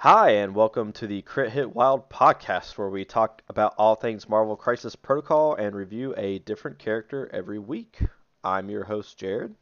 [0.00, 4.28] Hi, and welcome to the Crit Hit Wild podcast, where we talk about all things
[4.28, 8.00] Marvel Crisis Protocol and review a different character every week.
[8.44, 9.54] I'm your host, Jared,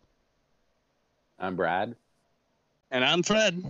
[1.38, 1.94] I'm Brad.
[2.90, 3.62] And I'm Fred.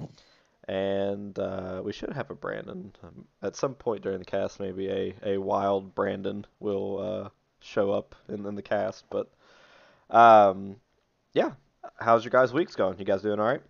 [0.67, 2.93] and uh, we should have a Brandon.
[3.03, 7.29] Um, at some point during the cast, maybe a, a wild Brandon will uh,
[7.61, 9.05] show up in, in the cast.
[9.11, 9.31] But
[10.09, 10.77] um,
[11.35, 11.53] yeah,
[12.01, 12.99] how's your guys' weeks going?
[12.99, 13.62] You guys doing all right?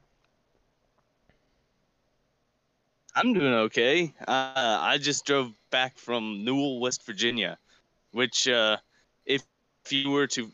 [3.14, 4.12] I'm doing okay.
[4.26, 7.58] Uh, I just drove back from Newell, West Virginia,
[8.12, 8.76] which, uh,
[9.24, 9.42] if,
[9.84, 10.50] if you were to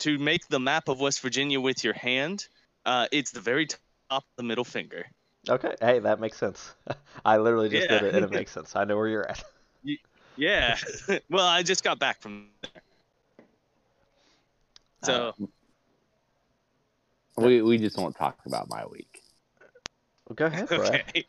[0.00, 2.48] to make the map of West Virginia with your hand,
[2.86, 3.78] uh, it's the very top
[4.10, 5.06] of the middle finger.
[5.48, 6.74] Okay, hey, that makes sense.
[7.24, 8.74] I literally just did it, and it makes sense.
[8.76, 9.42] I know where you're at.
[10.36, 10.76] Yeah.
[11.30, 12.82] well, I just got back from there.
[15.02, 15.34] So
[17.36, 19.22] Uh, we we just won't talk about my week.
[20.34, 21.04] Go ahead, Brad.
[21.08, 21.24] okay.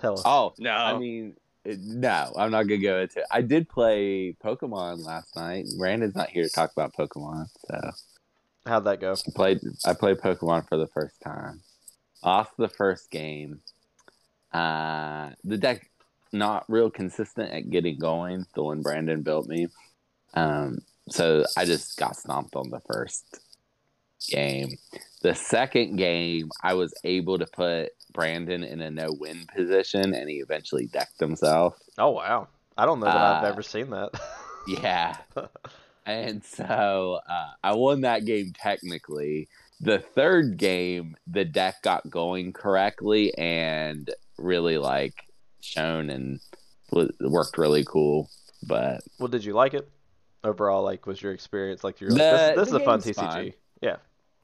[0.00, 0.22] Tell us.
[0.24, 0.70] Oh, No.
[0.70, 3.20] I mean, no, I'm not gonna go into.
[3.20, 3.26] it.
[3.30, 5.66] I did play Pokemon last night.
[5.78, 7.90] Brandon's not here to talk about Pokemon, so
[8.66, 9.12] How'd that go?
[9.12, 9.60] I played.
[9.84, 11.62] I played Pokemon for the first time.
[12.22, 13.60] Off the first game,
[14.52, 15.90] uh, the deck
[16.32, 18.46] not real consistent at getting going.
[18.54, 19.68] The one Brandon built me,
[20.34, 23.40] um, so I just got stomped on the first
[24.28, 24.78] game.
[25.22, 30.36] The second game, I was able to put Brandon in a no-win position, and he
[30.36, 31.78] eventually decked himself.
[31.98, 32.48] Oh wow.
[32.76, 34.10] I don't know that I've Uh, ever seen that.
[34.68, 35.16] Yeah.
[36.04, 39.48] and so uh, I won that game technically.
[39.80, 45.14] The third game, the deck got going correctly and really like
[45.60, 46.40] shown and
[46.92, 48.28] worked really cool.
[48.62, 49.88] But well, did you like it?
[50.44, 53.54] Overall, like, was your experience like you're The- like, this, this is a fun TCG?
[53.80, 53.96] Yeah,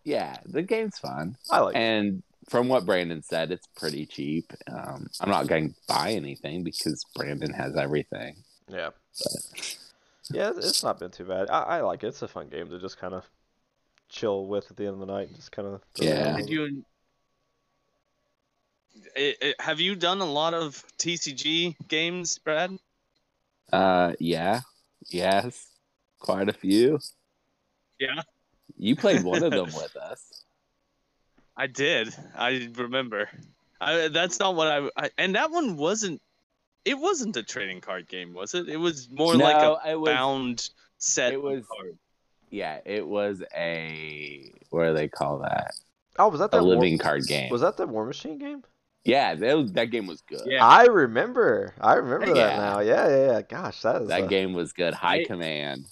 [0.05, 1.37] yeah, the game's fun.
[1.51, 1.78] I like it.
[1.78, 4.53] And from what Brandon said, it's pretty cheap.
[4.70, 8.37] Um, I'm not going to buy anything because Brandon has everything.
[8.69, 8.91] Yeah,
[9.22, 9.77] But
[10.31, 11.50] yeah, it's- it's not been too bad.
[11.50, 12.09] I, I like it.
[12.09, 13.25] It's a fun game to just kind of
[14.09, 15.82] chill with at the end of the night and just kind of.
[15.97, 16.37] Yeah.
[16.37, 16.84] Did you
[19.16, 22.71] it, it- have you done a lot of TCG games, Brad?
[23.72, 24.61] uh, yeah,
[25.11, 25.66] yes,
[26.21, 26.99] quite a few.
[27.99, 28.22] Yeah.
[28.76, 30.44] You played one of them with us.
[31.56, 32.15] I did.
[32.37, 33.28] I remember.
[33.81, 35.10] I, that's not what I, I.
[35.19, 36.20] And that one wasn't.
[36.84, 38.69] It wasn't a trading card game, was it?
[38.69, 41.32] It was more like a it was- bound set.
[41.32, 41.98] it was- cards.
[42.50, 45.72] Yeah, it was a what do they call that?
[46.19, 47.50] Oh, was that the that War- living card game.
[47.50, 48.62] Was that the War Machine game?
[49.04, 50.43] Yeah, that that game was good.
[50.47, 50.64] Yeah.
[50.64, 51.75] I remember.
[51.81, 52.78] I remember that now.
[52.81, 53.43] Yeah, yeah, yeah.
[53.43, 54.09] Gosh, that is.
[54.09, 54.94] That a- game was good.
[54.94, 55.87] High I- command.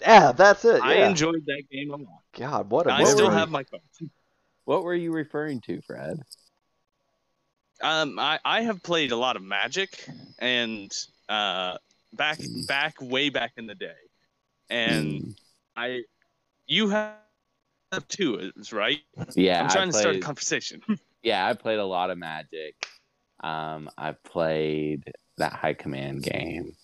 [0.00, 0.82] Yeah, that's it.
[0.82, 2.22] I enjoyed that game a lot.
[2.38, 3.84] God, what a I still have my cards.
[4.66, 6.18] What were you referring to, Fred?
[7.82, 10.92] Um, I, I have played a lot of Magic, and
[11.28, 11.78] uh,
[12.12, 12.66] back Mm.
[12.66, 13.94] back way back in the day,
[14.68, 15.34] and Mm.
[15.76, 16.02] I,
[16.66, 17.14] you have
[18.08, 19.00] two, is right?
[19.36, 20.82] yeah, I'm trying to start a conversation.
[21.22, 22.76] Yeah, I played a lot of Magic.
[23.42, 26.76] Um, I played that High Command game.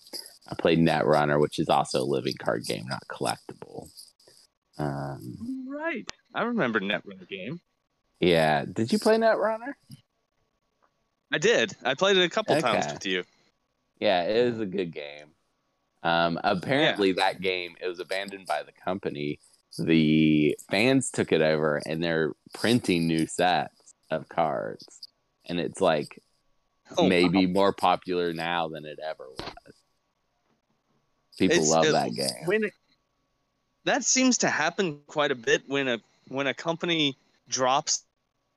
[0.49, 3.89] I played Netrunner, which is also a living card game, not collectible.
[4.79, 6.11] Um, right.
[6.35, 7.61] I remember Netrunner game.
[8.23, 9.75] Yeah, did you play Netrunner?
[11.33, 11.75] I did.
[11.85, 13.25] I played it a couple times with you.
[14.01, 15.29] Yeah, it is a good game.
[16.03, 19.39] Um, apparently, that game it was abandoned by the company.
[19.79, 24.87] The fans took it over, and they're printing new sets of cards,
[25.47, 26.19] and it's like
[26.99, 27.53] Oh, maybe wow.
[27.53, 29.75] more popular now than it ever was.
[31.39, 32.63] People It's- love it- that game.
[32.65, 32.73] It,
[33.85, 37.17] that seems to happen quite a bit when a when a company
[37.49, 38.05] drops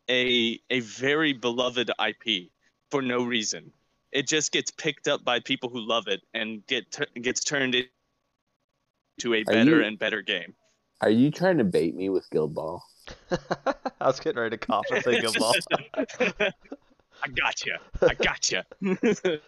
[0.10, 2.50] a a very beloved IP
[2.92, 3.72] for no reason.
[4.12, 7.76] It just gets picked up by people who love it and get tur- gets turned
[7.76, 10.56] into a better you- and better game.
[11.02, 12.82] Are you trying to bait me with Guild Ball?
[13.32, 15.54] I was getting ready to cough and think of ball.
[15.94, 17.76] I got you.
[18.02, 18.62] I got you.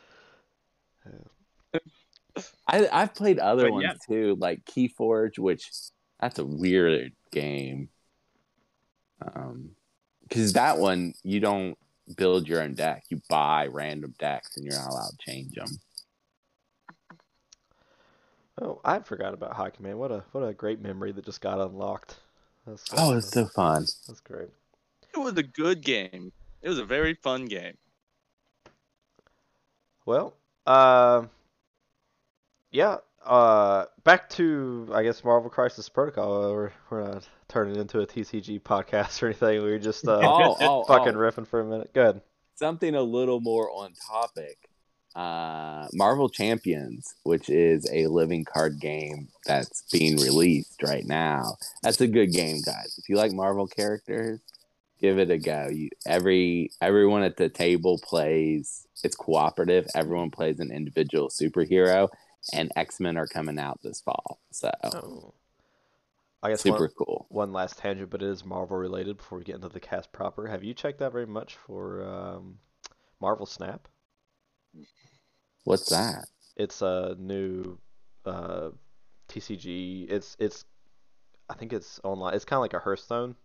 [2.68, 3.94] I I've played other But ones yeah.
[4.08, 5.72] too, like Keyforge, which
[6.20, 7.90] that's a weird game.
[9.22, 9.72] Um,
[10.28, 11.78] because that one you don't
[12.16, 15.70] build your own deck; you buy random decks, and you're not allowed to change them.
[18.60, 20.00] Oh, I forgot about High Command.
[20.00, 22.16] What a what a great memory that just got unlocked.
[22.66, 23.86] That's, Oh, it's so fun.
[24.08, 24.50] that's great.
[25.14, 26.32] it was a good game.
[26.62, 27.78] It was a very fun game.
[30.06, 30.36] Well,
[30.66, 31.26] uh,
[32.72, 32.98] yeah.
[33.28, 36.54] Uh, back to I guess Marvel Crisis Protocol.
[36.54, 39.64] We're we're not turning into a TCG podcast or anything.
[39.64, 41.20] We are just uh, Oh, oh, fucking oh.
[41.20, 41.92] riffing for a minute.
[41.94, 42.22] Good.
[42.56, 44.58] something a little more on topic.
[45.14, 51.58] Uh, Marvel Champions, which is a living card game that's being released right now.
[51.82, 52.96] That's a good game, guys.
[53.00, 54.40] If you like Marvel characters,
[55.02, 55.70] give it a go.
[55.72, 58.88] You every everyone at the table plays.
[59.04, 59.88] It's cooperative.
[59.96, 62.10] Everyone plays an individual superhero,
[62.54, 64.40] and X Men are coming out this fall.
[64.52, 65.34] So Oh.
[66.44, 67.26] I guess super one, cool.
[67.30, 70.48] one last tangent, but it is Marvel related before we get into the cast proper.
[70.48, 72.60] Have you checked out very much for um,
[73.20, 73.88] Marvel Snap?
[75.64, 76.26] What's that?
[76.56, 77.78] It's a new
[78.26, 78.70] uh,
[79.30, 80.10] TCG.
[80.10, 80.66] It's it's
[81.50, 82.34] I think it's online.
[82.36, 83.36] It's kind of like a Hearthstone.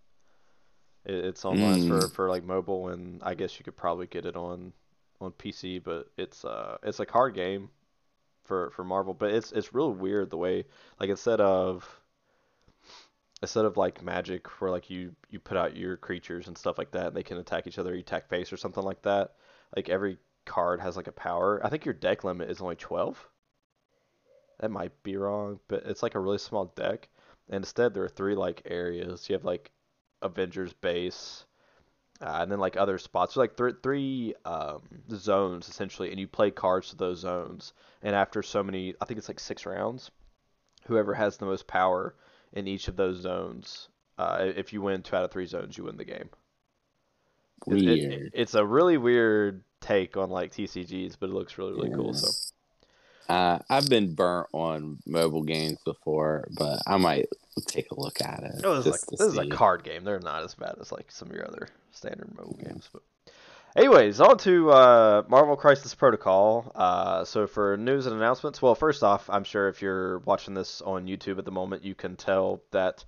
[1.04, 2.12] It, it's online for, Mm.
[2.14, 4.72] for like mobile, and I guess you could probably get it on
[5.20, 5.82] on PC.
[5.82, 7.70] But it's uh it's a card game
[8.44, 9.14] for for Marvel.
[9.14, 10.64] But it's it's real weird the way
[11.00, 12.00] like instead of
[13.42, 16.92] instead of like Magic where like you you put out your creatures and stuff like
[16.92, 19.34] that, and they can attack each other, you attack face or something like that.
[19.76, 21.60] Like every card has like a power.
[21.64, 23.28] I think your deck limit is only 12.
[24.60, 27.08] That might be wrong, but it's like a really small deck.
[27.48, 29.28] And instead, there are three like areas.
[29.28, 29.72] You have like
[30.22, 31.44] Avengers base,
[32.22, 33.34] uh, and then like other spots.
[33.34, 34.82] There's like th- three um,
[35.14, 37.72] zones essentially, and you play cards to those zones.
[38.02, 40.10] And after so many, I think it's like six rounds,
[40.86, 42.14] whoever has the most power
[42.52, 43.88] in each of those zones,
[44.18, 46.30] uh, if you win two out of three zones, you win the game.
[47.68, 48.30] It- it- Weird.
[48.34, 52.14] it's a really weird take on like TCGs, but it looks really really cool.
[52.14, 52.28] So
[53.28, 57.26] Uh, I've been burnt on mobile games before, but I might
[57.60, 58.62] take a look at it.
[58.62, 60.04] This is, like, this is a card game.
[60.04, 62.88] They're not as bad as like some of your other standard mobile games.
[62.92, 63.02] But
[63.76, 66.72] anyways, on to uh, Marvel Crisis Protocol.
[66.74, 70.80] Uh, so for news and announcements, well, first off, I'm sure if you're watching this
[70.80, 73.04] on YouTube at the moment, you can tell that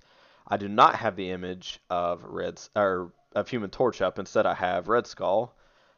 [0.47, 4.19] I do not have the image of Red or of Human Torch up.
[4.19, 5.55] Instead, I have Red Skull.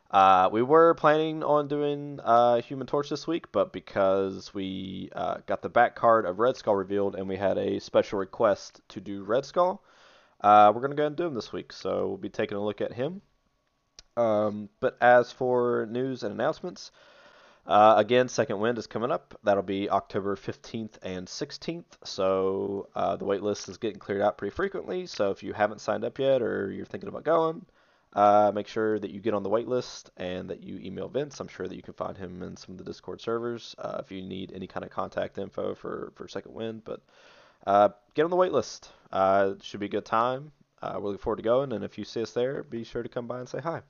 [0.09, 5.37] Uh, we were planning on doing uh, Human Torch this week, but because we uh,
[5.45, 9.01] got the back card of Red Skull revealed and we had a special request to
[9.01, 9.83] do Red Skull,
[10.41, 11.73] uh, we're going to go and do him this week.
[11.73, 13.21] So we'll be taking a look at him.
[14.15, 16.91] Um, but as for news and announcements,
[17.65, 19.37] uh, again, Second Wind is coming up.
[19.43, 21.83] That'll be October 15th and 16th.
[22.05, 25.05] So uh, the wait list is getting cleared out pretty frequently.
[25.05, 27.65] So if you haven't signed up yet or you're thinking about going,
[28.13, 31.39] uh, make sure that you get on the wait list and that you email Vince.
[31.39, 34.11] I'm sure that you can find him in some of the Discord servers uh, if
[34.11, 36.81] you need any kind of contact info for, for Second Wind.
[36.83, 37.01] But
[37.65, 38.91] uh, get on the wait list.
[39.11, 40.51] Uh, it should be a good time.
[40.81, 41.73] Uh, we look forward to going.
[41.73, 43.81] And if you see us there, be sure to come by and say hi.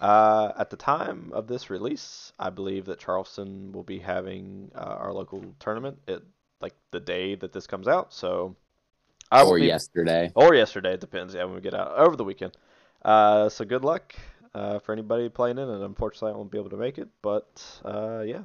[0.00, 4.96] Uh, at the time of this release, I believe that Charleston will be having uh,
[4.98, 6.22] our local tournament at
[6.60, 8.12] like the day that this comes out.
[8.12, 8.56] So
[9.30, 10.32] I or be- yesterday.
[10.34, 10.94] or yesterday.
[10.94, 11.34] It depends.
[11.34, 12.56] Yeah, when we get out over the weekend.
[13.02, 14.14] Uh, so good luck
[14.54, 17.08] uh, for anybody playing in it, and unfortunately I won't be able to make it.
[17.22, 18.42] But uh, yeah,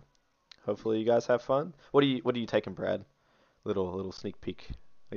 [0.65, 1.73] hopefully you guys have fun.
[1.91, 3.03] What do you What are you taking, Brad?
[3.63, 4.69] Little little sneak peek.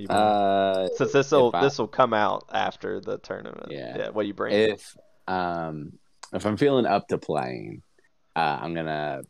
[0.09, 3.71] Uh, Since this will this will come out after the tournament.
[3.71, 3.97] Yeah.
[3.99, 4.71] yeah What are you bringing?
[4.71, 4.97] if
[5.27, 5.99] um
[6.33, 7.83] if I'm feeling up to playing,
[8.37, 9.23] uh, I'm gonna.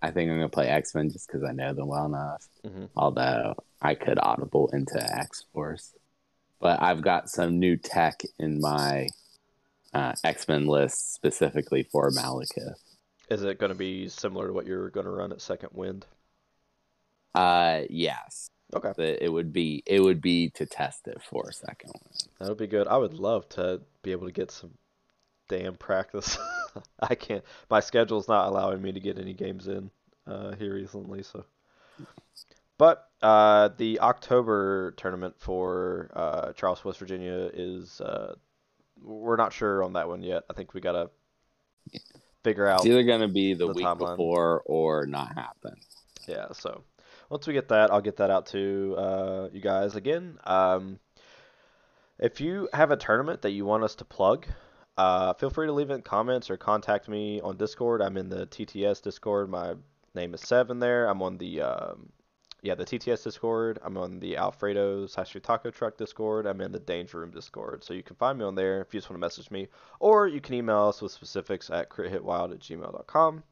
[0.00, 2.48] I think I'm gonna play X Men just because I know them well enough.
[2.64, 2.88] Mhm.
[2.96, 5.94] Although I could audible into X Force,
[6.60, 9.08] but I've got some new tech in my
[9.96, 12.74] uh, X Men list specifically for Malekith.
[13.28, 16.06] Is it going to be similar to what you're going to run at Second Wind?
[17.34, 21.92] Uh, yes, Okay, it would be it would be to test it for a second
[22.38, 22.88] that would be good.
[22.88, 24.72] I would love to be able to get some
[25.48, 26.36] damn practice.
[27.00, 27.44] I can't.
[27.70, 29.90] My schedule's not allowing me to get any games in
[30.26, 31.44] uh, here recently, so.
[32.76, 38.34] But uh, the October tournament for uh, Charleston, West Virginia is uh,
[39.02, 40.44] we're not sure on that one yet.
[40.50, 41.10] I think we gotta
[42.44, 42.80] figure out.
[42.80, 44.16] It's either gonna be the, the week timeline.
[44.16, 45.76] before or not happen.
[46.28, 46.82] Yeah, so
[47.30, 50.38] once we get that, I'll get that out to uh, you guys again.
[50.44, 50.98] Um,
[52.18, 54.46] if you have a tournament that you want us to plug,
[54.96, 58.00] uh, feel free to leave it in comments or contact me on Discord.
[58.00, 59.50] I'm in the TTS Discord.
[59.50, 59.74] My
[60.14, 61.06] name is Seven there.
[61.06, 62.08] I'm on the um,
[62.66, 63.78] yeah the TTS Discord.
[63.82, 66.46] I'm on the Alfredo slash Taco Truck Discord.
[66.46, 67.84] I'm in the Danger Room Discord.
[67.84, 69.68] So you can find me on there if you just want to message me,
[70.00, 73.44] or you can email us with specifics at crithitwild at gmail.com.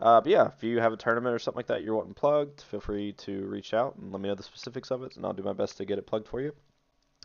[0.00, 2.62] Uh, but yeah, if you have a tournament or something like that you're wanting plugged,
[2.62, 5.34] feel free to reach out and let me know the specifics of it, and I'll
[5.34, 6.52] do my best to get it plugged for you.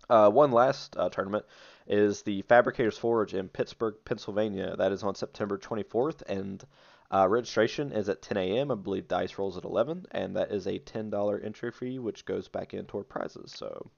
[0.09, 1.45] Uh, one last uh, tournament
[1.87, 4.75] is the Fabricators Forge in Pittsburgh, Pennsylvania.
[4.75, 6.63] That is on September 24th, and
[7.11, 8.71] uh, registration is at 10 a.m.
[8.71, 12.47] I believe dice rolls at 11, and that is a $10 entry fee, which goes
[12.47, 13.51] back in toward prizes.
[13.55, 13.89] So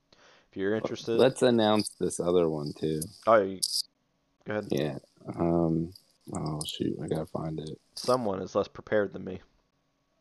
[0.52, 3.02] if you're interested, Let's announce this other one too.
[3.28, 3.60] oh, you,
[4.46, 4.68] go ahead.
[4.72, 4.98] Yeah.
[5.38, 5.94] Um,
[6.34, 7.78] Oh shoot, I gotta find it.
[7.96, 9.42] Someone is less prepared than me.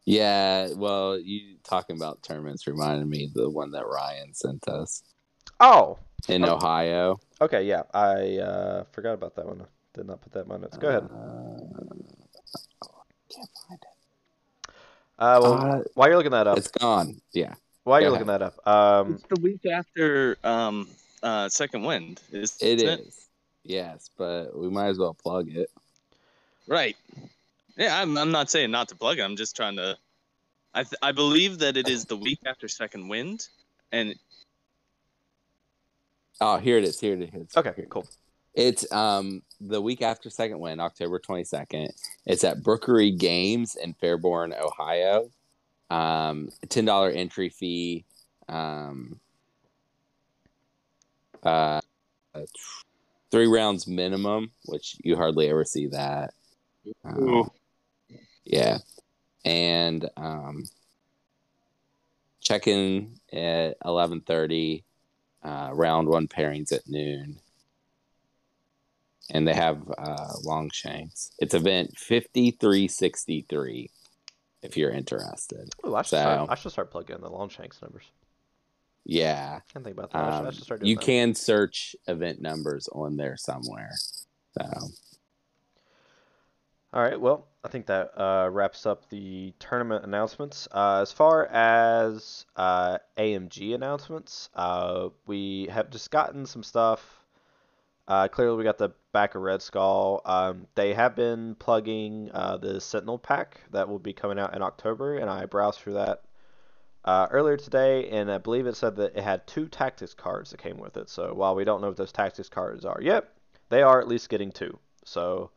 [0.07, 5.03] Yeah, well, you talking about tournaments reminded me of the one that Ryan sent us
[5.61, 6.55] Oh, in Oh.
[6.57, 7.21] Ohio.
[7.41, 7.83] okay, yeah.
[7.93, 9.67] I uh, forgot about that one.
[9.93, 10.79] Did not put that in my notes.
[10.79, 11.05] Go ahead.
[11.05, 11.95] Uh,
[13.35, 14.71] can't find it.
[15.19, 17.21] Uh, well, Uh, while you're looking that up, it's gone.
[17.33, 17.55] Yeah.
[17.85, 20.89] while you're go looking that up, um, It's the week after um,
[21.23, 22.21] uh, Second Wind.
[22.33, 23.27] Is, It isn't is.
[23.65, 25.71] Yes, but we might as well plug it.
[26.67, 26.97] Right.
[27.77, 29.23] Yeah, I'm, I'm not saying not to plug it.
[29.23, 29.97] I'm just trying to.
[30.73, 33.49] I, th- I believe that it is the week after Second Wind.
[33.93, 34.15] And
[36.41, 36.99] Oh, here it is.
[36.99, 37.55] Here it is.
[37.57, 37.87] okay, Here.
[37.91, 38.07] cool.
[38.55, 41.93] It's um the week after Second Wind, October twenty second.
[42.27, 45.31] It's at Bookery Games in Fairborn, Ohio.
[45.91, 48.05] Um, ten dollar entry fee.
[48.49, 49.21] Um,
[51.43, 51.81] uh,
[53.31, 56.35] three rounds minimum, which you hardly ever see that.
[57.05, 57.51] Um,
[58.45, 58.79] yeah,
[59.45, 60.65] and um,
[62.41, 64.85] check in at eleven thirty.
[65.43, 67.41] Uh, round one pairings at noon
[69.33, 71.33] and they have uh, Longshanks.
[71.39, 73.91] It's event fifty three sixty three.
[74.63, 77.81] If you're interested, Ooh, I should, So- start, I should start plugging in the Longshanks
[77.81, 78.05] numbers.
[79.07, 80.19] yeah, Can't think about that.
[80.19, 81.05] I, should, I um, should start doing you that.
[81.05, 83.93] can search event numbers on there somewhere.
[84.59, 84.65] So
[86.93, 87.19] All right.
[87.21, 90.67] Well, I think that uh, wraps up the tournament announcements.
[90.73, 97.20] Uh, as far as uh, AMG announcements, uh, we have just gotten some stuff.
[98.11, 100.21] Uh, clearly, we got the back of Red Skull.
[100.25, 104.63] Um, they have been plugging uh, the Sentinel pack that will be coming out in
[104.63, 106.25] October, and I browsed through that
[107.05, 110.61] uh, earlier today, and I believe it said that it had two tactics cards that
[110.61, 111.09] came with it.
[111.09, 113.29] So while we don't know what those tactics cards are yet,
[113.69, 114.77] they are at least getting two.
[115.05, 115.53] So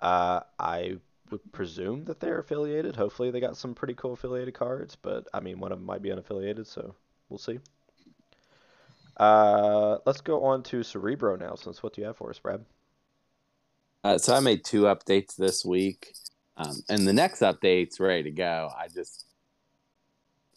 [0.00, 0.96] uh, I
[1.30, 2.96] would presume that they're affiliated.
[2.96, 6.02] Hopefully, they got some pretty cool affiliated cards, but I mean, one of them might
[6.02, 6.96] be unaffiliated, so
[7.28, 7.60] we'll see.
[9.16, 12.64] Uh, let's go on to Cerebro now, since What do you have for us, Brad?
[14.02, 16.14] Uh, so I made two updates this week,
[16.56, 18.70] um, and the next update's ready to go.
[18.78, 19.24] I just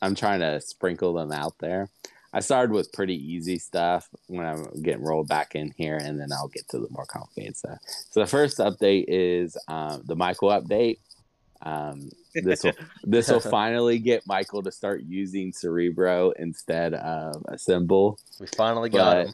[0.01, 1.89] I'm trying to sprinkle them out there.
[2.33, 6.29] I started with pretty easy stuff when I'm getting rolled back in here, and then
[6.31, 7.77] I'll get to the more complicated stuff.
[8.11, 10.99] So the first update is um, the Michael update.
[11.61, 12.73] Um, this will
[13.03, 18.19] this will finally get Michael to start using Cerebro instead of a symbol.
[18.39, 19.33] We finally got But- him.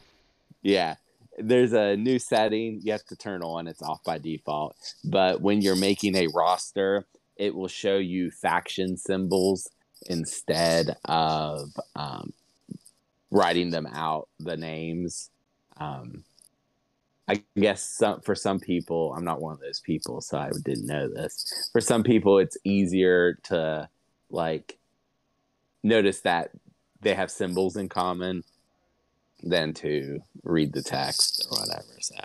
[0.62, 0.94] Yeah.
[1.36, 3.66] There's a new setting you have to turn on.
[3.66, 4.76] It's off by default.
[5.04, 9.68] But when you're making a roster, it will show you faction symbols
[10.06, 12.32] instead of um,
[13.32, 15.30] writing them out, the names.
[15.76, 16.22] Um,
[17.26, 20.86] I guess some, for some people, I'm not one of those people, so I didn't
[20.86, 21.70] know this.
[21.72, 23.88] For some people, it's easier to
[24.30, 24.78] like
[25.82, 26.50] notice that
[27.00, 28.44] they have symbols in common
[29.42, 31.98] than to read the text or whatever.
[32.00, 32.16] So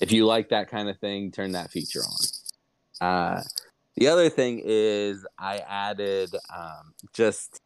[0.00, 3.06] if you like that kind of thing, turn that feature on.
[3.06, 3.42] Uh,
[3.96, 7.60] the other thing is I added um, just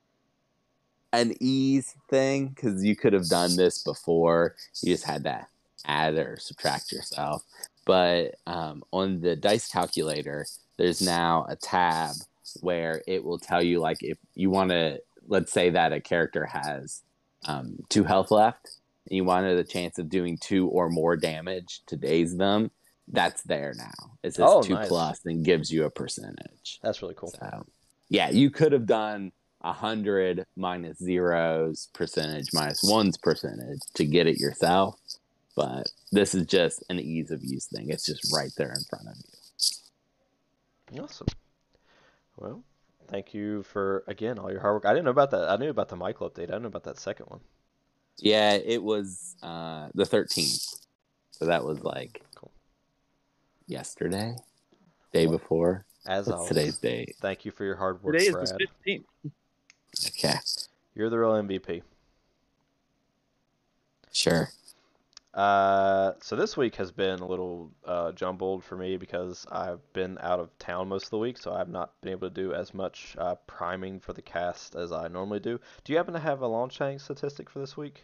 [1.12, 4.54] an ease thing because you could have done this before.
[4.82, 5.46] You just had to
[5.86, 7.42] add or subtract yourself.
[7.86, 10.46] But um, on the dice calculator,
[10.76, 12.14] there's now a tab
[12.60, 16.44] where it will tell you like if you want to let's say that a character
[16.46, 17.02] has
[17.46, 18.70] um, two health left
[19.08, 22.70] and you wanted a chance of doing two or more damage to daze them
[23.06, 23.92] that's there now
[24.24, 24.88] it says Oh, two nice.
[24.88, 27.30] plus and gives you a percentage That's really cool.
[27.30, 27.64] so
[28.08, 29.30] yeah you could have done
[29.62, 34.96] a hundred minus zeros percentage minus ones percentage to get it yourself
[35.56, 39.08] but this is just an ease of use thing it's just right there in front
[39.08, 41.28] of you Awesome.
[42.36, 42.64] Well,
[43.08, 44.86] thank you for again all your hard work.
[44.86, 45.48] I didn't know about that.
[45.48, 46.44] I knew about the Michael update.
[46.44, 47.38] I didn't know about that second one.
[48.18, 50.80] yeah it was uh the 13th
[51.30, 52.50] so that was like Cool.
[53.68, 54.34] yesterday
[55.12, 57.14] day before As What's always, today's date?
[57.20, 58.48] thank you for your hard work, today is Brad.
[58.48, 59.04] the 15th.
[60.08, 60.34] Okay,
[60.96, 61.82] You're the real MVP.
[64.12, 64.48] sure.
[65.32, 70.18] Uh, so this week has been a little uh, jumbled for me because I've been
[70.20, 72.74] out of town most of the week, so I've not been able to do as
[72.74, 75.60] much uh, priming for the cast as I normally do.
[75.84, 78.02] Do you happen to have a Longshank statistic for this week?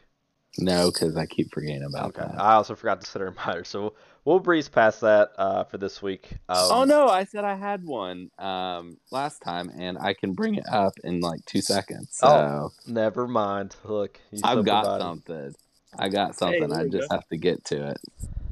[0.58, 2.22] No, because I keep forgetting about Okay.
[2.22, 2.40] that.
[2.40, 6.00] I also forgot to set a reminder, so we'll breeze past that uh, for this
[6.00, 6.30] week.
[6.48, 10.54] Um, oh no, I said I had one um last time, and I can bring
[10.54, 12.08] it up in like two seconds.
[12.12, 13.76] So Oh, Never mind.
[13.84, 15.02] Look, you I've got provided.
[15.02, 15.54] something.
[15.98, 16.68] I got something.
[16.68, 17.14] there I just go.
[17.16, 17.98] have to get to it.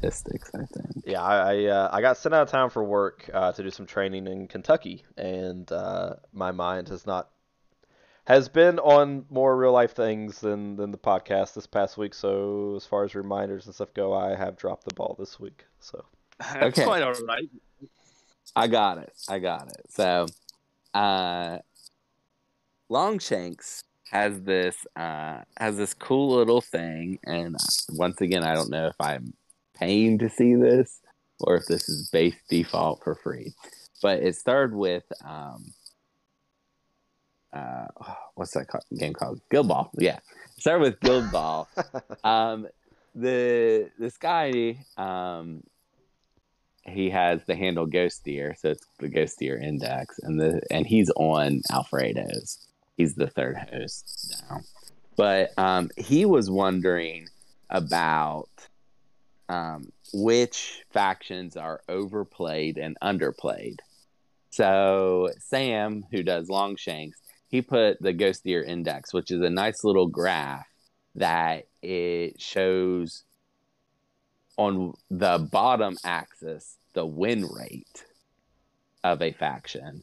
[0.00, 0.50] statistics.
[0.54, 1.04] I think.
[1.06, 3.70] Yeah, I I, uh, I got sent out of town for work uh, to do
[3.70, 7.30] some training in Kentucky, and uh, my mind has not
[8.26, 12.14] has been on more real life things than than the podcast this past week.
[12.14, 15.64] So as far as reminders and stuff go, I have dropped the ball this week.
[15.80, 16.04] So
[16.38, 16.84] That's Okay.
[16.84, 17.48] quite all right.
[18.56, 19.12] I got it.
[19.28, 19.86] I got it.
[19.88, 20.26] So,
[20.94, 21.58] uh,
[22.88, 23.82] Longshanks
[24.14, 27.56] has this uh, has this cool little thing, and
[27.90, 29.34] once again, I don't know if I'm
[29.76, 31.00] paying to see this
[31.40, 33.52] or if this is base default for free.
[34.00, 35.72] But it started with um,
[37.52, 37.86] uh,
[38.36, 39.40] what's that called, game called?
[39.50, 39.90] Guild Ball.
[39.98, 40.18] Yeah,
[40.56, 41.68] it started with Guild Ball.
[42.24, 42.68] um,
[43.16, 45.64] the this guy um,
[46.84, 50.86] he has the handle Ghost Deer, so it's the Ghost Deer Index, and the and
[50.86, 52.64] he's on Alfredo's.
[52.96, 54.60] He's the third host now,
[55.16, 57.28] but um, he was wondering
[57.70, 58.48] about
[59.48, 63.78] um, which factions are overplayed and underplayed.
[64.50, 70.06] So Sam, who does Longshanks, he put the Ghost Index, which is a nice little
[70.06, 70.66] graph
[71.16, 73.24] that it shows
[74.56, 78.04] on the bottom axis the win rate
[79.02, 80.02] of a faction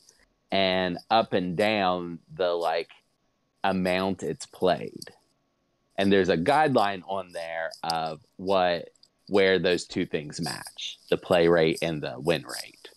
[0.52, 2.90] and up and down the like
[3.64, 5.12] amount it's played
[5.98, 8.90] and there's a guideline on there of what
[9.28, 12.90] where those two things match the play rate and the win rate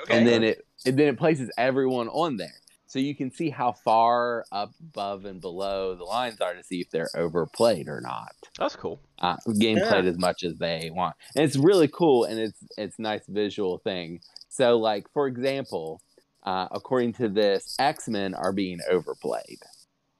[0.00, 0.16] Okay.
[0.16, 2.54] and then it and then it places everyone on there
[2.86, 6.80] so you can see how far up above and below the lines are to see
[6.80, 9.00] if they're overplayed or not that's cool.
[9.20, 9.88] uh, game Yeah.
[9.88, 13.78] played as much as they want and it's really cool and it's it's nice visual
[13.78, 16.00] thing so like for example
[16.48, 19.60] uh, according to this x-men are being overplayed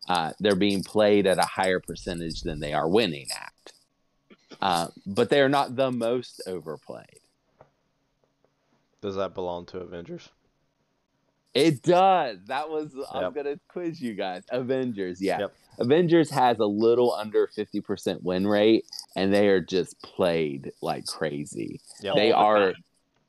[0.08, 3.73] uh, they're being played at a higher percentage than they are winning at
[4.61, 7.20] uh, but they are not the most overplayed
[9.00, 10.29] Does that belong to Avengers?
[11.55, 12.38] It does.
[12.46, 14.44] That was I'm gonna quiz you guys.
[14.50, 15.40] Avengers, yeah.
[15.40, 15.55] Yep.
[15.79, 18.85] Avengers has a little under fifty percent win rate,
[19.16, 21.81] and they are just played like crazy.
[22.03, 22.14] Yep.
[22.16, 22.74] They are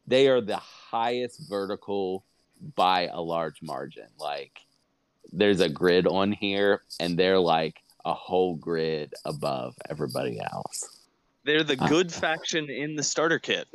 [0.06, 2.24] they are the highest vertical
[2.76, 4.08] by a large margin.
[4.20, 4.60] Like
[5.32, 11.06] there's a grid on here, and they're like a whole grid above everybody else.
[11.44, 13.68] They're the Uh, good faction in the starter kit.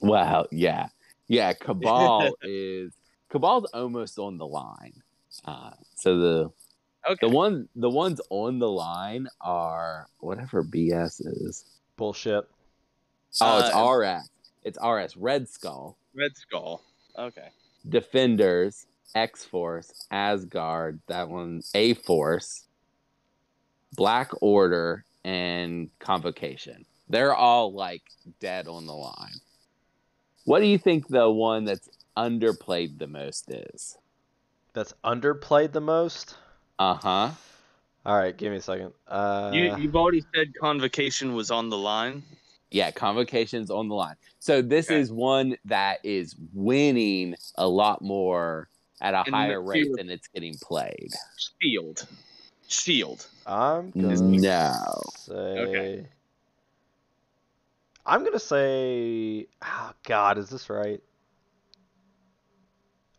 [0.00, 0.88] Wow, yeah,
[1.28, 1.52] yeah.
[1.52, 2.92] Cabal is
[3.30, 5.02] Cabal's almost on the line.
[5.44, 6.50] Uh, so the
[7.08, 7.28] Okay.
[7.28, 11.64] The one the ones on the line are whatever BS is.
[11.96, 12.44] Bullshit.
[13.40, 14.30] Oh, it's Uh, RS.
[14.64, 15.16] It's RS.
[15.16, 16.82] Red Skull, Red Skull.
[17.18, 17.48] Okay.
[17.88, 22.64] Defenders, X Force, Asgard, that one, A Force,
[23.94, 26.84] Black Order, and Convocation.
[27.08, 28.02] They're all like
[28.40, 29.40] dead on the line.
[30.44, 33.96] What do you think the one that's underplayed the most is?
[34.72, 36.36] That's underplayed the most.
[36.78, 37.30] Uh huh.
[38.04, 38.92] All right, give me a second.
[39.08, 42.22] Uh, you, you've already said Convocation was on the line.
[42.76, 44.16] Yeah, convocations on the line.
[44.38, 45.00] So this Okay.
[45.00, 48.68] is one that is winning a lot more
[49.00, 51.08] at a And higher the- rate than it's getting played.
[51.62, 52.06] Shield.
[52.68, 53.26] Shield.
[53.46, 54.72] I'm gonna No.
[55.16, 55.32] say.
[55.32, 56.08] Okay.
[58.04, 59.46] I'm gonna say.
[59.64, 61.02] Oh God, is this right?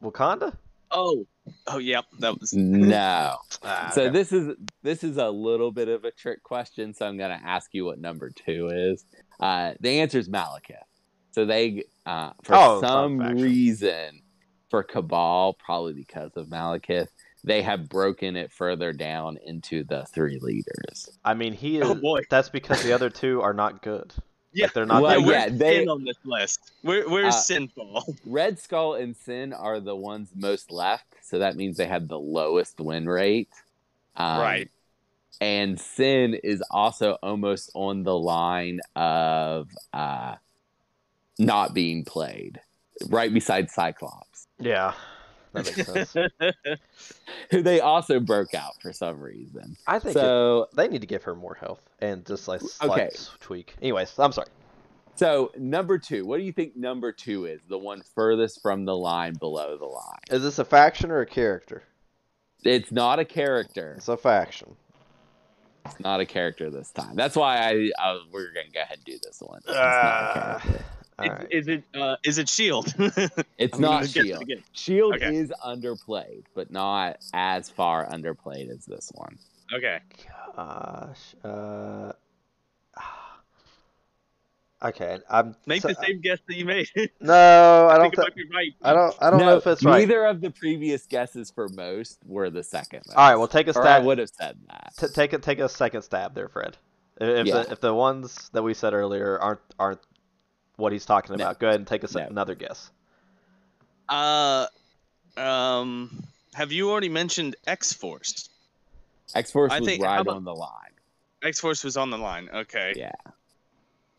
[0.04, 0.56] Wakanda?
[0.92, 1.26] Oh.
[1.68, 2.06] Oh, yep.
[2.20, 2.54] That was.
[2.56, 3.38] No.
[3.64, 4.12] Ah, So okay.
[4.12, 6.94] this is this is a little bit of a trick question.
[6.94, 9.06] So I'm going to ask you what number two is.
[9.40, 10.78] Uh, the answer is Malekith.
[11.32, 14.22] So they, uh, for Oh, some reason,
[14.72, 17.08] for Cabal, probably because of Malekith,
[17.44, 21.08] they have broken it further down into the three leaders.
[21.24, 21.84] I mean, he is.
[21.86, 22.22] Oh, boy.
[22.30, 24.14] That's because the other two are not good.
[24.54, 24.68] Yeah.
[24.74, 25.02] They're not.
[25.02, 26.72] Well, yeah, they- Sin on this list?
[26.82, 28.18] Where, where's Uh, Sinfall?
[28.26, 32.20] Red Skull and Sin are the ones most left, so that means they have the
[32.20, 33.50] lowest win rate.
[34.16, 34.72] Um, Right.
[35.40, 40.36] And Sin is also almost on the line of uh,
[41.38, 42.60] not being played,
[43.10, 44.94] right beside Cyclops, Yeah,
[45.54, 46.16] that makes sense.
[47.52, 49.76] who they also broke out for some reason.
[49.88, 52.90] I think it- So, they need to give her more health and just like slight
[52.92, 53.10] Okay.
[53.40, 53.76] tweak.
[53.82, 54.48] Anyways, I'm sorry.
[55.16, 57.62] so number two, what do you think number two is?
[57.70, 60.20] The one furthest from the line below the line.
[60.30, 61.84] Is this a faction or a character?
[62.64, 63.94] It's not a character.
[63.98, 64.76] It's a faction.
[65.86, 67.16] It's not a character this time.
[67.16, 69.60] That's why I, I we're gonna go ahead and do this one.
[69.60, 70.66] It's not ah.
[71.20, 71.48] A character.
[71.48, 71.78] all Is, right.
[71.78, 72.94] is it uh, is it Shield?
[73.58, 74.44] It's I'm not gonna it Shield.
[74.74, 75.36] Shield Okay.
[75.36, 79.38] is underplayed, but not as far underplayed as this one.
[79.74, 80.00] Okay.
[80.56, 81.36] Gosh.
[81.44, 82.12] Uh,
[84.84, 85.56] Okay, I'm.
[85.66, 86.88] Make so- the same guess that you made.
[87.20, 88.12] No, I don't.
[88.12, 88.74] think it Th- might be right.
[88.84, 89.16] I don't.
[89.20, 90.02] I don't no, know if it's right.
[90.02, 93.02] Neither of the previous guesses for most were the second.
[93.08, 93.16] Most.
[93.18, 94.06] All right, well, take a or I stab.
[94.06, 94.94] would have said that.
[95.00, 96.78] T- take a take a second stab there, Fred.
[97.20, 97.64] If Yeah.
[97.64, 100.02] the if the ones that we said earlier aren't aren't
[100.78, 101.44] what he's talking No.
[101.44, 102.28] about, go ahead and take a se- No.
[102.28, 102.90] another guess.
[104.10, 104.68] Uh,
[105.36, 108.50] um, have you already mentioned X Force?
[109.36, 110.72] X Force I was think- how right about- on the line.
[111.44, 112.50] X Force was on the line.
[112.54, 112.94] Okay.
[112.96, 113.12] Yeah.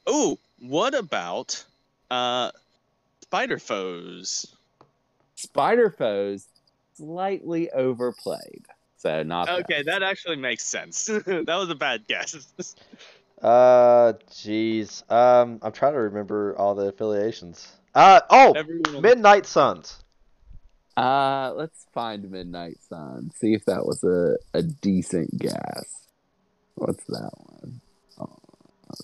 [0.07, 1.65] Oh, what about
[2.11, 2.51] uh,
[3.23, 4.55] Spider Foes?
[5.35, 6.47] Spider Foes
[6.97, 8.65] slightly overplayed,
[8.97, 9.61] so not that.
[9.61, 11.05] Okay, that actually makes sense.
[11.27, 12.35] that was a bad guess.
[13.43, 15.09] Uh, jeez.
[15.11, 17.71] Um, I'm trying to remember all the affiliations.
[17.95, 19.03] Uh oh, Everyone.
[19.03, 20.03] Midnight Suns.
[20.97, 23.31] Uh, let's find Midnight Sun.
[23.37, 26.07] See if that was a, a decent guess.
[26.75, 27.81] What's that one?
[28.21, 28.37] Oh,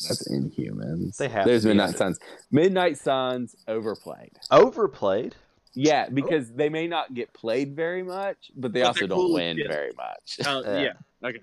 [0.09, 1.17] that's Inhumans.
[1.17, 2.19] They have There's Midnight under- Suns.
[2.51, 4.33] Midnight Suns overplayed.
[4.51, 5.37] Overplayed.
[5.77, 9.35] Yeah, because they may not get played very much, but they But also don't cool
[9.35, 9.69] win shit.
[9.69, 10.39] very much.
[10.47, 10.81] Uh, Yeah.
[11.23, 11.29] yeah.
[11.29, 11.41] Okay.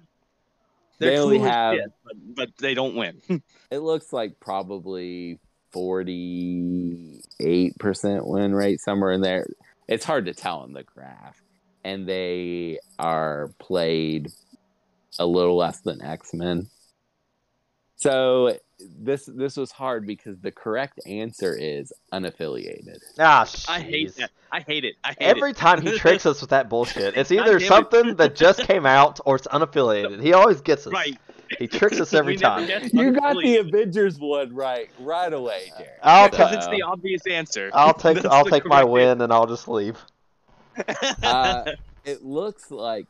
[1.01, 3.21] They only cool have- shit, but, but they don't win.
[3.71, 5.39] It looks like probably
[5.73, 9.47] 48% win rate somewhere in there.
[9.87, 11.41] It's hard to tell in the graph.
[11.85, 14.27] And they are played
[15.17, 16.67] a little less than X-Men.
[17.95, 18.57] So
[18.99, 22.99] this this was hard because the correct answer is unaffiliated.
[23.19, 24.15] Ah, I hate jeez.
[24.15, 24.31] that.
[24.51, 24.95] I hate it.
[25.03, 25.57] I hate Every it.
[25.57, 27.67] time he tricks us with that bullshit, it's either damn it.
[27.67, 30.21] something that just came out or it's unaffiliated.
[30.21, 30.93] He always gets us.
[30.93, 31.17] Right.
[31.59, 32.69] He tricks us every time.
[32.93, 33.57] You got the.
[33.57, 35.91] Avengers one right right away, Jared.
[36.01, 37.69] I'll because ta- it's the obvious answer.
[37.73, 39.97] I'll take That's I'll take my correct win and I'll just leave.
[41.21, 41.71] Uh,
[42.05, 43.05] it looks like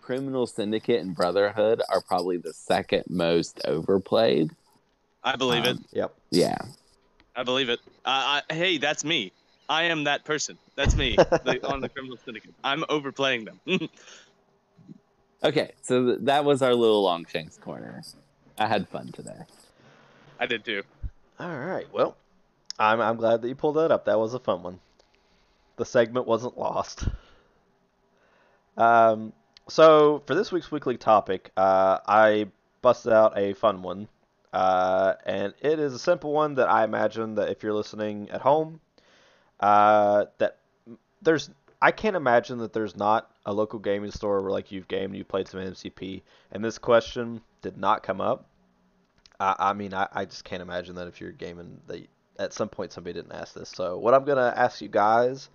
[0.00, 4.50] Criminal Syndicate and Brotherhood are probably the second most overplayed.
[5.24, 5.76] I believe it.
[5.76, 6.14] Um, Yep.
[6.30, 6.58] Yeah.
[7.34, 7.80] I believe it.
[8.04, 9.32] Uh, I, hey, that's me.
[9.68, 10.58] I am that person.
[10.74, 12.52] That's me the, on the criminal syndicate.
[12.62, 13.60] I'm overplaying them.
[15.44, 18.02] Okay, so th- that was our little Longshanks corner.
[18.58, 19.40] I had fun today.
[20.38, 20.84] I did too.
[21.40, 21.92] All right.
[21.92, 22.16] Well,
[22.78, 24.04] I'm I'm glad that you pulled that up.
[24.04, 24.78] That was a fun one.
[25.76, 27.08] The segment wasn't lost.
[28.76, 29.32] Um,
[29.68, 32.46] so for this week's weekly topic, uh, I
[32.80, 34.06] busted out a fun one,
[34.52, 38.40] uh, and it is a simple one that I imagine that if you're listening at
[38.40, 38.80] home,
[39.60, 40.58] uh, that
[41.22, 45.16] there's I can't imagine that there's not a local gaming store where like you've gamed,
[45.16, 48.46] you played some MCP, and this question did not come up.
[49.40, 52.06] I, I mean, I, I just can't imagine that if you're gaming, that
[52.38, 53.70] at some point somebody didn't ask this.
[53.70, 55.48] So what I'm gonna ask you guys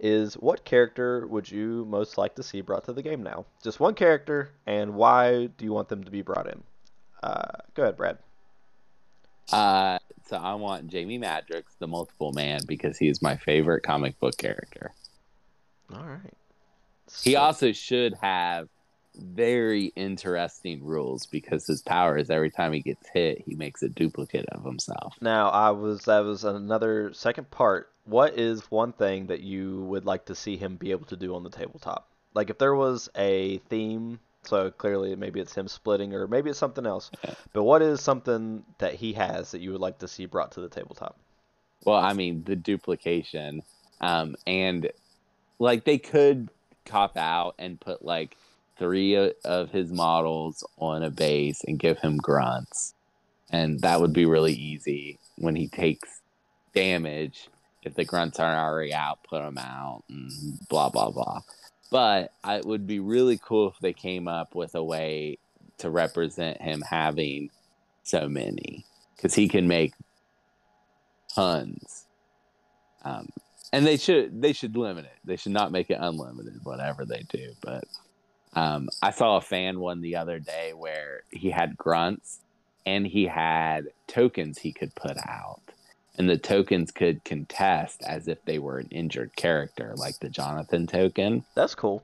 [0.00, 3.44] is, what character would you most like to see brought to the game now?
[3.62, 6.62] Just one character, and why do you want them to be brought in?
[7.22, 8.18] Uh, go ahead, Brad.
[9.52, 14.18] Uh, so I want Jamie Madrox, the multiple man, because he is my favorite comic
[14.18, 14.92] book character.
[15.94, 16.34] All right.
[17.22, 18.68] He also should have
[19.14, 23.88] very interesting rules because his power is every time he gets hit, he makes a
[23.88, 25.16] duplicate of himself.
[25.20, 27.90] Now, I was that was another second part.
[28.04, 31.34] What is one thing that you would like to see him be able to do
[31.34, 32.10] on the tabletop?
[32.34, 36.58] Like if there was a theme, so clearly maybe it's him splitting or maybe it's
[36.58, 37.10] something else.
[37.52, 40.60] But what is something that he has that you would like to see brought to
[40.60, 41.16] the tabletop?
[41.84, 43.62] Well, I mean, the duplication,
[44.00, 44.90] um, and
[45.58, 46.48] like they could
[46.84, 48.36] cop out and put like
[48.78, 52.94] three of his models on a base and give him grunts,
[53.50, 56.20] and that would be really easy when he takes
[56.74, 57.48] damage.
[57.82, 60.30] If the grunts aren't already out, put them out, and
[60.68, 61.40] blah blah blah.
[61.94, 65.38] But it would be really cool if they came up with a way
[65.78, 67.50] to represent him having
[68.02, 69.92] so many, because he can make
[71.32, 72.06] tons.
[73.04, 73.28] Um,
[73.72, 75.18] and they should they should limit it.
[75.24, 77.52] They should not make it unlimited, whatever they do.
[77.60, 77.84] But
[78.54, 82.40] um, I saw a fan one the other day where he had grunts
[82.84, 85.62] and he had tokens he could put out,
[86.16, 90.86] and the tokens could contest as if they were an injured character, like the Jonathan
[90.86, 91.44] token.
[91.54, 92.02] That's cool.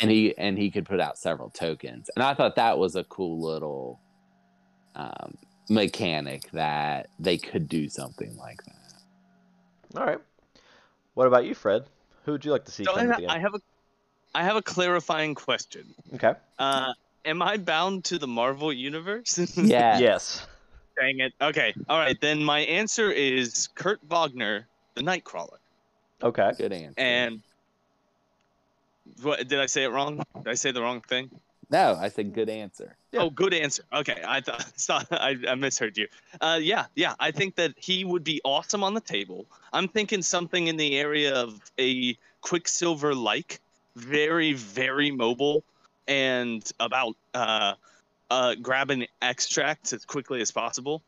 [0.00, 3.04] And he and he could put out several tokens, and I thought that was a
[3.04, 3.98] cool little
[4.94, 5.38] um,
[5.68, 9.98] mechanic that they could do something like that.
[9.98, 10.18] All right.
[11.14, 11.84] What about you, Fred?
[12.24, 13.60] Who would you like to see So I, come to ha- I have a,
[14.34, 15.94] I have a clarifying question.
[16.14, 16.34] Okay.
[16.58, 16.92] Uh,
[17.24, 19.38] am I bound to the Marvel universe?
[19.56, 19.98] Yeah.
[19.98, 20.46] Yes.
[20.98, 21.32] Dang it.
[21.40, 21.74] Okay.
[21.88, 22.18] All right.
[22.20, 25.58] Then my answer is Kurt Wagner, the Nightcrawler.
[26.22, 26.52] Okay.
[26.56, 26.94] Good answer.
[26.98, 27.42] And
[29.22, 30.22] what did I say it wrong?
[30.36, 31.30] Did I say the wrong thing?
[31.68, 32.94] No, I said good answer.
[33.10, 33.22] Yeah.
[33.22, 33.82] Oh, good answer.
[33.92, 36.06] Okay, I thought thought- I, I misheard you.
[36.40, 37.14] Uh, yeah, yeah.
[37.18, 39.46] I think that he would be awesome on the table.
[39.72, 43.60] I'm thinking something in the area of a Quicksilver like,
[43.96, 45.64] very very mobile,
[46.06, 47.74] and about uh,
[48.30, 48.54] uh,
[48.88, 51.02] an extract as quickly as possible.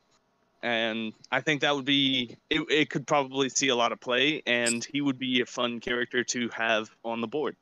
[0.62, 2.62] And I think that would be it.
[2.68, 6.24] It could probably see a lot of play, and he would be a fun character
[6.24, 7.54] to have on the board.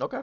[0.00, 0.20] Okay.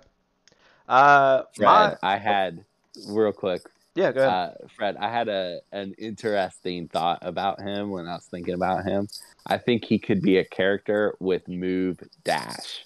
[0.87, 2.63] Uh, Fred, my I had
[3.07, 3.63] real quick.
[3.95, 4.31] yeah, go ahead.
[4.31, 8.85] Uh, Fred, I had a an interesting thought about him when I was thinking about
[8.85, 9.09] him.
[9.45, 12.85] I think he could be a character with move dash.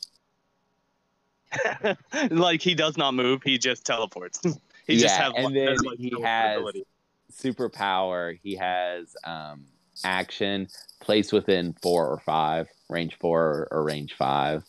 [2.32, 4.42] like he does not move; he just teleports.
[4.88, 6.84] he just Yeah, has and has, then like, he no has- ability.
[7.32, 8.38] Superpower.
[8.42, 9.66] He has um,
[10.04, 10.68] action,
[11.02, 14.64] place within four or five, range four or, or range five.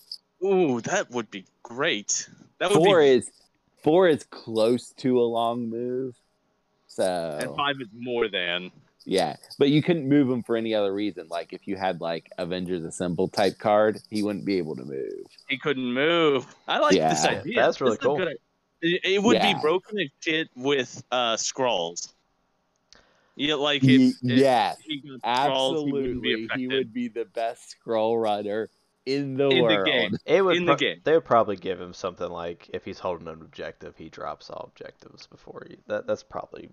[0.44, 2.28] Ooh, that would be great.
[2.58, 3.08] That would Four be.
[3.08, 3.30] is
[3.82, 6.14] four is close to a long move.
[6.88, 8.70] So and five is more than.
[9.04, 11.28] Yeah, but you couldn't move him for any other reason.
[11.28, 15.24] Like if you had like Avengers Assemble type card, he wouldn't be able to move.
[15.48, 16.44] He couldn't move.
[16.66, 17.54] I like this idea.
[17.62, 18.18] that's really This cool.
[18.18, 18.34] good i-
[18.80, 19.54] It, it would Yeah.
[19.54, 22.14] be broken as shit with uh scrolls.
[23.36, 27.06] Yeah, like Ye- if, if yes, he got Skrulls, he wouldn't absolutely, he would be
[27.08, 28.68] the best scroll runner
[29.06, 30.16] in the In the game.
[30.26, 31.00] It would in the game.
[31.04, 34.70] They would probably give him something like if he's holding an objective, he drops all
[34.72, 35.76] objectives before he.
[35.86, 36.70] That that's probably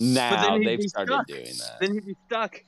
[0.00, 1.26] Now he'd they've started stuck.
[1.26, 1.76] doing that.
[1.80, 2.64] Then he'd be stuck.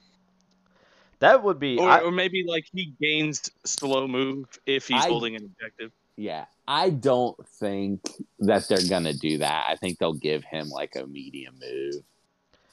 [1.20, 1.79] that would be.
[1.79, 5.92] Or, I, or maybe like he gains slow move if he's I- holding an objective.
[6.16, 8.00] Yeah, I don't think
[8.40, 9.66] that they're gonna do that.
[9.68, 12.05] I think they'll give him like a medium move,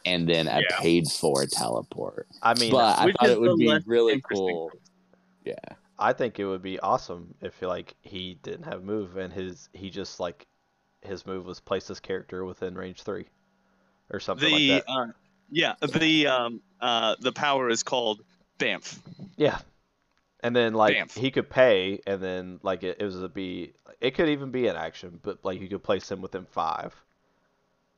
[0.05, 0.79] and then a Yeah.
[0.79, 2.27] paid for teleport.
[2.41, 4.71] I mean, but I thought it would be really cool.
[5.43, 5.55] Yeah,
[5.97, 9.89] I think it would be awesome if like he didn't have move and his he
[9.89, 10.45] just like
[11.01, 13.25] his move was place his character within range three,
[14.11, 14.91] or something The like that.
[14.91, 15.07] uh,
[15.49, 18.23] yeah, the um uh the power is called
[18.59, 18.99] Bamf.
[19.35, 19.59] Yeah.
[20.43, 21.17] And then like Bamf.
[21.17, 23.73] he could pay, and then like it, it was a be.
[23.99, 26.95] It could even be an action, but like you could place him within five.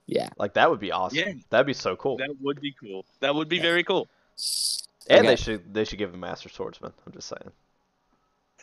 [0.08, 0.30] yeah.
[0.38, 1.20] Like that would be awesome.
[1.20, 1.34] Yeah.
[1.50, 2.18] That'd be so cool.
[2.18, 3.06] That would be cool.
[3.22, 4.10] That would be very cool.
[5.10, 5.28] And Okay.
[5.28, 6.92] they should they should give him Master Swordsman.
[7.06, 7.52] I'm just saying.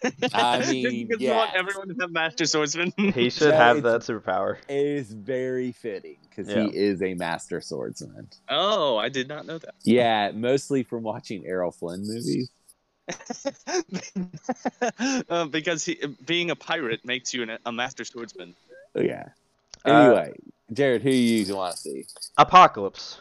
[0.35, 2.93] I Just mean, because you want everyone to have Master Swordsman.
[2.97, 4.57] He should Yeah, have that superpower.
[4.69, 6.65] It is very fitting because Yeah.
[6.65, 8.29] he is a master swordsman.
[8.49, 9.75] oh, I did not know that.
[9.85, 12.51] Yeah, mostly from watching Errol Flynn movies.
[15.29, 18.55] uh, because he, being a pirate makes you an, a Master Swordsman.
[18.95, 19.29] Oh, yeah.
[19.85, 20.33] Uh, Anyway,
[20.73, 22.05] Jared, who you want to see?
[22.37, 23.21] Apocalypse.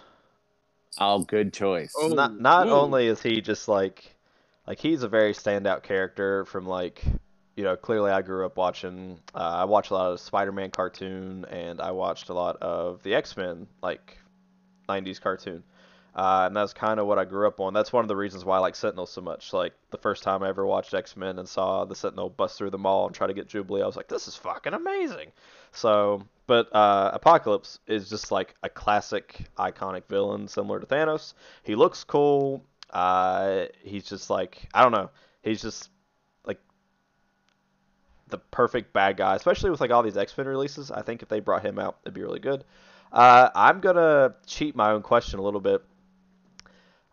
[0.99, 1.93] Oh, good choice.
[1.97, 2.71] Oh, not not ooh.
[2.71, 4.13] only is he just like
[4.67, 7.03] like he's a very standout character from like
[7.55, 11.45] you know clearly I grew up watching uh, I watched a lot of Spider-Man cartoon
[11.49, 14.17] and I watched a lot of the X-Men like
[14.89, 15.63] 90s cartoon
[16.15, 18.45] uh, and that's kind of what I grew up on that's one of the reasons
[18.45, 21.47] why I like Sentinel so much like the first time I ever watched X-Men and
[21.47, 24.07] saw the Sentinel bust through the mall and try to get Jubilee I was like
[24.07, 25.31] this is fucking amazing
[25.71, 31.75] so but uh, Apocalypse is just like a classic iconic villain similar to Thanos he
[31.75, 32.63] looks cool.
[32.89, 35.09] Uh, he's just like I don't know.
[35.41, 35.89] He's just
[36.45, 36.59] like
[38.27, 40.91] the perfect bad guy, especially with like all these X Men releases.
[40.91, 42.63] I think if they brought him out, it'd be really good.
[43.11, 45.83] Uh, I'm gonna cheat my own question a little bit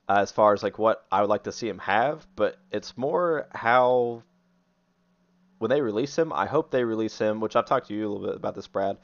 [0.09, 2.97] uh, as far as like what I would like to see him have, but it's
[2.97, 4.23] more how
[5.59, 6.33] when they release him.
[6.33, 8.66] I hope they release him, which I've talked to you a little bit about this,
[8.66, 8.99] Brad.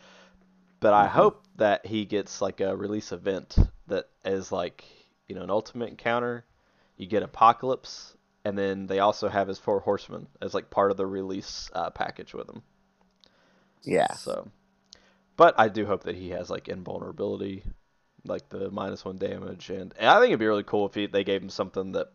[0.80, 1.10] But I Mhm.
[1.10, 4.84] hope that he gets like a release event that is like
[5.28, 6.44] you know an ultimate encounter.
[6.96, 10.96] You get Apocalypse, and then they also have his four horsemen as like part of
[10.96, 12.62] the release uh, package with him.
[13.82, 14.12] Yeah.
[14.12, 14.48] So,
[15.36, 17.64] but I do hope that he has like invulnerability,
[18.24, 21.06] like the minus one damage, and, and I think it'd be really cool if he,
[21.06, 22.08] they gave him something that,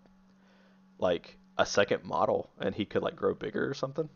[1.00, 4.08] like a second model, and he could like grow bigger or something,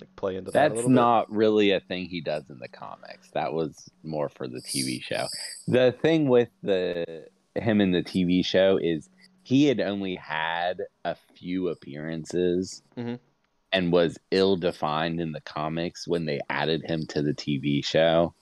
[0.00, 0.94] like play into that That's little bit.
[0.94, 3.30] not really a thing he does in the comics.
[3.32, 5.26] That was more for the TV show.
[5.68, 9.08] The thing with the him in the TV show is
[9.42, 13.18] he had only had a few appearances Mhm.
[13.72, 18.34] and was ill defined in the comics when they added him to the TV show.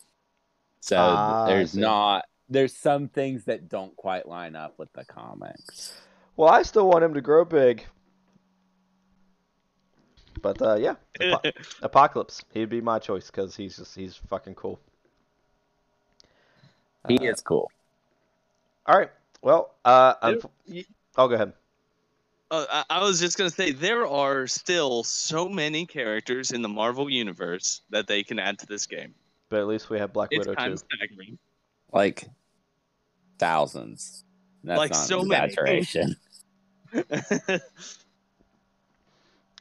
[0.80, 5.94] So Ah, there's not there's some things that don't quite line up with the comics.
[6.36, 7.84] Well, I still want him to grow big.
[10.42, 11.50] But uh, yeah, Apo-
[11.82, 12.44] Apocalypse.
[12.52, 14.78] He'd be my choice because he's just he's fucking cool.
[17.08, 17.70] He Uh, is cool.
[18.86, 19.10] All right.
[19.42, 20.84] Well, uh, There- unf- y-
[21.16, 21.52] oh, go ahead.
[22.50, 26.68] Uh, I I was just gonna say there are still so many characters in the
[26.68, 29.14] Marvel universe that they can add to this game.
[29.48, 30.76] but at least we have Black It's Widow too.
[30.76, 31.38] staggering.
[31.94, 32.28] Like
[33.38, 34.24] thousands.
[34.64, 35.54] That's Like not so an many.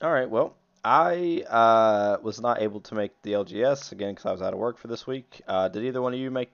[0.01, 0.29] All right.
[0.29, 4.53] Well, I uh, was not able to make the LGS again because I was out
[4.53, 5.41] of work for this week.
[5.47, 6.51] Uh, did either one of you make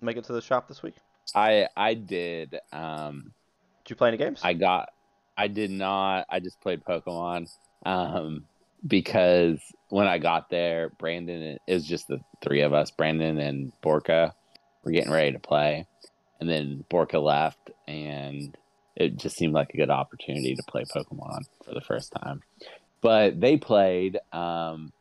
[0.00, 0.94] make it to the shop this week?
[1.34, 2.58] I I did.
[2.72, 3.32] Um,
[3.84, 4.40] Did you play any games?
[4.42, 4.88] I got.
[5.36, 6.26] I did not.
[6.28, 7.48] I just played Pokemon.
[7.84, 8.46] Um,
[8.86, 12.90] because when I got there, Brandon is just the three of us.
[12.90, 14.32] Brandon and Borka
[14.84, 15.86] were getting ready to play,
[16.40, 18.56] and then Borka left, and
[18.96, 22.42] it just seemed like a good opportunity to play Pokemon for the first time.
[23.00, 24.18] But they played.
[24.32, 24.92] Um,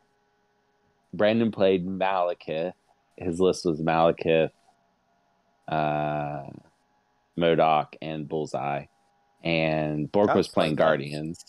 [1.14, 2.74] Brandon played Malekith.
[3.18, 4.52] His list was Malekith,
[5.68, 6.44] uh,
[7.36, 8.86] Modoc, and Bullseye.
[9.44, 10.86] And Bork was was playing fun.
[10.86, 11.44] Guardians.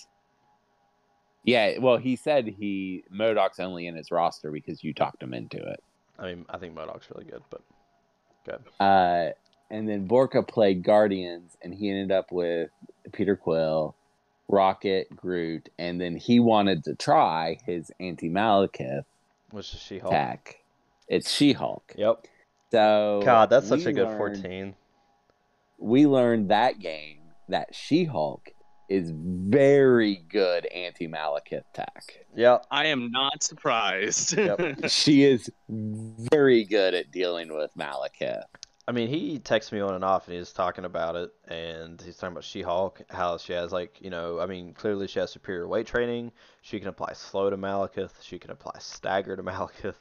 [1.45, 5.59] Yeah, well, he said he Modoc's only in his roster because you talked him into
[5.59, 5.83] it.
[6.19, 7.63] I mean, I think Modoc's really good, but
[8.45, 8.63] good.
[8.81, 9.31] Uh,
[9.71, 12.71] and then Borka played Guardians, and he ended up with
[13.13, 13.95] Peter Quill,
[14.49, 19.05] Rocket, Groot, and then he wanted to try his anti Malekith
[19.51, 20.13] Which is She-Hulk.
[20.13, 20.57] tech.
[21.09, 21.95] It's She Hulk.
[21.97, 22.27] Yep.
[22.71, 24.75] So God, that's such a good learned- 14.
[25.79, 28.51] We learned that game that She Hulk
[28.93, 32.27] is very good anti Malekith tech.
[32.37, 34.37] Yeah, I am not surprised.
[34.37, 34.89] Yep.
[34.89, 38.45] she is very good at dealing with Malekith.
[38.87, 42.17] I mean, he texts me on and off, and he's talking about it, and he's
[42.17, 45.69] talking about She-Hulk, how she has like, you know, I mean, clearly she has superior
[45.69, 46.33] weight training.
[46.63, 48.11] She can apply slow to Malekith.
[48.21, 49.95] She can apply stagger to Malekith.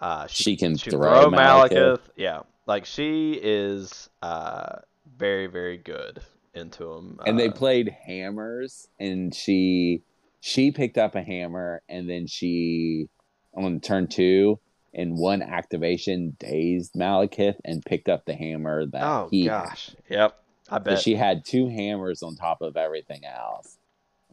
[0.00, 2.00] Uh, She can she throw Malekith.
[2.16, 4.78] Yeah, like she is uh,
[5.16, 6.20] very, very good
[6.54, 7.18] into him.
[7.26, 10.02] and they Uh, played hammers and she
[10.40, 13.08] she picked up a hammer and then she
[13.54, 14.58] on turn two
[14.92, 19.90] in one activation dazed Malekith and picked up the hammer that Oh he gosh.
[20.08, 20.38] Yep.
[20.68, 20.98] I bet.
[20.98, 23.78] So she had two hammers on top of everything else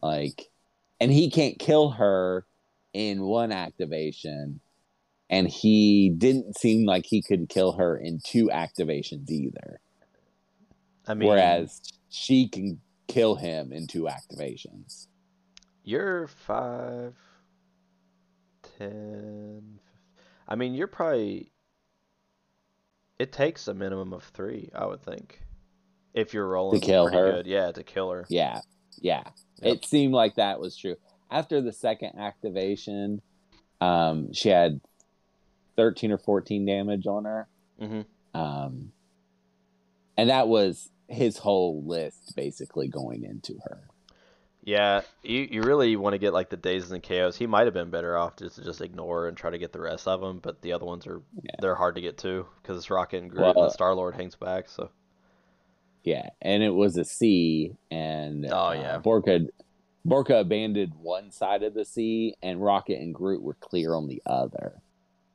[0.02, 0.50] like
[1.00, 2.46] and he can't kill her
[2.92, 4.60] in one activation
[5.30, 9.80] and he didn't seem like he could kill her in two activations either
[11.06, 15.06] I mean, whereas she can kill him in two activations
[15.84, 17.14] You're five,
[18.78, 19.80] ten.
[20.48, 21.50] I mean, you're probably.
[23.18, 25.40] It takes a minimum of three, I would think,
[26.12, 27.32] if you're rolling to kill her?
[27.32, 27.46] good.
[27.46, 28.26] Yeah, to kill her.
[28.28, 28.60] Yeah,
[29.00, 29.22] yeah.
[29.62, 29.76] Yep.
[29.76, 30.96] It seemed like that was true.
[31.30, 33.22] After the second activation,
[33.80, 34.80] um, she had
[35.76, 37.48] 13 or 14 damage on her.
[37.78, 38.00] hmm
[38.34, 38.92] Um,
[40.16, 43.88] and that was his whole list basically going into her.
[44.64, 47.36] Yeah, you you really want to get like the dazes and KOs.
[47.36, 49.80] He might have been better off just to just ignore and try to get the
[49.80, 51.50] rest of them, but the other ones are Yeah.
[51.60, 54.14] they're hard to get to because it's Rocket and Groot and Well, the Star Lord
[54.14, 54.68] hangs back.
[54.68, 54.90] So
[56.04, 58.98] Yeah, and it was a C, and Oh, uh, yeah.
[59.00, 59.48] Borka
[60.06, 64.22] Borka abandoned one side of the C, and Rocket and Groot were clear on the
[64.26, 64.80] other.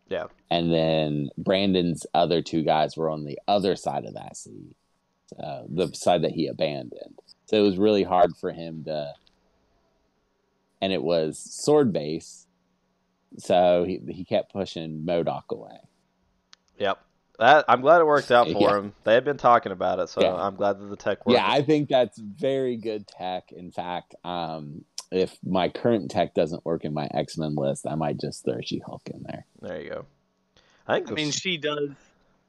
[0.10, 4.76] Yeah, and then Brandon's other two guys were on the other side of that sea,
[5.42, 7.20] uh, the side that he abandoned.
[7.46, 9.14] So it was really hard for him to,
[10.82, 12.46] and it was sword base,
[13.38, 15.78] so he he kept pushing Modoc away.
[16.78, 17.00] yep.
[17.40, 18.78] That I'm glad it worked out for Yeah.
[18.80, 18.94] him.
[19.04, 20.34] They had been talking about it, so Yeah.
[20.34, 21.38] I'm glad that the tech worked.
[21.38, 23.52] Yeah, I think that's very good tech.
[23.52, 27.96] In fact, um, if my current tech doesn't work in my X Men list, I
[27.96, 29.46] might just throw She Hulk in there.
[29.62, 30.06] There you go.
[30.88, 31.90] I think I mean, she does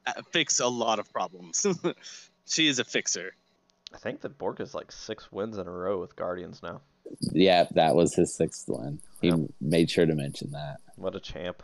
[0.05, 1.65] uh, fix a lot of problems.
[2.45, 3.33] she is a fixer.
[3.93, 6.81] I think that Bork is like six wins in a row with Guardians now.
[7.31, 8.99] Yeah, that was his sixth win.
[9.21, 9.39] He Yep.
[9.59, 10.77] made sure to mention that.
[10.95, 11.63] What a champ.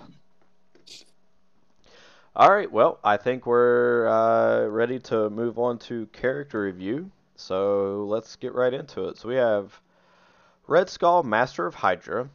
[2.35, 7.11] All right, well, I think we're uh, ready to move on to character review.
[7.37, 9.17] So let's get right into it.
[9.17, 9.79] So we have
[10.67, 12.27] Red Skull, Master of Hydra,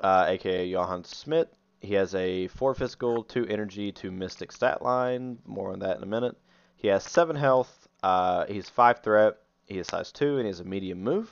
[0.00, 1.52] uh, aka Johann Schmidt.
[1.80, 5.38] He has a 4 physical, 2 energy, 2 mystic stat line.
[5.44, 6.34] More on that in a minute.
[6.76, 7.86] He has 7 health.
[8.02, 9.36] Uh, he's 5 threat.
[9.66, 11.30] He is size 2, and he has a medium move.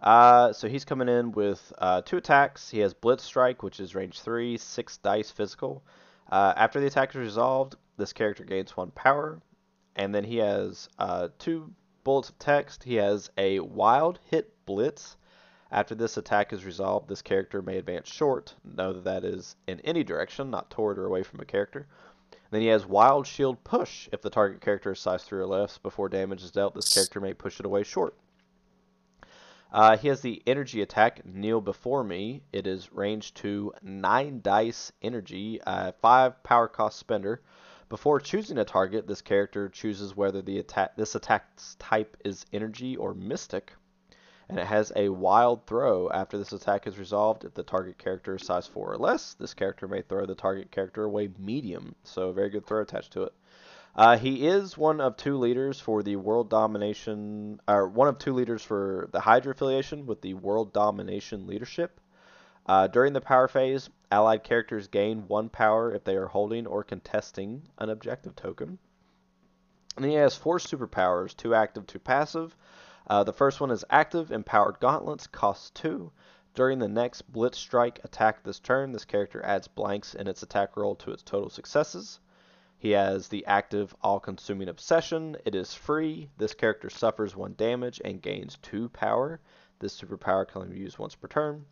[0.00, 2.70] Uh, so he's coming in with uh, two attacks.
[2.70, 5.82] He has Blitz Strike, which is range 3, 6 dice physical.
[6.30, 9.40] Uh, after the attack is resolved, this character gains 1 power.
[9.96, 11.72] And then he has uh, two
[12.04, 12.84] bullets of text.
[12.84, 15.16] He has a Wild Hit Blitz.
[15.74, 18.54] After this attack is resolved, this character may advance short.
[18.62, 21.88] Know that that is in any direction, not toward or away from a character.
[22.52, 24.08] Then he has Wild Shield Push.
[24.12, 27.20] If the target character is size 3 or less, before damage is dealt, this character
[27.20, 28.16] may push it away short.
[29.72, 32.44] Uh, he has the energy attack, Kneel Before Me.
[32.52, 37.42] It is range to 9 dice energy, uh, 5 power cost spender.
[37.88, 42.96] Before choosing a target, this character chooses whether the attack this attack's type is energy
[42.96, 43.72] or mystic.
[44.48, 46.10] And it has a wild throw.
[46.10, 49.54] After this attack is resolved, if the target character is size 4 or less, this
[49.54, 51.94] character may throw the target character away medium.
[52.04, 53.32] So, very good throw attached to it.
[53.96, 58.34] Uh, he is one of two leaders for the world domination, or one of two
[58.34, 62.00] leaders for the Hydra affiliation with the world domination leadership.
[62.66, 66.82] Uh, during the power phase, allied characters gain one power if they are holding or
[66.82, 68.78] contesting an objective token.
[69.96, 72.56] And he has four superpowers, two active, two passive.
[73.06, 76.10] Uh, the first one is active, empowered gauntlets, costs two.
[76.54, 80.76] During the next Blitz Strike attack this turn, this character adds blanks in its attack
[80.76, 82.20] roll to its total successes.
[82.78, 85.36] He has the active All Consuming Obsession.
[85.44, 86.30] It is free.
[86.36, 89.40] This character suffers 1 damage and gains 2 power.
[89.78, 91.66] This superpower can be used once per turn.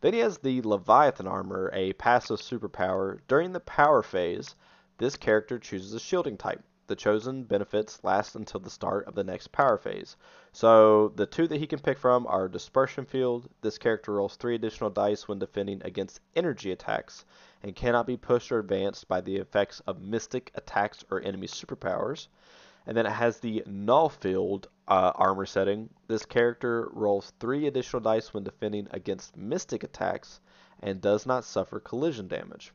[0.00, 3.20] Then he has the Leviathan Armor, a passive superpower.
[3.28, 4.54] During the power phase,
[4.98, 6.62] this character chooses a shielding type.
[6.88, 10.16] The chosen benefits last until the start of the next power phase.
[10.52, 13.46] So the two that he can pick from are Dispersion Field.
[13.60, 17.26] This character rolls three additional dice when defending against energy attacks
[17.62, 22.28] and cannot be pushed or advanced by the effects of mystic attacks or enemy superpowers.
[22.86, 25.90] And then it has the Null Field uh, armor setting.
[26.06, 30.40] This character rolls three additional dice when defending against mystic attacks
[30.80, 32.72] and does not suffer collision damage.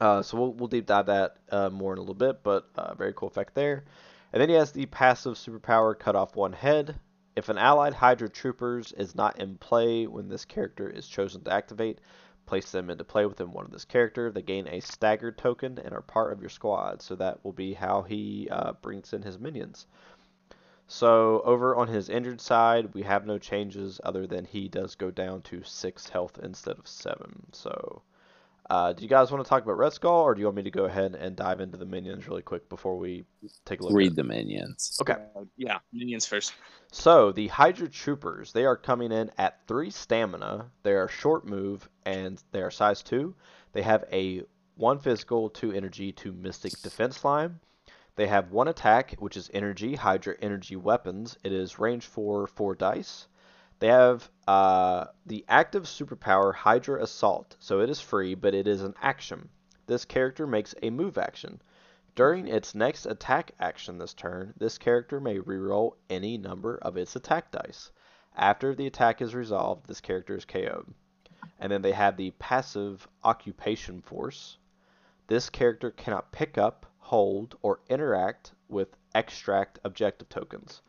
[0.00, 2.94] Uh, so we'll, we'll, deep dive that uh, more in a little bit, but uh,
[2.94, 3.84] very cool effect there.
[4.32, 7.00] And then he has the passive superpower cut off one head.
[7.34, 11.52] If an allied Hydra Troopers is not in play when this character is chosen to
[11.52, 12.00] activate,
[12.46, 14.30] place them into play within one of this character.
[14.30, 17.02] They gain a staggered token and are part of your squad.
[17.02, 19.86] So that will be how he uh, brings in his minions.
[20.86, 25.10] So over on his injured side, we have no changes other than he does go
[25.10, 27.46] down to 6 health instead of 7.
[27.52, 28.02] So
[28.70, 30.62] uh, do you guys want to talk about Red Skull, or do you want me
[30.62, 33.24] to go ahead and dive into the minions really quick before we
[33.64, 33.92] take a look?
[33.92, 34.98] Read the minions.
[35.00, 35.14] Okay.
[35.34, 36.52] Uh, yeah, minions first.
[36.92, 40.70] So the Hydra Troopers, they are coming in at three stamina.
[40.82, 43.34] They are short move and they are size two.
[43.72, 44.42] They have a
[44.76, 47.60] one physical, two energy, two mystic defense line.
[48.16, 51.38] They have one attack, which is energy, Hydra energy weapons.
[51.44, 53.28] It is range four, four dice.
[53.80, 58.82] They have uh, the active superpower Hydra Assault, so it is free, but it is
[58.82, 59.50] an action.
[59.86, 61.62] This character makes a move action.
[62.16, 67.14] During its next attack action this turn, this character may reroll any number of its
[67.14, 67.92] attack dice.
[68.34, 70.92] After the attack is resolved, this character is KO'd.
[71.60, 74.58] And then they have the passive Occupation Force.
[75.28, 80.82] This character cannot pick up, hold, or interact with extract objective tokens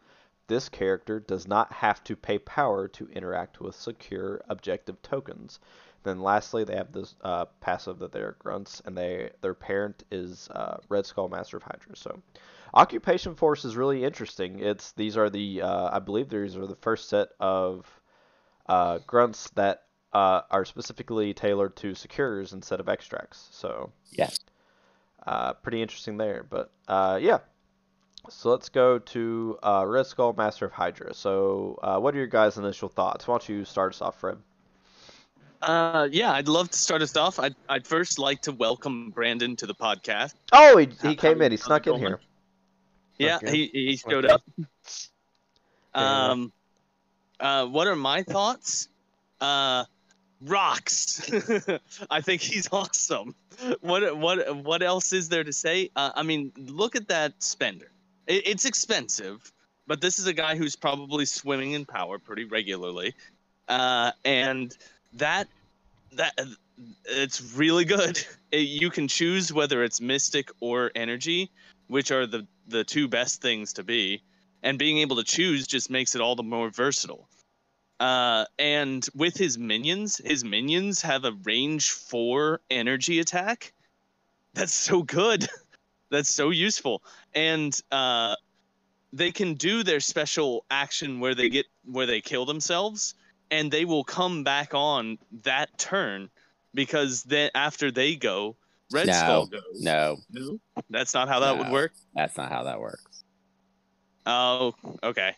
[0.50, 5.60] this character does not have to pay power to interact with secure objective tokens.
[6.04, 10.50] Then lastly, they have this uh, passive that they're grunts, and they their parent is
[10.50, 11.96] uh, Red Skull Master of Hydra.
[11.96, 12.22] So,
[12.74, 14.60] Occupation Force is really interesting.
[14.60, 17.86] It's these are the uh, I believe these are the first set of
[18.68, 19.84] uh, grunts that
[20.14, 23.50] uh, are specifically tailored to secures instead of extracts.
[23.52, 24.30] So yeah,
[25.28, 26.44] uh, pretty interesting there.
[26.50, 26.72] But
[27.22, 27.40] yeah,
[28.30, 31.14] so let's go to uh, Red Skull, Master of Hydra.
[31.14, 33.28] So, uh, what are your guys' initial thoughts?
[33.28, 34.38] Why don't you start us off, Fred?
[35.62, 37.40] Uh, yeah, I'd love to start us off.
[37.40, 40.34] I'd, I'd first like to welcome Brandon to the podcast.
[40.54, 41.52] Oh, he, he came in.
[41.52, 42.20] He snuck in here.
[43.18, 43.52] Yeah, Okay.
[43.52, 44.42] he, he showed up.
[45.92, 46.54] Um,
[47.40, 48.90] uh, what are my thoughts?
[49.42, 49.86] Uh,
[50.46, 51.30] rocks.
[52.12, 53.36] I think he's awesome.
[53.82, 55.90] What what what else is there to say?
[55.94, 57.92] Uh, I mean, look at that spender.
[58.30, 59.42] It, it's expensive,
[59.88, 63.16] but this is a guy who's probably swimming in power pretty regularly,
[63.70, 64.76] uh, and
[65.16, 65.50] that
[66.14, 66.34] that
[67.06, 68.26] it's really good.
[68.52, 71.52] It- you can choose whether it's mystic or energy,
[71.88, 74.24] which are the the two best things to be,
[74.64, 77.30] and being able to choose just makes it all the more versatile.
[78.00, 83.74] Uh, and with his minions, his minions have a range four energy attack.
[84.56, 85.48] That's so good.
[86.10, 87.04] That's so useful.
[87.36, 88.36] And uh,
[89.14, 93.16] they can do their special action where they get where they kill themselves,
[93.52, 96.30] and they will come back on that turn
[96.74, 98.56] because then after they go,
[98.92, 99.62] Red No, Skull goes.
[99.82, 101.94] No, No, that's not how that would work.
[102.16, 103.24] that's not how that works.
[104.26, 105.36] Oh, okay.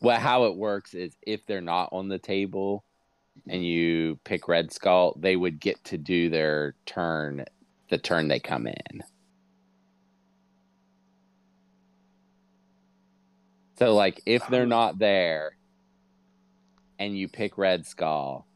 [0.00, 2.84] Well, how it works is if they're not on the table
[3.48, 7.44] and you pick Red Skull, they would get to do their turn
[7.90, 9.02] the turn they come in.
[13.80, 15.56] So, like, if they're not there,
[16.98, 18.46] and you pick Red Skull,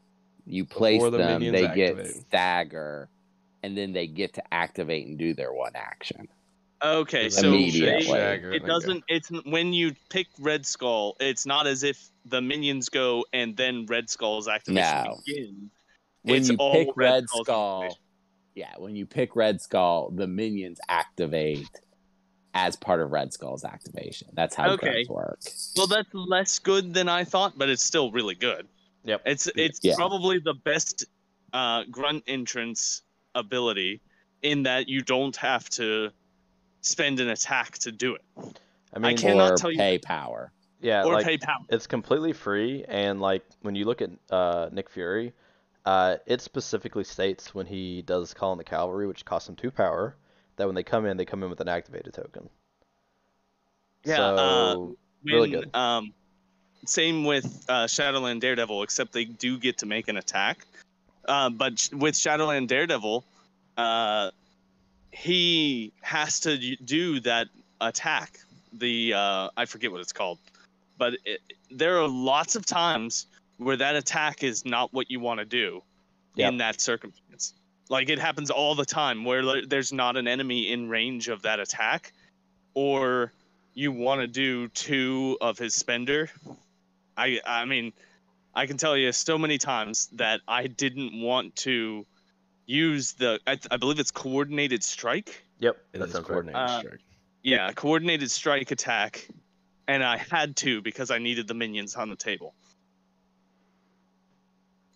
[0.45, 3.09] you place the them, minions they get stagger,
[3.63, 6.27] and then they get to activate and do their one action.
[6.83, 8.13] Okay, so Immediately.
[8.13, 9.03] it doesn't.
[9.07, 11.15] It's when you pick Red Skull.
[11.19, 15.21] It's not as if the minions go and then Red Skull's activation No.
[15.25, 15.71] begins.
[16.21, 17.97] When It's you all pick Red Red Skull,
[18.53, 21.67] yeah, when you pick Red Skull, the minions activate
[22.55, 24.29] as part of Red Skull's activation.
[24.33, 25.03] That's how Okay.
[25.03, 25.39] grunts work.
[25.75, 28.67] Well, that's less good than I thought, but it's still really good.
[29.03, 29.21] Yep.
[29.25, 29.95] It's it's Yeah.
[29.95, 31.05] probably the best
[31.53, 33.01] uh, grunt entrance
[33.35, 34.01] ability
[34.41, 36.09] in that you don't have to
[36.81, 38.21] spend an attack to do it
[38.93, 40.51] I mean, I cannot or tell you- pay power.
[40.81, 41.63] yeah, or like pay power.
[41.69, 45.33] it's completely free, and like when you look at uh, Nick Fury,
[45.85, 49.71] uh, it specifically states when he does call in the cavalry, which costs him two
[49.71, 50.15] power,
[50.57, 52.49] that when they come in, they come in with an activated token.
[54.03, 55.75] Yeah, So uh, When, really good.
[55.75, 56.13] Um,
[56.85, 60.65] same with uh, Shadowland Daredevil, except they do get to make an attack.
[61.27, 63.23] Uh, but with Shadowland Daredevil,
[63.77, 64.31] uh,
[65.11, 67.47] he has to do that
[67.81, 68.39] attack.
[68.73, 70.37] The uh, I forget what it's called,
[70.97, 71.41] but it,
[71.71, 73.25] there are lots of times
[73.57, 75.81] where that attack is not what you want to do
[76.35, 76.51] Yep.
[76.51, 77.24] in that circumstance.
[77.89, 81.59] Like it happens all the time where there's not an enemy in range of that
[81.59, 82.13] attack,
[82.73, 83.31] or
[83.73, 86.29] you want to do two of his spender.
[87.15, 87.93] I I mean,
[88.55, 92.05] I can tell you so many times that I didn't want to
[92.65, 95.43] use the I, I believe it's coordinated strike.
[95.59, 96.33] yep, It that is sounds right.
[96.33, 96.99] coordinated Uh, strike.
[97.43, 99.27] Yeah, coordinated strike attack,
[99.87, 102.55] and I had to because I needed the minions on the table.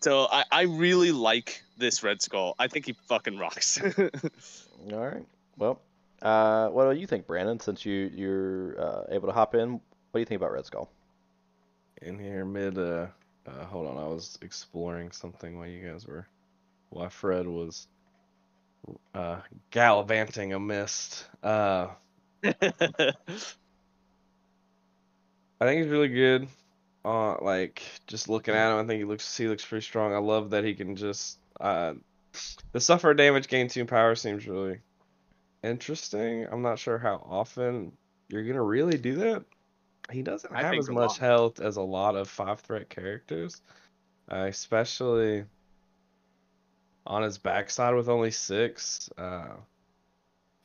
[0.00, 2.54] So I, I really like this Red Skull.
[2.58, 3.80] I think he fucking rocks.
[4.92, 5.24] All right.
[5.58, 5.80] Well,
[6.22, 7.60] uh, what do you think, Brandon?
[7.60, 9.80] Since you you're uh, able to hop in, what
[10.14, 10.90] do you think about Red Skull?
[12.02, 13.06] in here mid uh,
[13.46, 16.26] uh hold on i was exploring something while you guys were
[16.90, 17.86] while fred was
[19.14, 19.40] uh
[19.70, 21.88] gallivanting a mist uh
[22.42, 22.52] i
[25.60, 26.48] think he's really good
[27.04, 30.18] uh like just looking at him i think he looks he looks pretty strong i
[30.18, 31.94] love that he can just uh
[32.72, 34.78] the suffer damage gain two power seems really
[35.62, 37.92] interesting i'm not sure how often
[38.28, 39.44] you're gonna really do that
[40.12, 43.60] he doesn't have as much health as a lot of five threat characters,
[44.30, 45.44] uh, especially
[47.06, 49.08] on his backside with only six.
[49.16, 49.54] Uh,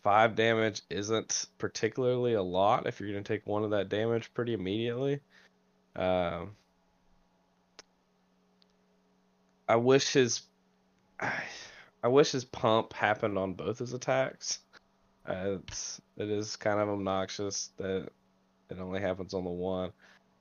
[0.04, 4.34] five damage isn't particularly a lot if you're going to take one of that damage
[4.34, 5.20] pretty immediately.
[5.96, 6.56] Um,
[9.68, 10.42] I wish his
[11.20, 14.60] I wish his pump happened on both his attacks.
[15.28, 18.10] Uh, it's it is kind of obnoxious that
[18.70, 19.92] it only happens on the one.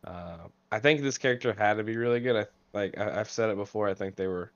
[0.04, 0.38] Uh,
[0.70, 2.36] I think this character had to be really good.
[2.36, 2.46] I
[2.76, 3.88] like I, I've said it before.
[3.88, 4.50] I think they were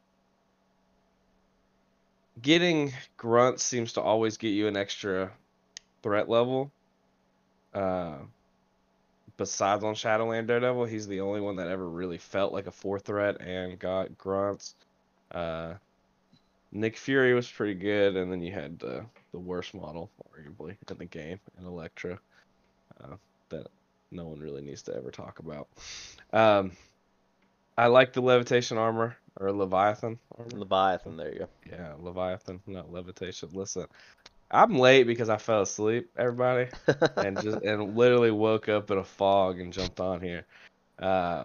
[2.42, 5.32] getting grunts seems to always get you an extra
[6.02, 6.70] threat level.
[7.72, 8.18] Uh,
[9.38, 12.98] besides on Shadowland Daredevil, he's the only one that ever really felt like a four
[12.98, 14.74] threat and got grunts.
[15.32, 15.74] Uh,
[16.70, 19.00] Nick Fury was pretty good, and then you had uh,
[19.32, 22.18] the worst model, arguably, in the game, in Elektra,
[23.02, 23.16] uh,
[23.48, 23.68] that
[24.10, 25.68] no one really needs to ever talk about.
[26.32, 26.72] Um,
[27.78, 30.50] I like the levitation armor, or Leviathan armor.
[30.50, 31.16] Leviathan.
[31.16, 31.48] There you go.
[31.70, 33.48] Yeah, Leviathan, not levitation.
[33.52, 33.86] Listen,
[34.50, 36.70] I'm late because I fell asleep, everybody,
[37.16, 40.46] and just and literally woke up in a fog and jumped on here.
[40.98, 41.44] Uh,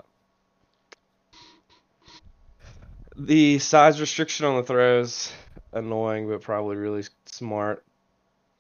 [3.16, 5.32] the size restriction on the throws
[5.74, 7.84] annoying, but probably really smart.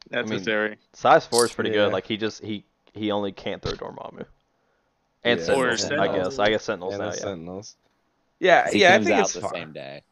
[0.09, 0.77] That's mean, necessary.
[0.93, 1.75] Size four is pretty Yeah.
[1.85, 1.93] good.
[1.93, 4.25] Like he just he he only can't throw Dormammu.
[5.23, 5.45] And Yeah.
[5.45, 6.33] Sentinels, Or I Sentinels.
[6.33, 6.39] guess.
[6.39, 7.15] I guess Sentinels and now, yeah.
[7.15, 7.75] Sentinels.
[8.39, 9.53] Yeah, He yeah, I comes think out it's the fine.
[9.53, 10.03] same day.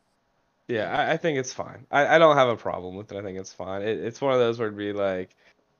[0.68, 1.86] Yeah, I, I think it's fine.
[1.92, 3.18] I, I don't have a problem with it.
[3.18, 3.82] I think it's fine.
[3.82, 5.36] It, it's one of those where it'd be like,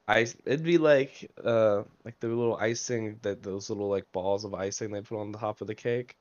[0.08, 0.36] ice.
[0.46, 4.92] It'd be like uh like the little icing that those little like balls of icing
[4.92, 6.18] they put on the top of the cake.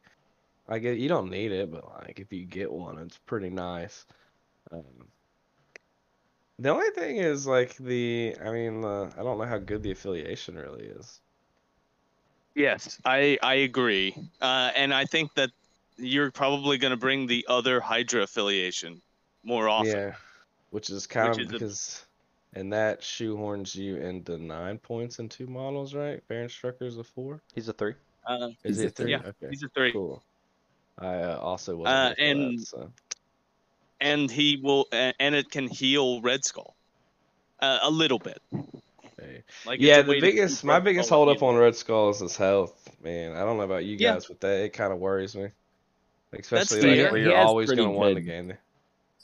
[0.68, 4.06] I get you don't need it, but like if you get one, it's pretty nice.
[4.72, 5.08] Um,
[6.60, 9.90] the only thing is like the I mean uh, I don't know how good the
[9.90, 11.20] affiliation really is.
[12.54, 15.50] Yes, I I agree, uh, and I think that
[16.00, 19.00] you're probably going to bring the other Hydra affiliation
[19.44, 19.92] more often.
[19.92, 20.14] Yeah,
[20.70, 22.04] which is kind Which of is a- because,
[22.54, 26.26] and that shoehorns you into nine points in two models, right?
[26.28, 27.40] Baron Strucker's a four.
[27.54, 27.94] He's a three.
[28.26, 29.10] Uh, Is He's a it three?
[29.12, 30.22] Yeah, Okay, he's a three, cool.
[30.98, 32.92] I uh, also wasn't Uh, here for that, and- so.
[34.00, 36.74] and he will, a- and it can heal Red Skull
[37.60, 38.40] uh, a little bit.
[39.18, 39.42] Hey.
[39.66, 42.88] Like yeah, the biggest, my biggest Skull hold up on Red Skull is his health,
[43.02, 43.32] man.
[43.36, 44.14] I don't know about you Yeah.
[44.14, 45.48] guys, but that it kind of worries me.
[46.32, 48.52] Especially like where you're always going to win the game.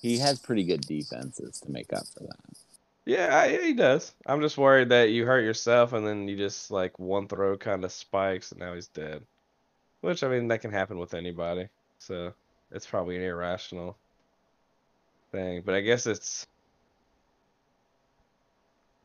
[0.01, 2.57] He has pretty good defenses to make up for that.
[3.05, 4.13] Yeah, I, he does.
[4.27, 7.85] I'm just worried that you hurt yourself and then you just like one throw kind
[7.85, 9.23] of spikes and now he's dead.
[10.01, 11.69] Which I mean that can happen with anybody.
[11.99, 12.33] So
[12.73, 13.97] it's probably an irrational
[15.31, 15.63] thing.
[15.65, 16.47] But I guess it's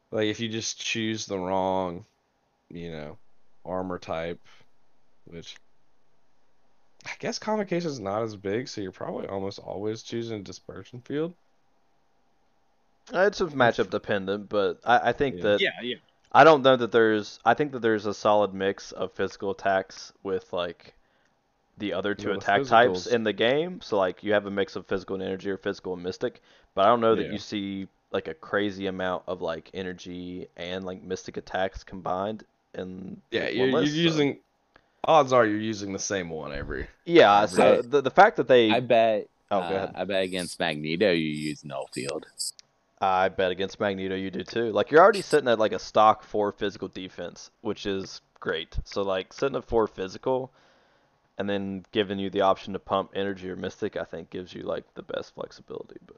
[0.10, 2.06] like if you just choose the wrong,
[2.70, 3.18] you know,
[3.66, 4.39] armor type,
[5.26, 5.56] which
[7.06, 11.34] I guess convocation is not as big, so you're probably almost always choosing dispersion field.
[13.14, 15.41] Uh, It's just matchup dependent, but I, I think Yeah.
[15.43, 15.95] that Yeah, yeah.
[16.32, 17.39] I don't know that there's.
[17.43, 20.93] I think that there's a solid mix of physical attacks with like
[21.78, 23.82] the other two Yeah, with attack types in the game.
[23.82, 26.41] So like you have a mix of physical and energy or physical and mystic,
[26.76, 27.32] but I don't know that Yeah.
[27.34, 32.43] you see like a crazy amount of like energy and like mystic attacks combined
[32.76, 34.39] in Yeah, you're, you're so- using.
[35.04, 36.88] Odds are you're using the same one every.
[37.06, 39.28] Yeah, every- so the the fact that they I bet.
[39.49, 39.91] oh go uh, ahead.
[39.95, 42.26] I bet against Magneto you use null field.
[42.99, 44.72] I bet against Magneto you do too.
[44.72, 48.78] Like you're already sitting at like a stock four physical defense, which is great.
[48.84, 50.52] So like sitting at four physical,
[51.38, 54.62] and then giving you the option to pump energy or mystic, I think gives you
[54.62, 55.97] like the best flexibility.
[56.06, 56.18] But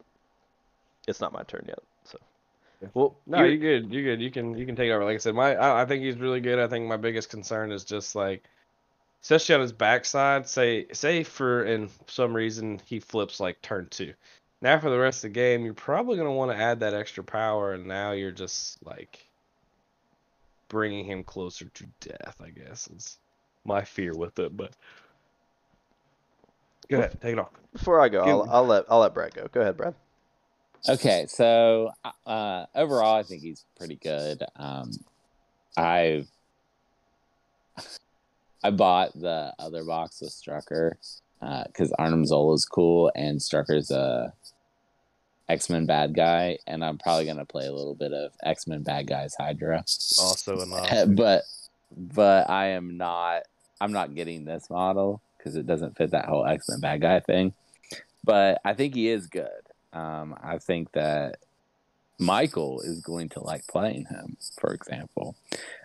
[1.07, 2.17] it's not my turn yet, so.
[2.93, 3.93] Well, No, you- you're good.
[3.93, 4.21] You're good.
[4.21, 5.05] You can you can take it over.
[5.05, 6.59] Like I said, my I, I think he's really good.
[6.59, 8.43] I think my biggest concern is just like,
[9.23, 10.47] especially on his backside.
[10.47, 14.13] Say say for in some reason he flips like turn two.
[14.61, 17.23] Now for the rest of the game, you're probably gonna want to add that extra
[17.23, 19.25] power, and now you're just like
[20.67, 22.35] bringing him closer to death.
[22.41, 23.17] I guess is
[23.65, 24.55] my fear with it.
[24.55, 24.75] But
[26.89, 27.51] go ahead, take it off.
[27.71, 29.47] before I go, I'll, I'll let I'll let Brad go.
[29.51, 29.95] Go ahead, Brad.
[30.87, 31.91] Okay, so
[32.25, 34.43] uh, overall, I think he's pretty good.
[34.57, 34.91] Um,
[35.77, 36.27] I've
[38.63, 40.93] I bought the other box with Strucker
[41.67, 44.33] because Arnim Zola is cool and Strucker's a
[45.49, 48.83] X Men bad guy, and I'm probably gonna play a little bit of X Men
[48.83, 49.83] bad guys Hydra.
[50.19, 50.89] Also enough.
[51.09, 51.43] but
[51.95, 53.43] but I am not.
[53.81, 57.19] I'm not getting this model because it doesn't fit that whole X Men bad guy
[57.19, 57.53] thing.
[58.23, 59.49] But I think he is good.
[59.91, 61.37] Um, I think that
[62.19, 65.35] Michael is going to like playing him, for example.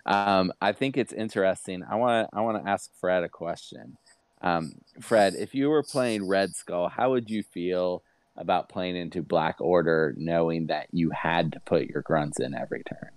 [0.07, 1.83] Um, I think it's interesting.
[1.89, 3.97] I want to I want to ask Fred a question.
[4.43, 8.03] Um, Fred, if you were playing Red Skull, how would you feel
[8.37, 12.83] about playing into Black Order, knowing that you had to put your grunts in every
[12.85, 13.11] turn?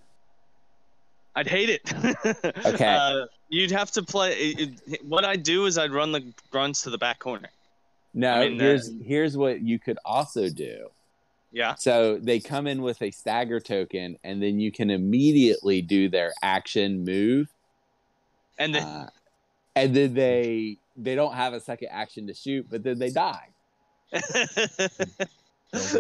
[1.36, 1.94] I'd hate it.
[2.66, 2.86] Okay.
[2.86, 4.34] Uh, you'd have to play.
[4.34, 7.50] It, it- what I'd do is I'd run the grunts to the back corner.
[8.14, 10.88] No, I mean, here's uh, here's what you could also do.
[11.52, 11.76] Yeah.
[11.76, 16.32] So they come in with a stagger token, and then you can immediately do their
[16.42, 17.48] action move,
[18.58, 19.10] And then, uh,
[19.76, 23.48] and then they they don't have a second action to shoot, but then they die.
[24.12, 24.22] and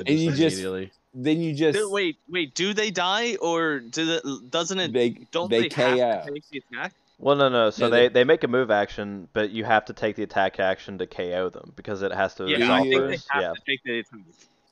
[0.07, 0.91] you just- immediately.
[1.13, 2.55] Then you just Do- wait, wait.
[2.55, 4.93] Do they die or do the, doesn't it?
[4.93, 5.97] they don't they, they, KO.
[5.97, 6.93] have to take the attack?
[7.19, 7.69] Well, no, no.
[7.69, 10.23] So No, they, they- they make a move action, but you have to take the
[10.23, 13.53] attack action to KO them because it has to Yeah, I think they have Yeah.
[13.53, 14.19] to take the attack.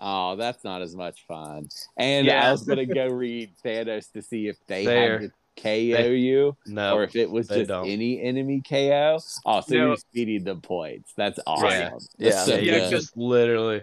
[0.02, 1.68] Oh, that's not as much fun.
[1.98, 5.20] And I was gonna go read Thanos to see if they There.
[5.20, 6.96] had to KO you No.
[6.96, 7.86] or if it was just don't.
[7.90, 9.20] any enemy KO.
[9.46, 9.88] Oh, so No.
[9.88, 11.12] you're speeding the points.
[11.18, 11.66] That's awesome.
[11.66, 11.92] Right.
[11.92, 12.44] That's Yeah.
[12.46, 12.82] so yeah, Yeah, good.
[12.84, 13.82] he's just literally.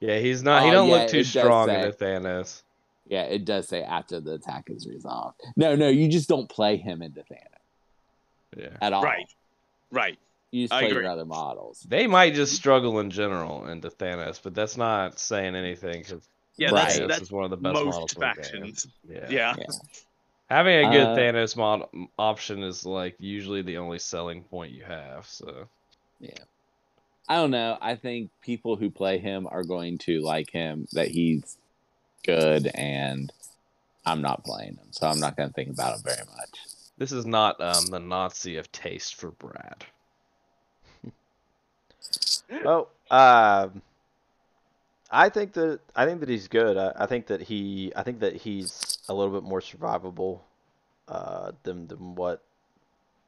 [0.00, 0.64] Yeah, he's not.
[0.64, 1.84] he Oh, don't yeah, look too strong say.
[1.84, 2.62] into Thanos.
[3.06, 5.40] Yeah, it does say after the attack is resolved.
[5.56, 9.02] No, no, you just don't play him into Thanos Yeah, at all.
[9.04, 9.26] Right.
[9.92, 10.18] Right.
[10.52, 11.02] You just I play agree.
[11.02, 11.84] your other models.
[11.88, 16.68] they might just struggle in general into Thanos, but that's not saying anything because Yeah,
[16.70, 16.84] Right.
[16.84, 18.34] that's Thanos that's is one of the best models most in the game.
[18.34, 18.86] factions.
[19.08, 19.28] Yeah.
[19.30, 19.54] Yeah.
[20.50, 21.88] having a good Uh, Thanos mod
[22.18, 25.26] option is like usually the only selling point you have.
[25.26, 25.66] So
[26.20, 26.36] yeah.
[27.28, 27.78] I don't know.
[27.80, 31.56] I think people who play him are going to like him that he's
[32.24, 33.32] good, and
[34.04, 36.58] I'm not playing him, so I'm not going to think about him very much.
[36.98, 39.84] this is not um, the Nazi of taste for Brad.
[42.64, 43.82] Oh, um,
[45.10, 46.76] I think that I think that he's good.
[46.76, 50.40] I, I think that he I think that he's a little bit more survivable
[51.06, 52.42] uh, than than what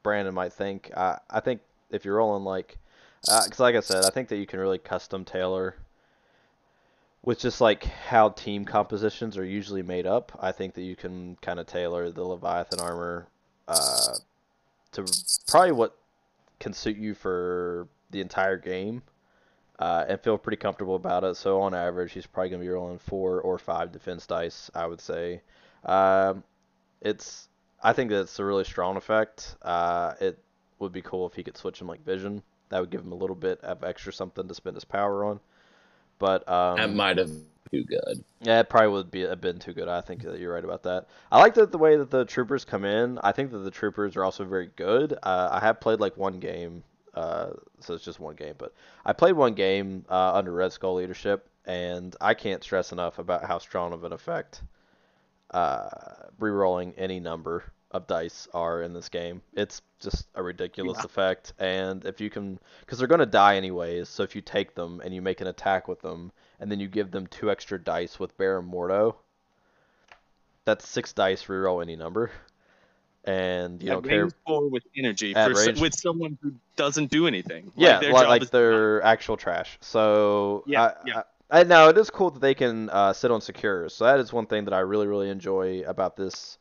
[0.01, 0.91] Brandon might think.
[0.97, 1.61] I I think
[1.91, 2.77] if you're rolling like,
[3.21, 5.75] because like I said, I think that you can really custom tailor
[7.23, 10.31] with just like how team compositions are usually made up.
[10.41, 13.27] I think that you can kind of tailor the Leviathan armor
[13.67, 14.13] uh,
[14.93, 15.05] to
[15.47, 15.95] probably what
[16.59, 19.03] can suit you for the entire game
[19.79, 21.35] uh, and feel pretty comfortable about it.
[21.37, 24.85] So on average, he's probably going to be rolling four or five defense dice, I
[24.85, 25.41] would say.
[25.83, 26.43] Um,
[27.01, 27.49] it's
[27.83, 29.55] I think that's a really strong effect.
[29.61, 30.39] Uh, it
[30.79, 32.41] would be cool if he could switch him like Vision.
[32.69, 35.39] That would give him a little bit of extra something to spend his power on.
[36.17, 38.23] But um, that might have been too good.
[38.41, 39.87] yeah, it probably would be have been too good.
[39.87, 41.07] I think that you're right about that.
[41.31, 43.19] I like that the way that the troopers come in.
[43.23, 45.13] I think that the troopers are also very good.
[45.21, 46.83] Uh, I have played like one game,
[47.15, 48.73] uh, so it's just one game, but
[49.05, 53.45] I played one game uh, under Red Skull leadership, and I can't stress enough about
[53.45, 54.61] how strong of an effect
[55.51, 55.87] uh,
[56.39, 59.41] rerolling any number of dice are in this game.
[59.53, 61.05] It's just a ridiculous Yeah.
[61.05, 64.75] effect, and if you can, because they're going to die anyways, so if you take
[64.75, 67.79] them and you make an attack with them, and then you give them two extra
[67.81, 69.15] dice with Baron Mordo,
[70.65, 72.31] that's six dice reroll any number,
[73.25, 74.29] and you At don't care.
[74.47, 77.71] with energy for s- range- with someone who doesn't do anything.
[77.75, 79.77] Yeah, their like, job like they're actual trash.
[79.81, 81.21] So Yeah, I, yeah.
[81.49, 83.93] I, I, now it is cool that they can uh, sit on secures.
[83.93, 86.57] So that is one thing that I really really enjoy about this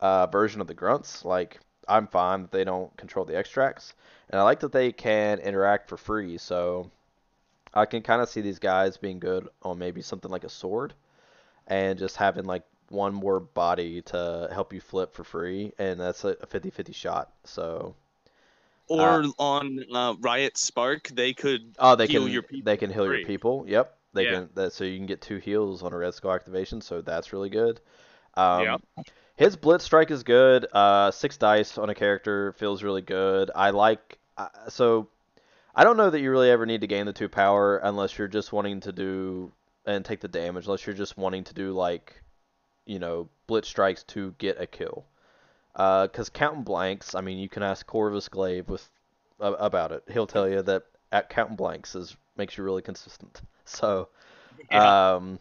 [0.00, 1.24] uh, version of the grunts.
[1.24, 3.94] Like I'm fine that they don't control the extracts,
[4.30, 6.38] and I like that they can interact for free.
[6.38, 6.90] So
[7.72, 10.94] I can kind of see these guys being good on maybe something like a sword,
[11.66, 16.24] and just having like one more body to help you flip for free, and that's
[16.24, 17.30] a 50-50 shot.
[17.44, 17.94] So
[18.88, 22.90] or on uh, Riot Spark, they could Oh, they heal can your people they can
[22.90, 23.18] heal free.
[23.18, 23.64] your people.
[23.66, 24.32] Yep, they Yeah.
[24.32, 24.50] can.
[24.54, 26.80] That so you can get two heals on a Red Skull activation.
[26.80, 27.80] So that's really good.
[28.34, 28.80] Um, Yep.
[29.36, 30.66] His Blitz Strike is good.
[30.72, 33.50] Uh, six dice on a character feels really good.
[33.54, 34.18] I like.
[34.36, 35.08] Uh, so
[35.74, 38.28] I don't know that you really ever need to gain the two power unless you're
[38.28, 39.52] just wanting to do
[39.86, 40.66] and take the damage.
[40.66, 42.22] Unless you're just wanting to do like,
[42.86, 45.04] you know, Blitz Strikes to get a kill.
[45.74, 48.88] Because counting blanks, I mean, you can ask Corvus Glaive with
[49.40, 50.04] a- about it.
[50.10, 53.42] He'll tell you that at counting blanks is makes you really consistent.
[53.66, 54.08] So,
[54.70, 54.90] Yeah.
[55.16, 55.38] um,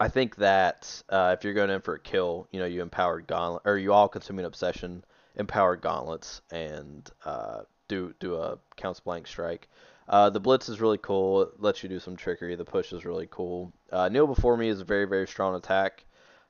[0.00, 3.26] I think that uh, if you're going in for a kill, you know, you empowered
[3.26, 5.04] gauntlet or you all consuming obsession,
[5.36, 9.68] empowered gauntlets, and uh, do do a counts blank strike.
[10.08, 11.42] Uh, the blitz is really cool.
[11.42, 12.56] It lets you do some trickery.
[12.56, 13.72] The push is really cool.
[13.92, 16.04] Uh, Kneel before me is a very very strong attack.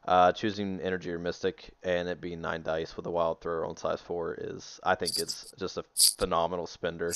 [0.06, 3.76] Uh, choosing energy or mystic and it being nine dice with a wild thrower on
[3.76, 5.84] size four is I think it's just a
[6.18, 7.12] phenomenal spender.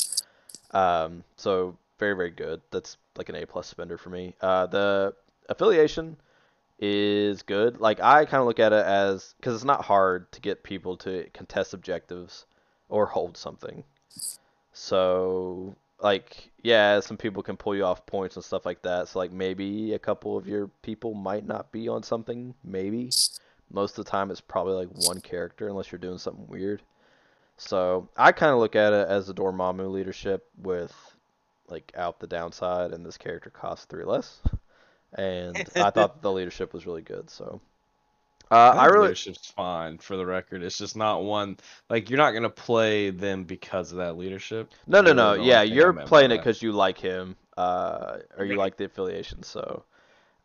[0.70, 2.61] Um, so very very good.
[2.70, 4.35] That's like an A plus spender for me.
[4.41, 5.14] Uh, the
[5.49, 6.18] affiliation
[6.78, 7.80] is good.
[7.80, 10.97] Like I kind of look at it as because it's not hard to get people
[10.99, 12.45] to contest objectives
[12.91, 13.82] or hold something.
[14.72, 19.08] So like yeah, some people can pull you off points and stuff like that.
[19.08, 22.54] So like maybe a couple of your people might not be on something.
[22.64, 23.10] Maybe
[23.70, 26.80] most of the time it's probably like one character unless you're doing something weird.
[27.58, 30.94] So I kind of look at it as the Dormammu leadership with
[31.68, 34.40] like out the downside, and this character costs three less.
[35.12, 37.28] And I thought the leadership was really good.
[37.28, 37.60] So
[38.51, 40.62] uh, I think really leadership's fine for the record.
[40.62, 41.57] It's just not one
[41.88, 44.72] like you're not gonna play them because of that leadership.
[44.86, 48.57] no no Really no yeah you're playing it because you like him uh, or you
[48.57, 49.42] like the affiliation.
[49.42, 49.84] So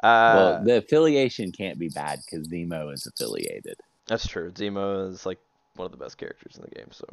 [0.01, 3.75] well, uh, the affiliation can't be bad because Zemo is affiliated.
[4.07, 4.51] That's true.
[4.51, 5.39] Zemo is like
[5.75, 6.91] one of the best characters in the game.
[6.91, 7.05] So,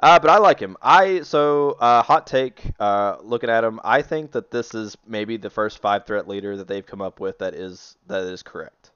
[0.00, 0.76] uh, but I like him.
[0.80, 2.62] I so uh, hot take.
[2.78, 6.56] Uh, looking at him, I think that this is maybe the first five threat leader
[6.56, 8.90] that they've come up with that is that is correct.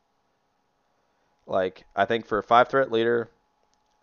[1.49, 3.31] Like I think for a five threat leader,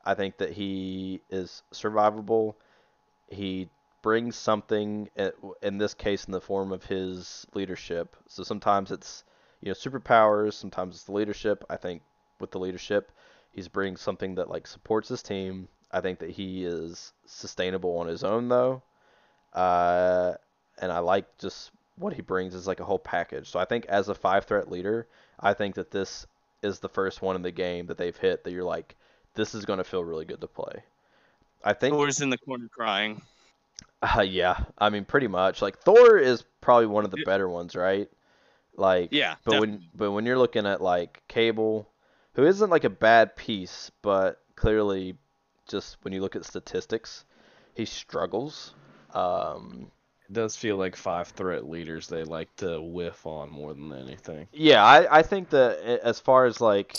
[0.04, 2.56] I think that he is survivable.
[3.30, 3.70] He
[4.02, 5.10] brings something
[5.62, 8.16] in this case in the form of his leadership.
[8.28, 9.24] So sometimes it's
[9.62, 11.64] you know superpowers, sometimes it's the leadership.
[11.70, 12.02] I think
[12.40, 13.12] with the leadership,
[13.52, 15.68] he's bringing something that like supports his team.
[15.92, 18.82] I think that he is sustainable on his own though.
[19.54, 20.34] Uh,
[20.80, 23.50] and I like just what he brings is like a whole package.
[23.50, 25.08] So I think as a five threat leader,
[25.40, 26.26] I think that this
[26.66, 28.96] is the first one in the game that they've hit that you're like,
[29.36, 30.84] this is going to feel really good to play.
[31.64, 33.22] I think Thor's in the corner crying.
[34.02, 35.62] uh, yeah, I mean pretty much.
[35.62, 38.10] Like Thor is probably one of the better ones, right?
[38.76, 41.90] Like Yeah, but when but when you're looking at like Cable,
[42.34, 45.16] who isn't like a bad piece, but clearly
[45.68, 47.26] just when you look at statistics,
[47.74, 48.74] he struggles.
[49.14, 49.92] Um,
[50.30, 54.48] It does feel like five threat leaders they like to whiff on more than anything.
[54.52, 56.96] yeah, I I think that as far as like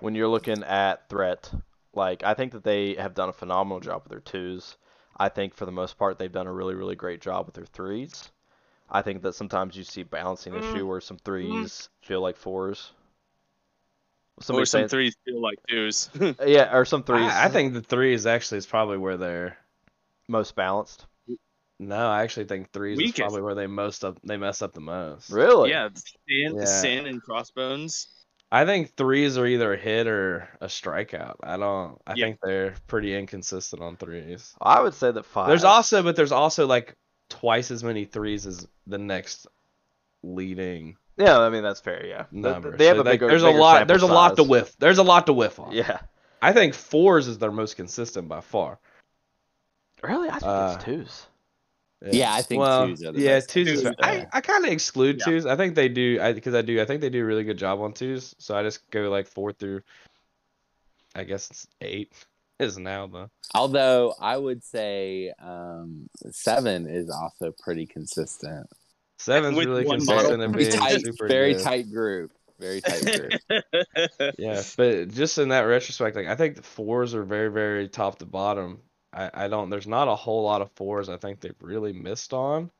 [0.00, 1.50] when you're looking at threat,
[1.94, 4.76] like I think that they have done a phenomenal job with their twos.
[5.16, 7.64] I think for the most part they've done a really really great job with their
[7.66, 8.30] threes.
[8.90, 10.58] I think that sometimes you see balancing Mm.
[10.60, 12.92] issue where some threes feel like fours.
[14.36, 16.10] or some saying, threes feel like twos.
[16.46, 19.56] yeah, or some threes I, I think the three is actually is probably where they're.
[20.28, 21.06] most balanced.
[21.78, 24.80] No, I actually think threes is probably where they most up they mess up the
[24.80, 25.30] most.
[25.30, 25.70] Really?
[25.70, 25.88] yeah,
[26.28, 26.64] Sin, Yeah.
[26.64, 28.08] Sin and Crossbones.
[28.50, 31.34] I think threes are either a hit or a strikeout.
[31.42, 32.00] I don't.
[32.06, 32.26] I Yeah.
[32.26, 34.54] think they're pretty inconsistent on threes.
[34.60, 35.48] I would say that five.
[35.48, 36.94] There's also, but there's also like
[37.28, 39.46] twice as many threes as the next
[40.22, 42.06] leading Yeah, I mean that's fair.
[42.06, 42.76] Yeah, They- number.
[42.76, 43.28] They have So, a like, bigger.
[43.28, 43.78] there's a lot.
[43.78, 44.76] sample There's a lot to whiff.
[44.78, 45.72] There's a lot to whiff on.
[45.72, 45.98] Yeah,
[46.40, 48.78] I think fours is their most consistent by far.
[50.02, 51.26] really, I think Uh, it's twos.
[52.04, 53.82] Yeah, I think well, twos are the yeah, best twos.
[53.82, 54.26] Twos, I.
[54.32, 55.24] I kind of exclude Yeah.
[55.24, 55.46] twos.
[55.46, 56.18] I think they do.
[56.20, 56.80] I because I do.
[56.80, 58.34] I think they do a really good job on twos.
[58.38, 59.80] So I just go like four through.
[61.14, 62.12] I guess it's eight
[62.60, 63.30] is now though.
[63.54, 68.66] Although I would say um, seven is also pretty consistent.
[69.18, 70.40] Seven's With really consistent model.
[70.42, 71.62] and Very being tight, super very good.
[71.62, 72.32] tight group.
[72.60, 73.04] Very tight
[73.50, 73.64] group.
[74.38, 78.18] Yeah, but just in that retrospect, like I think the fours are very, very top
[78.18, 78.80] to bottom.
[79.16, 79.70] I, I don't.
[79.70, 81.08] There's not a whole lot of fours.
[81.08, 82.70] I think they've really missed on.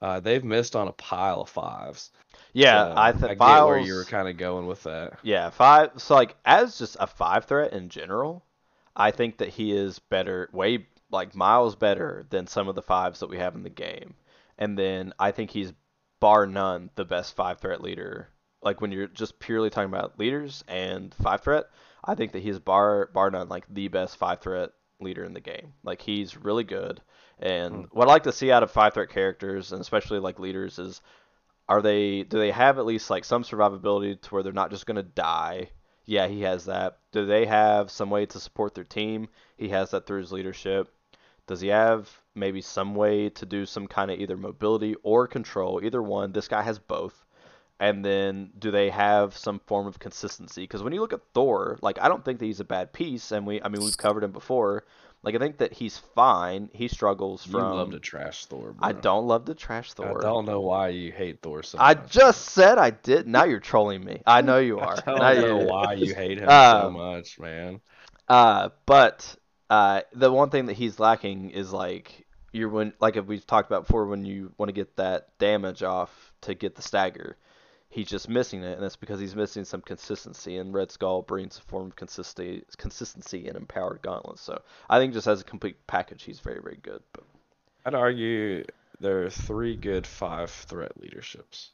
[0.00, 2.10] Uh, they've missed on a pile of fives.
[2.52, 3.68] Yeah, So I think get Files.
[3.68, 5.18] where you were kind of going with that.
[5.22, 5.90] Yeah, five.
[5.96, 8.44] So like as just a five threat in general,
[8.96, 13.20] I think that he is better, way like miles better than some of the fives
[13.20, 14.14] that we have in the game.
[14.58, 15.72] And then I think he's
[16.20, 18.28] bar none the best five threat leader.
[18.62, 21.64] Like when you're just purely talking about leaders and five threat,
[22.04, 24.70] I think that he's bar bar none like the best five threat
[25.00, 25.72] leader in the game.
[25.82, 27.00] Like he's really good.
[27.38, 27.82] And hmm.
[27.90, 31.00] what I like to see out of five threat characters and especially like leaders is
[31.68, 34.86] are they do they have at least like some survivability to where they're not just
[34.86, 35.70] going to die?
[36.04, 36.98] Yeah he has that.
[37.12, 39.28] Do they have some way to support their team?
[39.56, 40.92] He has that through his leadership.
[41.46, 45.80] Does he have maybe some way to do some kind of either mobility or control?
[45.82, 47.24] Either one this guy has both
[47.84, 51.78] and then do they have some form of consistency because when you look at thor
[51.82, 54.24] like i don't think that he's a bad piece and we i mean we've covered
[54.24, 54.84] him before
[55.22, 58.72] like i think that he's fine he struggles You from love to trash Thor.
[58.72, 58.88] Bro.
[58.88, 61.92] i don't love to trash thor I don't know why you hate Thor so I
[61.94, 63.26] just said I did.
[63.26, 64.22] Now you're trolling me.
[64.26, 64.96] I know you are.
[65.06, 67.80] I don't know why you hate him so Um, much, man.
[68.28, 69.36] Uh, but
[69.70, 73.68] uh, the one thing that he's lacking is like you're when like if we've talked
[73.70, 77.36] about before when you want to get that damage off to get the stagger,
[77.94, 80.56] he's just missing it, and that's because he's missing some consistency.
[80.58, 84.42] And Red Skull brings a form of consistency, consistency and empowered gauntlets.
[84.42, 87.02] So I think just as a complete package, he's very very good.
[87.12, 87.24] But
[87.86, 88.64] I'd argue
[89.00, 91.70] there are three good five threat leaderships.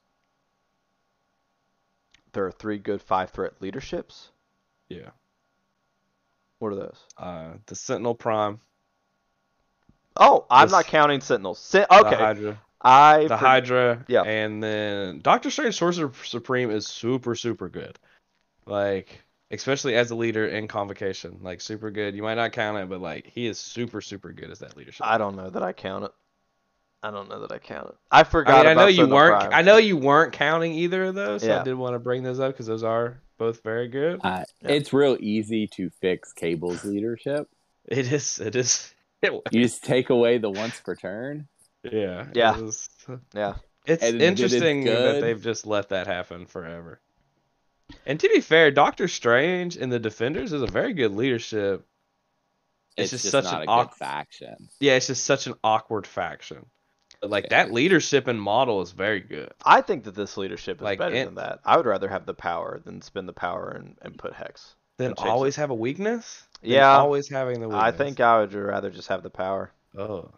[2.33, 4.31] there are three good five threat leaderships.
[4.89, 5.11] Yeah.
[6.61, 6.99] What are those?
[7.17, 8.61] Uh, the Sentinel Prime,
[10.17, 11.59] Oh, I'm This- not counting Sentinels.
[11.59, 14.23] Sen- okay, I the for- Hydra, yeah.
[14.23, 17.99] and then Doctor Strange Sorcerer Supreme is super super good.
[18.67, 22.15] Like especially as a leader in convocation, like super good.
[22.15, 25.05] You might not count it, but like he is super super good as that leadership.
[25.07, 26.13] I don't know that I count it.
[27.03, 27.95] I don't know that I count it.
[28.11, 29.41] I I forgot mean, I about know you weren't.
[29.41, 29.53] Prime.
[29.55, 31.41] I know you weren't counting either of those.
[31.43, 31.61] So Yeah.
[31.61, 34.21] I did want to bring those up because those are both very good.
[34.23, 34.71] Uh, Yeah.
[34.73, 37.49] It's real easy to fix Cable's leadership.
[37.87, 38.39] It is.
[38.39, 38.93] It is.
[39.23, 41.47] It, You just take away the once per turn.
[41.83, 42.27] Yeah.
[42.31, 42.71] it Yeah.
[43.35, 43.55] Yeah.
[43.87, 47.01] It's And it is interesting that they've just let that happen forever.
[48.07, 51.87] And to be fair, Doctor Strange and the Defenders is a very good leadership.
[52.97, 54.69] It's, It's just just, such not an awkward faction.
[54.81, 56.67] Yeah, it's just such an awkward faction.
[57.21, 57.65] But like Yeah.
[57.65, 59.53] that leadership and model is very good.
[59.65, 61.61] I think that this leadership is Like, better it- than that.
[61.65, 64.75] I would rather have the power than spend the power and, and put hex.
[64.99, 65.61] Then always it.
[65.63, 66.47] have a weakness.
[66.63, 66.91] Yeah.
[66.97, 67.83] always having the weakness.
[67.83, 69.73] I think I would rather just have the power.
[69.97, 70.31] Oh,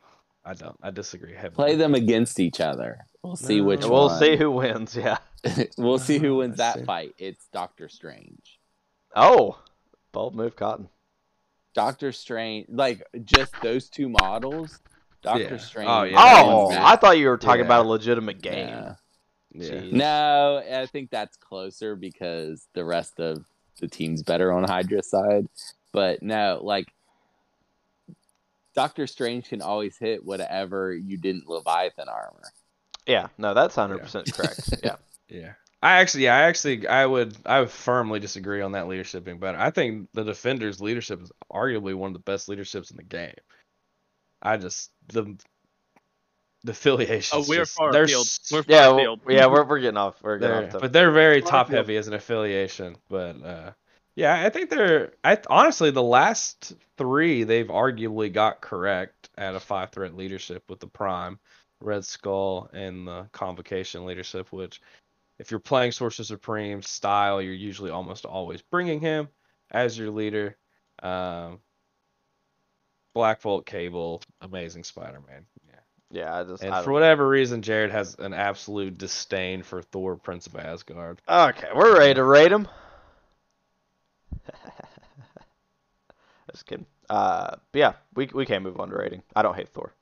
[0.45, 0.77] I don't.
[0.83, 1.55] I disagree heavily.
[1.55, 3.07] Play them against each other.
[3.23, 3.65] We'll see No.
[3.65, 4.19] which we'll one.
[4.19, 4.97] see who wins.
[4.97, 5.19] Yeah.
[5.79, 6.85] we'll see who wins that see.
[6.85, 7.15] fight.
[7.19, 8.59] It's Doctor Strange.
[9.15, 9.59] Oh,
[10.13, 10.89] bold move, Cotton.
[11.75, 14.81] Doctor Strange, like just those two models.
[15.23, 15.57] Doctor Yeah.
[15.59, 15.89] Strange.
[15.89, 17.67] Oh, yeah, oh, I thought you were talking Yeah.
[17.67, 18.69] about a legitimate game.
[18.69, 18.95] Yeah.
[19.55, 19.81] Yeah.
[19.93, 23.45] No, I think that's closer because the rest of
[23.81, 25.47] the team's better on Hydra's side.
[25.93, 26.89] But no, like
[28.75, 32.43] Doctor Strange can always hit whatever you didn't Leviathan armor.
[33.07, 34.61] Yeah, no, that's 100% correct.
[34.85, 34.97] Yeah.
[35.29, 35.53] Yeah.
[35.83, 39.39] I actually, yeah, I actually, I would, I would firmly disagree on that leadership being
[39.39, 39.59] better.
[39.59, 43.35] I think the Defenders' leadership is arguably one of the best leaderships in the game.
[44.41, 45.37] I just the
[46.65, 47.39] the affiliation.
[47.39, 48.27] Oh, we're far they're, afield.
[48.53, 49.21] We're far Yeah, afield.
[49.29, 50.23] yeah, we're, we're getting off.
[50.23, 50.81] We're getting off.
[50.81, 52.97] but they're very top heavy as an affiliation.
[53.09, 53.73] But uh,
[54.15, 55.13] yeah, I think they're.
[55.25, 60.81] I honestly, the last three they've arguably got correct at a five threat leadership with
[60.81, 61.39] the Prime,
[61.81, 64.53] Red Skull, and the Convocation leadership.
[64.53, 64.81] Which,
[65.39, 69.29] if you're playing Sorcerer Supreme style, you're usually almost always bringing him
[69.71, 70.57] as your leader.
[71.03, 71.61] Um,
[73.15, 75.45] Black Bolt, Cable, Amazing Spider-Man.
[75.67, 75.75] Yeah.
[76.11, 76.63] yeah, I just.
[76.63, 81.21] And I for whatever reason, Jared has an absolute disdain for Thor, Prince of Asgard.
[81.29, 82.69] Okay, we're ready to rate him.
[86.51, 86.87] Just kidding.
[87.09, 89.23] Uh, but yeah, we we can move on to rating.
[89.35, 89.93] I don't hate Thor.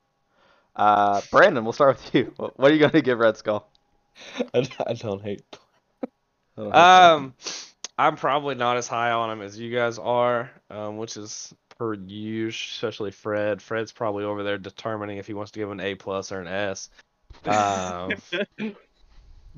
[0.75, 2.33] Uh, Brandon, we'll start with you.
[2.37, 3.69] What what are you going to give Red Skull?
[4.53, 5.43] I, I don't hate.
[6.03, 6.75] I don't hate Thor.
[6.75, 7.33] Um,
[7.97, 11.93] I'm probably not as high on him as you guys are, um, which is per
[11.93, 13.61] usual, especially Fred.
[13.61, 16.47] Fred's probably over there determining if he wants to give an A plus or an
[16.47, 16.89] S.
[17.45, 18.11] Um,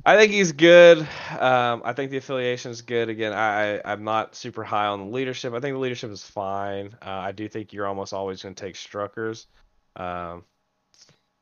[0.06, 1.00] I think he's good.
[1.00, 3.10] Um, I think the affiliation is good.
[3.10, 5.54] Again, I, I I'm not super high on the leadership.
[5.54, 6.96] I think the leadership is fine.
[7.02, 9.46] Uh, I do think you're almost always going to take Struckers.
[9.96, 10.44] Um,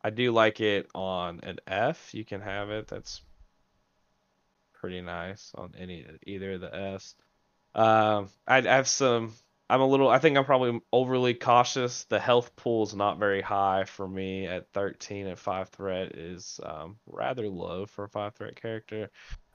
[0.04, 2.14] I do like it on an F.
[2.14, 2.88] You can have it.
[2.88, 3.22] That's
[4.74, 7.00] pretty nice on any either of the.
[7.74, 9.34] Um, I, I have some.
[9.72, 10.10] I'm a little.
[10.10, 12.04] I think I'm probably overly cautious.
[12.04, 16.60] The health pool is not very high for me at 13 and five threat is
[16.64, 19.10] um, rather low for a five threat character.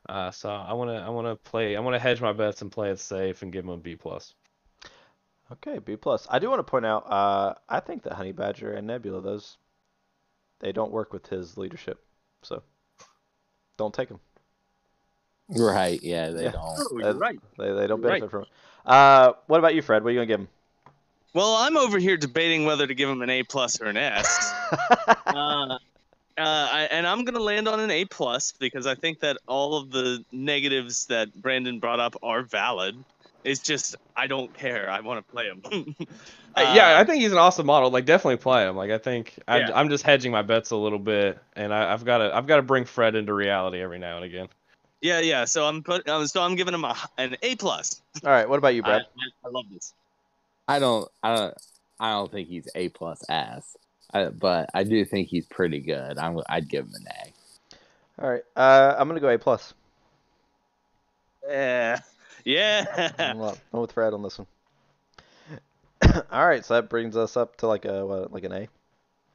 [0.09, 0.97] Uh, so I want to.
[0.97, 1.77] I want to play.
[1.77, 3.95] I want to hedge my bets and play it safe and give him a B
[3.95, 4.33] plus.
[5.53, 6.27] Okay, B plus.
[6.31, 7.05] I do want to point out.
[7.13, 9.59] Uh, I think that Honey Badger and Nebula, those,
[10.61, 12.03] they don't work with his leadership,
[12.43, 12.63] so
[13.77, 14.21] don't take them.
[15.51, 16.03] Right?
[16.03, 16.53] Yeah, they Yeah.
[16.53, 16.79] don't.
[16.91, 17.39] Oh, you're Uh, right.
[17.59, 18.21] They they don't Right.
[18.21, 18.49] benefit from it.
[18.87, 20.03] Uh, what about you, Fred?
[20.03, 20.49] What are you gonna give him?
[21.35, 24.55] Well, I'm over here debating whether to give him an A plus or an S.
[25.27, 25.79] uh, uh,
[26.39, 29.91] I, and I'm gonna land on an A plus because I think that all of
[29.91, 32.97] the negatives that Brandon brought up are valid.
[33.45, 34.91] It's just I don't care.
[34.91, 35.95] I want to play him.
[36.57, 37.91] Uh, yeah, I think he's an awesome model.
[37.91, 38.77] Like, definitely play him.
[38.77, 39.73] Like, I think I, Yeah.
[39.75, 42.57] I'm just hedging my bets a little bit, and I, I've got to I've got
[42.57, 44.49] to bring Fred into reality every now and again.
[45.07, 45.45] Yeah, yeah.
[45.45, 46.09] So I'm put.
[46.09, 48.03] Uh, so I'm giving him a an A plus.
[48.25, 48.49] All right.
[48.49, 49.03] What about you, Brad?
[49.03, 49.95] I, I love this.
[50.67, 51.09] I don't.
[51.23, 51.55] I don't.
[52.01, 53.77] I don't think he's A plus S.
[54.13, 56.19] I, but I do think he's pretty good.
[56.19, 58.23] I'm, I'd give him an A.
[58.23, 58.43] All right.
[58.57, 59.75] Uh, I'm gonna go A plus.
[61.49, 62.01] Yeah,
[62.45, 63.13] yeah.
[63.19, 64.49] I'm, I'm with Fred on this one.
[66.33, 66.65] All right.
[66.65, 68.69] So that brings us up to like a what, like an A.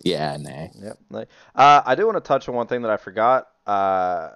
[0.04, 0.72] Yeah, an A.
[0.76, 0.98] Yep.
[1.12, 3.48] ni- Uh, I do want to touch on one thing that I forgot.
[3.66, 4.30] Uh,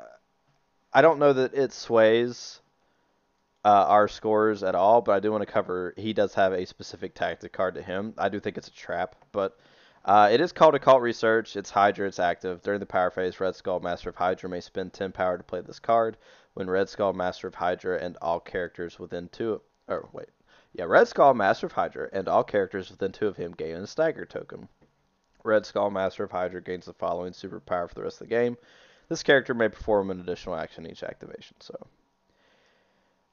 [0.95, 2.61] I don't know that it sways
[3.65, 5.93] uh, our scores at all, but I do want to cover.
[5.97, 8.13] He does have a specific tactic card to him.
[8.17, 9.59] I do think it's a trap, but
[10.05, 11.57] uh, it is called occult research.
[11.57, 12.07] It's Hydra.
[12.07, 13.41] It's active during the power phase.
[13.41, 16.15] Red Skull, Master of Hydra, may spend 10 power to play this card.
[16.53, 19.59] When Red Skull, Master of Hydra, and all characters within two.
[19.89, 20.29] Or wait.
[20.71, 23.85] Yeah, Red Skull, Master of Hydra, and all characters within two of him gain a
[23.85, 24.69] stagger token.
[25.43, 28.55] Red Skull, Master of Hydra, gains the following superpower for the rest of the game.
[29.09, 31.55] This character may perform an additional action each activation.
[31.59, 31.75] So,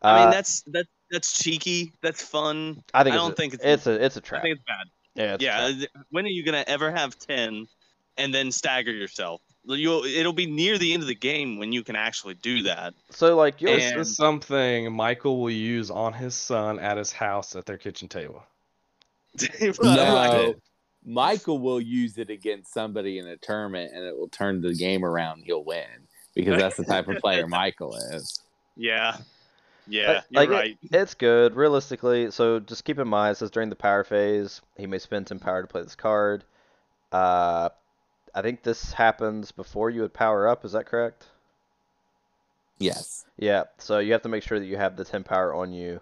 [0.03, 1.93] I mean Uh, that's that that's cheeky.
[2.03, 2.83] That's fun.
[2.93, 4.43] I think I don't a, think it's- it's a it's a I trap.
[4.43, 4.87] think it's bad.
[5.15, 6.03] yeah, it's yeah.
[6.11, 7.67] When are you gonna ever have ten,
[8.17, 9.41] and then stagger yourself?
[9.65, 10.05] You'll.
[10.05, 12.95] It'll be near the end of the game when you can actually do that.
[13.11, 17.65] So like This is something Michael will use on his son at his house at
[17.67, 18.43] their kitchen table.
[19.83, 20.55] No.
[21.05, 25.05] Michael will use it against somebody in a tournament, and it will turn the game
[25.05, 25.39] around.
[25.39, 25.85] and He'll win
[26.35, 28.41] because that's the type of player Michael is.
[28.77, 29.17] Yeah.
[29.87, 30.23] Yeah.
[30.31, 30.79] You're like it- right.
[30.93, 32.31] It's good, realistically.
[32.31, 35.41] So just keep in mind, it says during the power phase, he may spend 10
[35.41, 36.45] power to play this card.
[37.11, 37.69] Uh,
[38.35, 40.65] I think this happens before you would power up.
[40.65, 41.27] Is that correct?
[42.79, 43.25] Yes.
[43.39, 43.65] Yeah.
[43.79, 46.01] So you have to make sure that you have the 10 power on you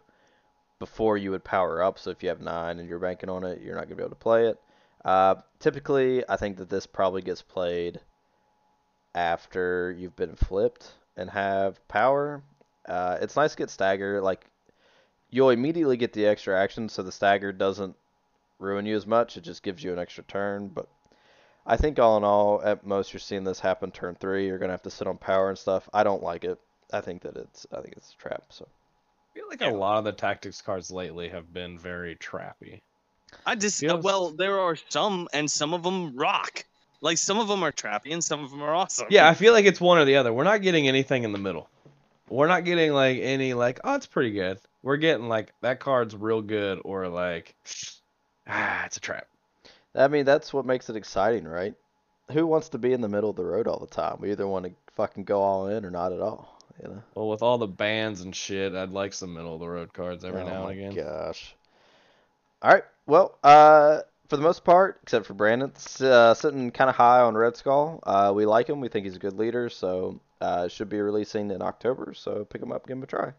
[0.78, 1.98] before you would power up.
[1.98, 4.02] So if you have 9 and you're banking on it, you're not going to be
[4.02, 4.58] able to play it.
[5.04, 8.00] Uh, typically, I think that this probably gets played
[9.14, 12.42] after you've been flipped and have power.
[12.86, 14.20] Uh, it's nice to get stagger.
[14.20, 14.46] Like
[15.30, 17.96] you'll immediately get the extra action, so the stagger doesn't
[18.58, 19.36] ruin you as much.
[19.36, 20.68] It just gives you an extra turn.
[20.68, 20.88] But
[21.66, 24.46] I think all in all, at most you're seeing this happen turn three.
[24.46, 25.88] You're gonna have to sit on power and stuff.
[25.92, 26.58] I don't like it.
[26.92, 28.44] I think that it's I think it's a trap.
[28.50, 32.82] So I feel like a lot of the tactics cards lately have been very trappy.
[33.46, 36.64] I just feels- well, there are some, and some of them rock.
[37.02, 39.06] Like some of them are trappy, and some of them are awesome.
[39.10, 40.32] Yeah, I feel like it's one or the other.
[40.32, 41.68] We're not getting anything in the middle.
[42.28, 44.58] We're not getting like any like, oh, it's pretty good.
[44.82, 47.54] We're getting like that card's real good or like,
[48.46, 49.26] ah, it's a trap.
[49.94, 51.74] I mean that's what makes it exciting, right?
[52.32, 54.18] Who wants to be in the middle of the road all the time?
[54.20, 56.56] We either want to fucking go all in or not at all.
[56.82, 57.02] You know.
[57.14, 60.24] Well, with all the bans and shit, I'd like some middle of the road cards
[60.24, 61.04] every oh now my and again.
[61.04, 61.54] gosh.
[62.62, 62.84] All right.
[63.10, 67.36] Well, uh, for the most part, except for Brandon, uh, sitting kind of high on
[67.36, 67.98] Red Skull.
[68.04, 68.80] Uh, we like him.
[68.80, 69.68] We think he's a good leader.
[69.68, 72.14] So uh, should be releasing in October.
[72.14, 73.32] So pick him up, give him a try.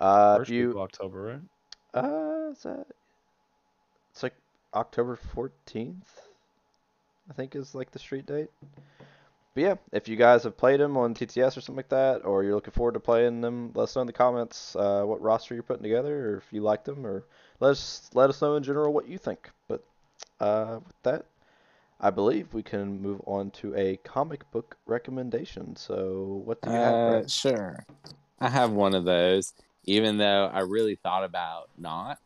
[0.00, 1.40] Uh, First if week of you October,
[1.94, 2.02] right?
[2.02, 2.86] uh, is that
[4.12, 4.34] it's like
[4.72, 6.08] October fourteenth.
[7.28, 8.48] I think is like the street date.
[9.54, 12.44] but yeah, if you guys have played him on TTS or something like that, or
[12.44, 15.52] you're looking forward to playing them, let us know in the comments uh, what roster
[15.52, 17.26] you're putting together, or if you like them, or
[17.62, 19.48] let us let us know in general what you think.
[19.68, 19.84] But
[20.40, 21.26] uh, with that,
[22.00, 25.76] I believe we can move on to a comic book recommendation.
[25.76, 26.94] So, what do you have?
[26.94, 27.86] Uh, sure.
[28.40, 29.54] I have one of those,
[29.84, 32.18] even though I really thought about not,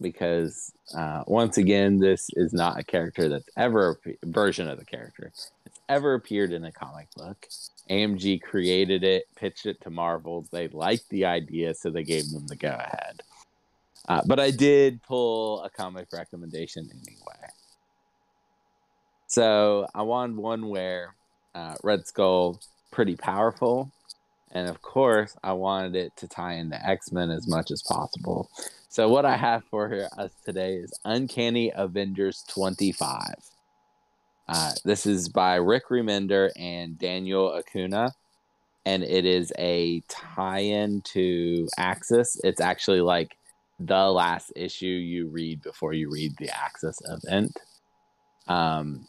[0.00, 4.84] because uh, once again, this is not a character that's ever a version of the
[4.84, 5.32] character
[5.64, 7.48] that's ever appeared in a comic book.
[7.90, 10.46] AMG created it, pitched it to Marvel.
[10.52, 13.22] They liked the idea, so they gave them the go ahead.
[14.08, 17.48] Uh, but I did pull a comic recommendation anyway.
[19.26, 21.14] So I wanted one where
[21.54, 22.60] uh, Red Skull
[22.92, 23.90] pretty powerful,
[24.52, 28.48] and of course I wanted it to tie into X Men as much as possible.
[28.88, 33.34] So what I have for us today is Uncanny Avengers twenty five.
[34.48, 38.12] Uh, this is by Rick Remender and Daniel Acuna,
[38.84, 42.40] and it is a tie-in to Axis.
[42.44, 43.36] It's actually like
[43.78, 47.56] the last issue you read before you read the Axis event.
[48.48, 49.06] Um,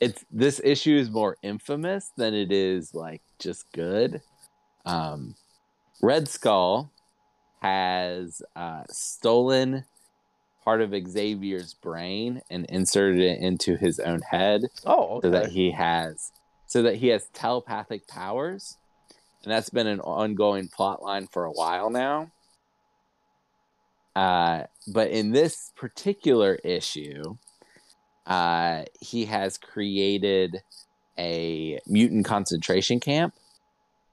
[0.00, 4.20] it's this issue is more infamous than it is like just good.
[4.84, 5.36] Um,
[6.02, 6.90] Red Skull
[7.60, 9.84] has uh, stolen
[10.64, 15.70] part of Xavier's brain and inserted it into his own head Oh, so that he
[15.70, 16.32] has
[16.66, 18.78] so that he has telepathic powers
[19.42, 22.30] and that's been an ongoing plot line for a while now
[24.16, 27.36] uh, but in this particular issue
[28.26, 30.62] uh, he has created
[31.18, 33.34] a mutant concentration camp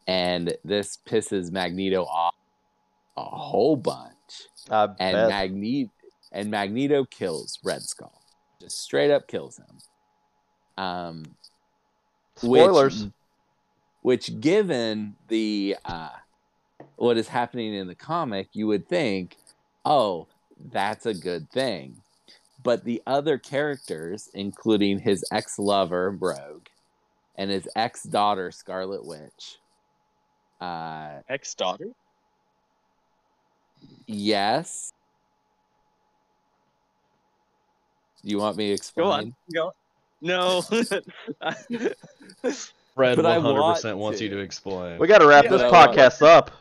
[0.08, 2.36] and this pisses magneto off
[3.18, 4.08] a whole bunch
[4.70, 5.30] I and bet.
[5.30, 5.92] Magneto
[6.32, 8.22] and Magneto kills Red Skull,
[8.62, 10.84] just straight up kills him.
[10.84, 11.24] Um,
[12.42, 13.08] which- Spoilers.
[14.02, 16.10] which, given the uh,
[16.96, 19.36] what is happening in the comic, you would think,
[19.86, 20.28] oh,
[20.72, 21.98] that's a good thing.
[22.64, 26.68] But the other characters, including his ex-lover Rogue
[27.36, 29.58] and his ex-daughter Scarlet Witch,
[30.60, 31.88] uh, Ex daughter.
[34.06, 34.94] yes.
[38.24, 39.06] You want me to explain?
[39.06, 39.36] Go on.
[39.54, 39.66] Go.
[39.68, 39.72] On.
[40.22, 40.62] No.
[42.94, 44.36] Fred But 100% want wants you to.
[44.36, 45.00] to explain.
[45.00, 46.52] we got to wrap Yeah, this but I want- podcast up.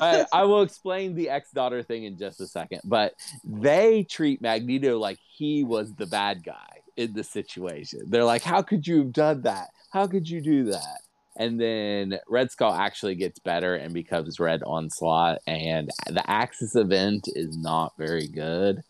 [0.00, 3.14] I, I will explain the ex daughter thing in just a second, but
[3.44, 8.00] they treat Magneto like he was the bad guy in the situation.
[8.06, 9.68] They're like, How could you have done that?
[9.90, 10.98] How could you do that?
[11.38, 15.38] And then Red Skull actually gets better and becomes Red Onslaught.
[15.46, 18.82] And the Axis event is not very good,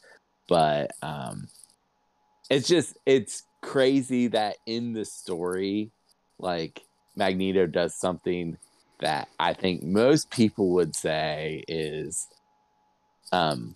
[0.48, 1.48] but um,
[2.48, 5.90] it's just, it's crazy that in the story,
[6.38, 6.80] like
[7.16, 8.56] Magneto does something
[9.00, 12.26] that I think most people would say is
[13.32, 13.74] um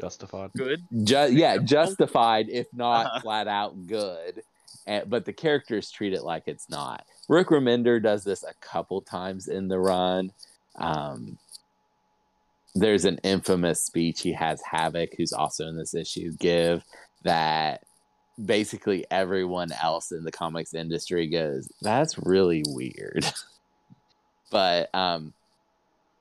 [0.00, 0.50] Justified.
[0.54, 0.82] Good.
[1.04, 3.20] ju- yeah justified if not Uh-huh.
[3.20, 4.42] flat out good
[4.86, 9.00] and, but the characters treat it like it's not rick remender does this a couple
[9.00, 10.30] times in the run
[10.76, 11.38] um
[12.74, 16.84] there's an infamous speech he has havoc who's also in this issue give
[17.22, 17.82] that
[18.44, 23.24] basically everyone else in the comics industry goes that's really weird
[24.50, 25.32] but um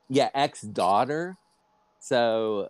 [0.09, 1.35] yeah ex daughter
[1.99, 2.69] so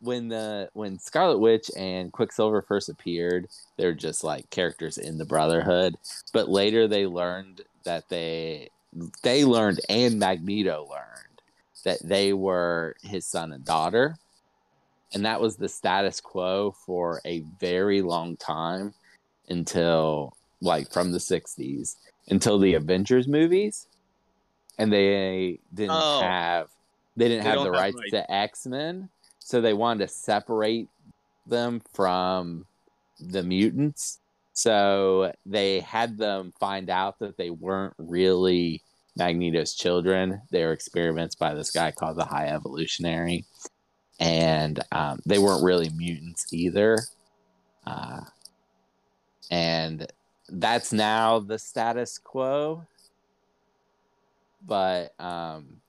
[0.00, 5.24] when the when scarlet witch and quicksilver first appeared they're just like characters in the
[5.24, 5.96] brotherhood.
[6.32, 8.68] But later they learned that they
[9.22, 11.42] they learned and magneto learned
[11.84, 14.16] that they were his son and daughter.
[15.12, 18.94] And that was the status quo for a very long time
[19.48, 21.96] until like from the 60s
[22.28, 23.86] until the avengers movies
[24.78, 26.20] and they didn't Oh.
[26.20, 26.68] have
[27.16, 28.00] they didn't They have the rights.
[28.10, 30.88] to x-men so they wanted to separate
[31.46, 32.64] them from
[33.20, 34.18] the mutants.
[34.54, 38.82] So they had them find out that they weren't really
[39.16, 40.40] magneto's children.
[40.50, 43.44] They were experiments by this guy called the high evolutionary.
[44.18, 46.98] And um, they weren't really mutants either.
[47.86, 48.22] Uh,
[49.50, 50.06] and
[50.48, 52.84] that's now the status quo
[54.66, 55.80] but um,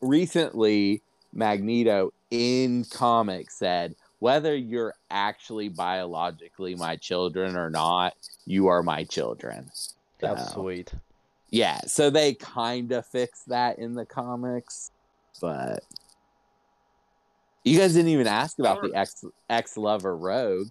[0.00, 1.02] recently
[1.32, 8.14] magneto in comics said whether you're actually biologically my children or not
[8.46, 9.70] you are my children
[10.20, 10.92] That's sweet.
[11.50, 14.90] yeah so they kind of fixed that in the comics
[15.40, 15.82] but
[17.64, 20.70] you guys didn't even ask about the ex ex lover rogue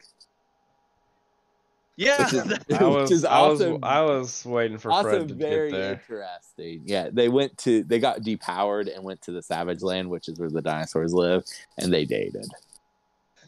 [1.95, 4.91] Yeah, Which is- that- I Which was, is I was, also- I was waiting for
[4.91, 5.94] also Fred to very get there.
[5.94, 6.82] interesting.
[6.86, 10.40] Yeah, they went to they got depowered and went to the Savage Land, which is
[10.40, 11.44] where the dinosaurs live,
[11.78, 12.48] and they dated.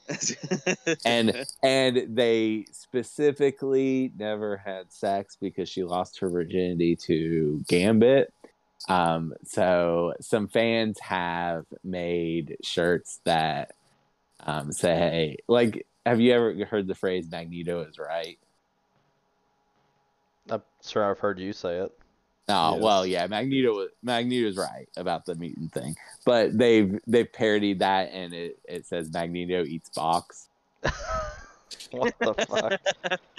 [1.05, 8.31] And and they specifically never had sex because she lost her virginity to Gambit.
[8.87, 13.71] Um, so some fans have made shirts that
[14.45, 18.37] um, say like, have you ever heard the phrase "Magneto is right"?
[20.49, 21.91] I'm sure I've heard you say it.
[22.47, 22.83] Oh Yes.
[22.83, 25.95] well, yeah, Magneto Magneto's right about the mutant thing,
[26.25, 30.49] but they've they've parodied that and it, it says Magneto eats box.
[31.91, 32.79] what the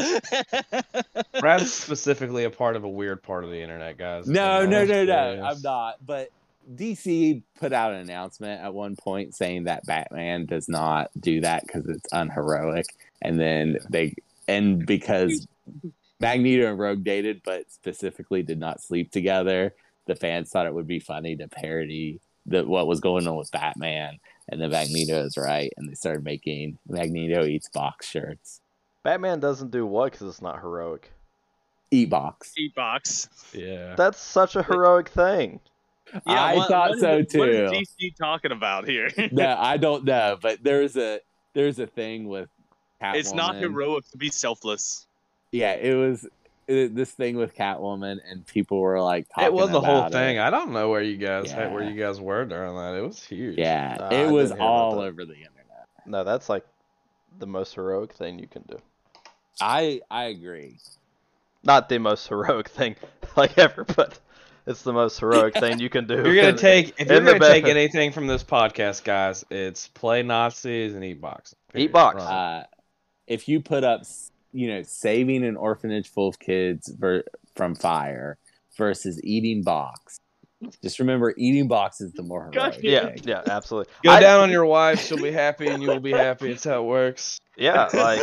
[0.01, 1.41] fuck?
[1.41, 4.27] Brad's specifically a part of a weird part of the internet, guys.
[4.27, 6.05] No, You no, no, no, I'm not.
[6.05, 6.31] But
[6.75, 11.67] DC put out an announcement at one point saying that Batman does not do that
[11.67, 12.87] because it's unheroic,
[13.23, 14.15] and then they
[14.49, 15.47] and because
[16.21, 19.75] Magneto and Rogue dated, but specifically did not sleep together.
[20.07, 23.51] The fans thought it would be funny to parody the what was going on with
[23.51, 24.19] Batman,
[24.49, 28.61] and then Magneto is right, and they started making Magneto eats box shirts.
[29.03, 31.13] Batman doesn't do what because it's not heroic.
[31.91, 32.53] Eat box.
[32.59, 33.29] Eat box.
[33.53, 33.95] Yeah.
[33.97, 35.61] That's such a heroic thing.
[36.27, 38.07] I what- thought what is so, it- What is too.
[38.07, 39.11] DC talking about here?
[39.33, 41.21] no, I don't know, but there's a
[41.55, 42.49] there's a thing with
[43.03, 43.15] Catwoman.
[43.17, 45.07] it's not heroic to be selfless.
[45.53, 46.27] Yeah, it was
[46.69, 50.13] it, this thing with Catwoman, and people were like, talking It was the whole about
[50.13, 50.37] thing.
[50.37, 50.41] it.
[50.41, 52.95] I don't know where you guys had, where you guys were during that.
[52.97, 53.57] It was huge.
[53.59, 55.87] Yeah, Nah, I it was didn't hear about all over the internet.
[56.07, 56.65] No, that's like
[57.39, 58.79] the most heroic thing you can do.
[59.61, 60.77] I I agree.
[61.63, 62.97] Not the most heroic thing
[63.37, 64.19] like ever, but
[64.67, 66.15] it's the most heroic thing you can do.
[66.15, 67.71] You're gonna in- take if you're gonna take bed.
[67.77, 71.55] anything from this podcast, guys, it's play Nazis and eat box.
[71.75, 72.23] Eat box.
[72.23, 72.65] Uh,
[73.27, 74.03] if you put up,
[74.53, 77.25] you know, saving an orphanage full of kids ver-
[77.55, 78.39] from fire
[78.79, 80.19] versus eating box,
[80.83, 82.83] just remember eating box is the more Gosh, heroic.
[82.85, 83.19] Yeah, thing.
[83.25, 83.93] yeah, absolutely.
[84.05, 86.51] Go I- down on your wife, she'll be happy, and you will be happy.
[86.51, 87.41] It's how it works.
[87.57, 88.21] Yeah, like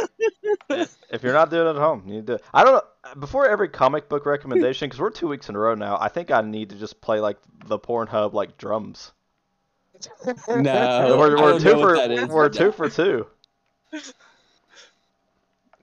[1.10, 2.40] if you're not doing it at home, you need to.
[2.54, 3.16] I don't know.
[3.20, 6.32] Before every comic book recommendation, because we're two weeks in a row now, I think
[6.32, 9.12] I need to just play like the Pornhub like drums.
[10.48, 13.28] No, we're we're two for we're two for two.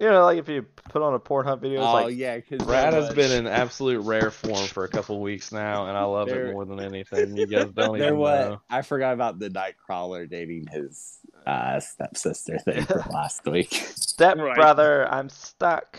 [0.00, 2.64] You know, like if you put on a Pornhub video, it's Oh like yeah, because
[2.66, 6.28] Brad has been in absolute rare form for a couple weeks now, and I love
[6.28, 7.36] There- it more than anything.
[7.36, 8.60] You guys don't even what know.
[8.70, 13.72] I forgot about the Nightcrawler dating his uh, stepsister thing from last week.
[13.72, 14.54] step Right.
[14.54, 15.98] brother, I'm stuck.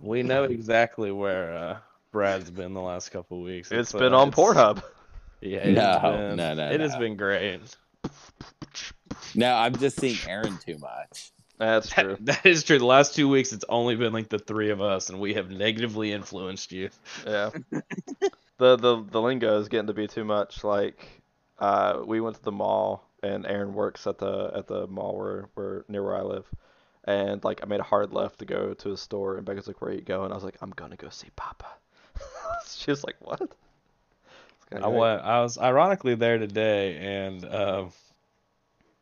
[0.00, 1.78] We know exactly where uh,
[2.12, 3.70] Brad's been the last couple weeks.
[3.72, 4.82] It's uh, been on it's- Pornhub.
[5.40, 7.60] Yeah, it's No, been, no, no, It has been great.
[9.34, 11.30] No, I'm just seeing Aaron too much.
[11.58, 12.16] That's true.
[12.20, 12.78] That, that is true.
[12.78, 15.50] The last two weeks, it's only been like the three of us, and we have
[15.50, 16.90] negatively influenced you.
[17.26, 17.50] Yeah.
[18.58, 20.64] the the the lingo is getting to be too much.
[20.64, 21.04] Like,
[21.58, 25.48] uh, we went to the mall, and Aaron works at the at the mall where
[25.54, 26.46] where near where I live,
[27.04, 29.80] and like I made a hard left to go to a store, and Becca's like,
[29.80, 31.66] "Where are you going?" I was like, "I'm gonna go see Papa."
[32.68, 33.50] she was like, "What?"
[34.72, 35.22] I went.
[35.22, 37.92] I was ironically there today, and um,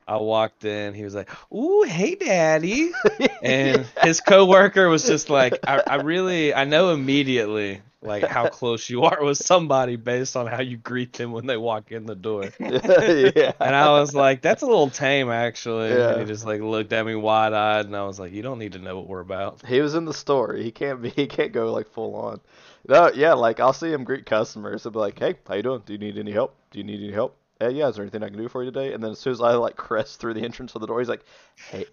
[0.06, 0.94] I walked in.
[0.94, 2.92] He was like, "Ooh, hey, Daddy,"
[3.42, 8.88] and his coworker was just like, I, "I really, I know immediately like how close
[8.88, 12.14] you are with somebody based on how you greet them when they walk in the
[12.14, 13.52] door." yeah.
[13.60, 16.12] And I was like, "That's a little tame, actually." Yeah.
[16.12, 18.58] And he just like looked at me wide eyed, and I was like, "You don't
[18.58, 20.54] need to know what we're about." He was in the store.
[20.54, 21.10] He can't be.
[21.16, 22.40] He can't go like full on.
[22.88, 25.82] No, yeah, like I'll see him greet customers and be like, "Hey, how you doing?
[25.84, 26.54] Do you need any help?
[26.70, 27.36] Do you need any help?
[27.58, 29.32] Hey, yeah, is there anything I can do for you today?" And then as soon
[29.32, 31.24] as I like crest through the entrance of the door, he's like,
[31.70, 31.86] "Hey,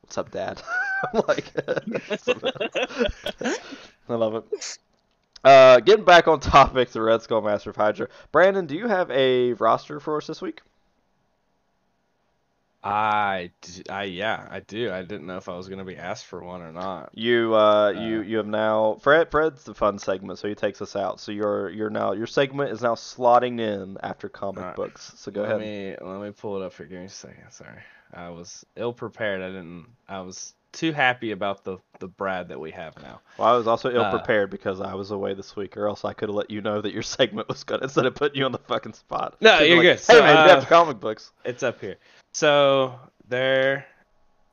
[0.00, 0.62] what's up, Dad?"
[1.14, 1.52] I'm like,
[4.08, 4.78] I love it.
[5.44, 8.08] Uh, getting back on topic, the Red Skull Master of Hydra.
[8.30, 10.60] Brandon, do you have a roster for us this week?
[12.84, 13.52] I,
[13.88, 14.90] I yeah, I do.
[14.90, 17.10] I didn't know if I was gonna be asked for one or not.
[17.14, 20.82] You uh, you Uh, you have now Fred Fred's the fun segment, so he takes
[20.82, 21.20] us out.
[21.20, 24.74] So your you're now your segment is now slotting in after comic Alright.
[24.74, 25.12] books.
[25.16, 25.60] So go let ahead.
[25.60, 26.86] me let me pull it up here.
[26.86, 27.50] Give me a second.
[27.52, 27.78] Sorry,
[28.12, 29.42] I was ill prepared.
[29.42, 29.86] I didn't.
[30.08, 33.20] I was too happy about the the Brad that we have now.
[33.38, 36.04] Well, I was also ill uh, prepared because I was away this week, or else
[36.04, 38.44] I could have let you know that your segment was good instead of putting you
[38.44, 39.36] on the fucking spot.
[39.40, 39.96] No, you're like, good.
[39.96, 41.32] Hey So, man, uh, you have comic books.
[41.44, 41.96] It's up here.
[42.32, 43.86] So there.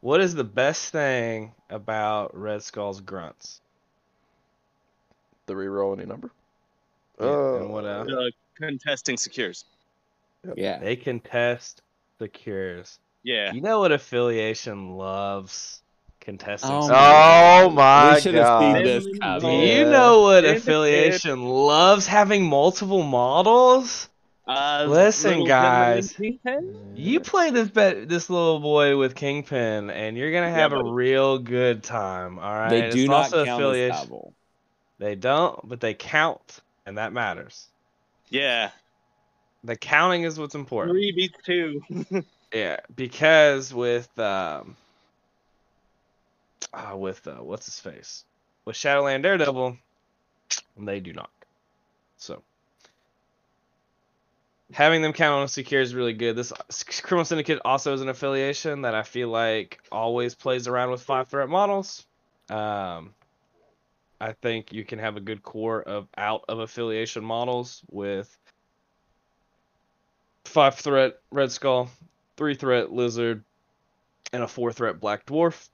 [0.01, 3.59] What is the best thing about Red Skull's grunts?
[5.47, 6.31] The reroll any number.
[7.19, 8.09] Yeah, and what else?
[8.09, 9.65] Uh, contesting secures.
[10.55, 10.79] Yeah.
[10.79, 11.81] They can test
[12.17, 12.99] the cures.
[13.23, 13.51] Yeah.
[13.51, 15.81] You know what affiliation loves?
[16.19, 16.69] Contesting.
[16.71, 18.85] Oh Oh my we should have seen god.
[18.85, 19.47] this Do Do.
[19.47, 19.77] Yeah.
[19.79, 24.09] you know what Indicate- affiliation loves having multiple models?
[24.47, 26.19] Uh, Listen, guys.
[26.95, 31.37] You play this be- this little boy with Kingpin, and you're gonna have a real
[31.37, 32.39] good time.
[32.39, 32.69] All right.
[32.69, 33.97] They It's do not also count as affiliation.
[34.05, 34.33] double.
[34.97, 37.67] They don't, but they count, and that matters.
[38.29, 38.71] Yeah.
[39.63, 40.95] The counting is what's important.
[40.95, 41.83] Three beats two.
[42.51, 44.75] Yeah, because with um,
[46.73, 48.25] uh, with uh, what's his face,
[48.65, 49.77] with Shadowland Daredevil,
[50.77, 51.29] they do not.
[52.17, 52.41] So
[54.73, 56.35] having them count on secure is really good.
[56.35, 56.53] This
[57.01, 61.27] Criminal Syndicate also is an affiliation that I feel like always plays around with five
[61.27, 62.05] threat models.
[62.49, 63.13] Um,
[64.21, 68.37] I think you can have a good core of out of affiliation models with
[70.45, 71.89] five threat Red Skull,
[72.35, 73.43] three threat Lizard,
[74.33, 75.69] and a four threat Black Dwarf.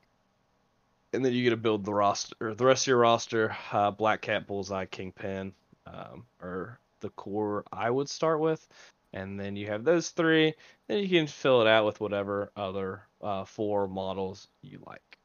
[1.16, 3.56] And then you get to build the roster, or the rest of your roster.
[3.72, 5.54] Uh, Black Cat, Bullseye, Kingpin,
[5.88, 8.68] um, or the core I would start with.
[9.14, 10.54] And then you have those three.
[10.88, 15.18] Then you can fill it out with whatever other uh, four models you like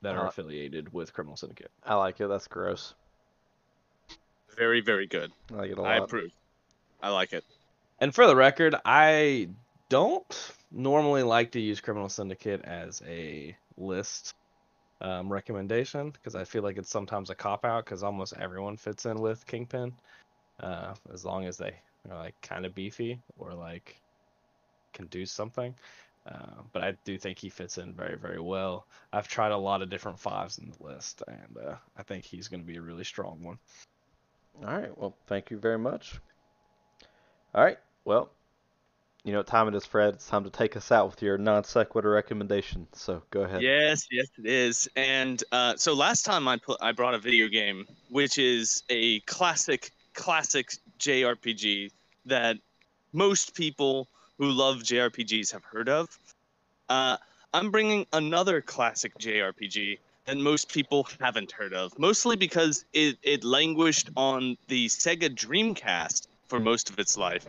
[0.00, 1.70] that are Uh, affiliated with Criminal Syndicate.
[1.84, 2.28] I like it.
[2.28, 2.94] That's gross.
[4.56, 5.32] very, very good.
[5.50, 5.92] I like it a I lot.
[5.92, 6.30] I approve.
[7.02, 7.44] I like it.
[7.98, 9.48] And for the record, I
[9.88, 14.34] don't normally like to use Criminal Syndicate as a list
[15.02, 19.04] um, recommendation because I feel like it's sometimes a cop out because almost everyone fits
[19.04, 19.92] in with Kingpin
[20.60, 21.74] uh, as long as they
[22.08, 24.00] are like kind of beefy or like
[24.94, 25.74] can do something.
[26.24, 28.86] Uh, but I do think he fits in very, very well.
[29.12, 32.46] I've tried a lot of different fives in the list, and uh, I think he's
[32.46, 33.58] going to be a really strong one.
[34.64, 34.96] All right.
[34.96, 36.20] Well, thank you very much.
[37.54, 37.78] All right.
[38.04, 38.30] Well,
[39.24, 40.14] you know what time it is, Fred.
[40.14, 42.88] It's time to take us out with your non sequitur recommendation.
[42.92, 43.62] So go ahead.
[43.62, 44.88] Yes, yes, it is.
[44.96, 49.20] And uh, so last time I put, I brought a video game, which is a
[49.20, 51.92] classic, classic JRPG
[52.26, 52.56] that
[53.12, 54.08] most people
[54.38, 56.18] who love JRPGs have heard of.
[56.88, 57.16] Uh,
[57.54, 63.44] I'm bringing another classic JRPG that most people haven't heard of, mostly because it, it
[63.44, 67.46] languished on the Sega Dreamcast for most of its life.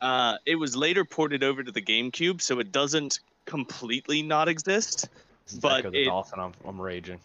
[0.00, 5.08] Uh, it was later ported over to the GameCube, so it doesn't completely not exist.
[5.48, 6.40] Is But it- Dolphin.
[6.40, 7.20] I'm, I'm raging.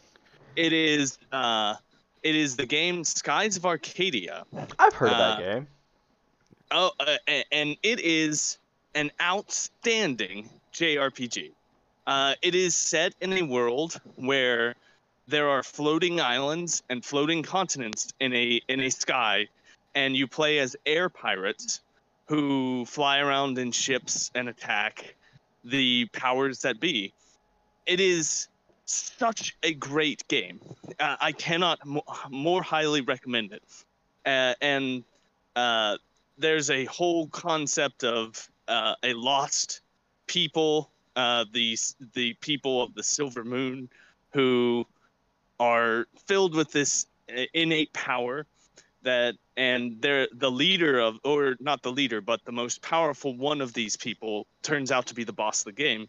[0.55, 1.75] It is uh,
[2.23, 4.45] it is the game Skies of Arcadia.
[4.77, 5.67] I've heard of Uh, that game.
[6.71, 7.17] Oh, uh,
[7.51, 8.57] and it is
[8.95, 11.51] an outstanding JRPG.
[12.07, 14.75] Uh, it is set in a world where
[15.27, 19.47] there are floating islands and floating continents in a in a sky,
[19.95, 21.79] and you play as air pirates
[22.31, 25.15] who fly around in ships and attack
[25.65, 27.13] the powers that be.
[27.85, 28.47] It is
[28.85, 30.61] such a great game.
[30.97, 33.63] Uh, I cannot mo- more highly recommend it.
[34.25, 35.03] Uh, and
[35.57, 35.97] uh,
[36.37, 39.81] there's a whole concept of uh, a lost
[40.25, 41.77] people, uh, the
[42.13, 43.89] the people of the Silver Moon,
[44.31, 44.87] who
[45.59, 48.45] are filled with this uh, innate power
[49.03, 53.61] that and they're the leader of or not the leader but the most powerful one
[53.61, 56.07] of these people turns out to be the boss of the game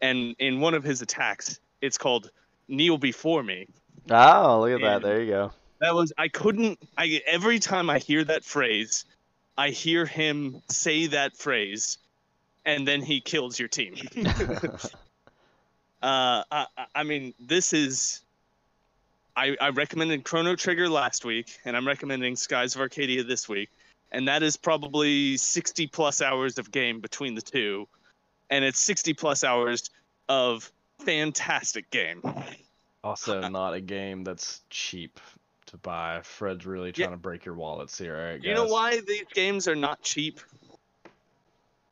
[0.00, 2.30] and in one of his attacks it's called
[2.68, 3.66] kneel before me
[4.10, 5.02] Oh, look at that.
[5.06, 5.52] There you go.
[5.80, 9.04] that was I couldn't I every time I hear that phrase,
[9.56, 11.98] I hear him say that phrase,
[12.64, 13.94] and then he kills your team.
[16.02, 18.21] uh, I- I mean, this is.
[19.36, 23.70] I, I recommended Chrono Trigger last week, and I'm recommending Skies of Arcadia this week,
[24.10, 27.88] and that is probably 60 plus hours of game between the two,
[28.50, 29.90] and it's 60 plus hours
[30.28, 30.70] of
[31.04, 32.22] fantastic game.
[33.02, 35.18] Also, uh, not a game that's cheap
[35.66, 36.20] to buy.
[36.22, 37.06] Fred's really Yeah.
[37.06, 38.38] trying to break your wallets here.
[38.40, 40.40] You know why these games are not cheap?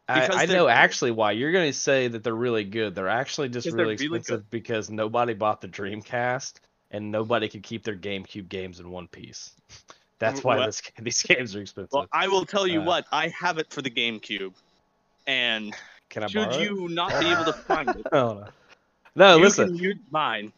[0.09, 1.33] I, Because I know actually why.
[1.33, 2.95] You're going to say that they're really good.
[2.97, 6.55] They're actually just really really expensive because nobody bought the Dreamcast
[6.91, 9.53] and nobody could keep their GameCube games in one piece.
[10.19, 11.93] That's why Well- this, these games are expensive.
[11.93, 14.53] Well, I will tell you Uh, what, I have it for the GameCube,
[15.27, 15.75] and
[16.11, 16.62] Can I should borrow it?
[16.62, 18.47] you not be able to find it, no.
[19.17, 20.01] No, you listen.
[20.11, 20.53] mine.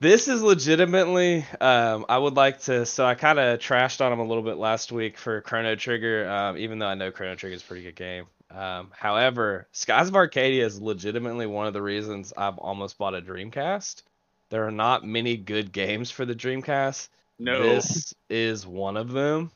[0.00, 1.44] This is legitimately.
[1.60, 2.86] Um, I would like to.
[2.86, 6.26] So I kind of trashed on him a little bit last week for Chrono Trigger,
[6.30, 8.24] um, even though I know Chrono Trigger is a pretty good game.
[8.50, 13.20] Um, however, Skies of Arcadia is legitimately one of the reasons I've almost bought a
[13.20, 14.02] Dreamcast.
[14.50, 17.08] There are not many good games for the Dreamcast.
[17.38, 19.50] No, This is one of them.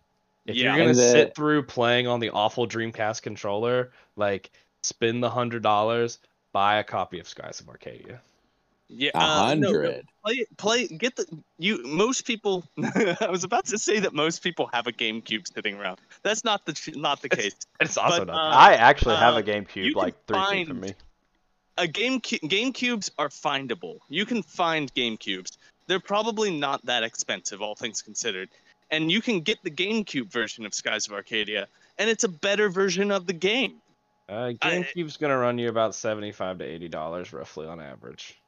[0.47, 0.69] If Yeah.
[0.77, 4.51] you're gonna the- sit through playing on the awful Dreamcast controller, like
[4.83, 6.19] spend the hundred dollars,
[6.53, 8.21] buy a copy of Skies of Arcadia.
[8.89, 10.07] Yeah, A uh, no, no, hundred.
[10.25, 11.27] play play get the
[11.59, 12.65] you most people
[13.21, 15.99] I was about to say that most people have a GameCube sitting around.
[16.23, 17.57] That's not the not the case.
[17.81, 18.37] It's also But, not.
[18.37, 20.95] uh, I actually have uh, a GameCube like three feet from me.
[21.77, 23.99] A GameCube GameCubes are findable.
[24.09, 25.57] You can find GameCubes.
[25.87, 28.49] They're probably not that expensive all things considered.
[28.91, 31.67] And you can get the GameCube version of Skies of Arcadia
[31.99, 33.75] and it's a better version of the game.
[34.29, 38.39] Uh, GameCube's gonna run you about seventy-five to eighty dollars roughly on average.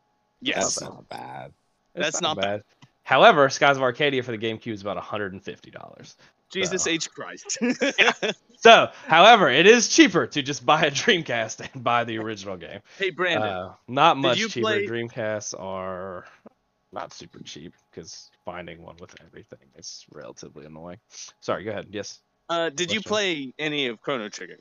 [0.40, 0.76] Yes.
[0.76, 1.52] That's not bad.
[1.94, 2.62] It's That's not bad.
[3.02, 6.16] However, Skies of Arcadia for the GameCube is about hundred and fifty dollars.
[6.52, 6.90] Jesus So.
[6.90, 7.58] H Christ.
[8.58, 12.80] So, however, it is cheaper to just buy a Dreamcast and buy the original game.
[12.98, 14.64] hey Brandon, Uh, not much you cheaper.
[14.66, 16.24] play- Dreamcasts are
[16.92, 20.98] not super cheap because finding one with everything is relatively annoying.
[21.40, 21.88] Sorry, go ahead.
[21.90, 22.20] Yes.
[22.48, 23.08] uh, did you question.
[23.10, 24.58] play any of Chrono Trigger?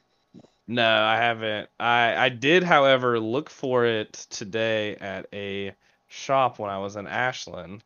[0.67, 1.69] No, I haven't.
[1.79, 5.73] I I did, however, look for it today at a
[6.07, 7.83] shop when I was in Ashland.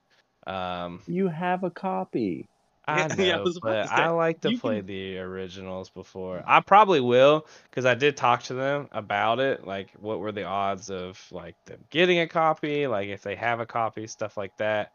[0.47, 2.47] Um, You have a copy.
[2.95, 5.89] I know, yeah, I was but say, I like to you play can- the originals
[5.89, 6.43] before.
[6.45, 9.65] I probably will because I did talk to them about it.
[9.65, 12.87] Like, what were the odds of like them getting a copy?
[12.87, 14.91] Like, if they have a copy, stuff like that.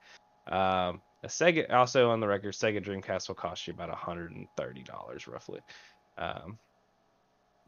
[0.47, 4.47] Um, a Sega also on the record, Sega Dreamcast will cost you about hundred and
[4.57, 5.61] thirty dollars roughly.
[6.19, 6.59] Um,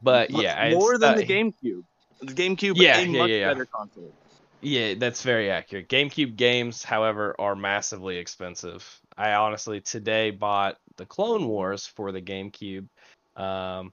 [0.02, 1.82] but Much yeah, more than uh, the GameCube.
[2.20, 3.48] The GameCube, Yeah, a yeah, much yeah, yeah.
[3.48, 4.12] better console.
[4.62, 5.88] Yeah, that's very accurate.
[5.88, 9.00] GameCube games, however, are massively expensive.
[9.16, 12.86] I honestly today bought the Clone Wars for the GameCube,
[13.36, 13.92] um,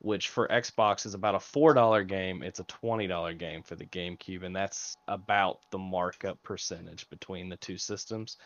[0.00, 2.42] which for Xbox is about a four dollar game.
[2.42, 7.48] It's a twenty dollar game for the GameCube, and that's about the markup percentage between
[7.48, 8.36] the two systems.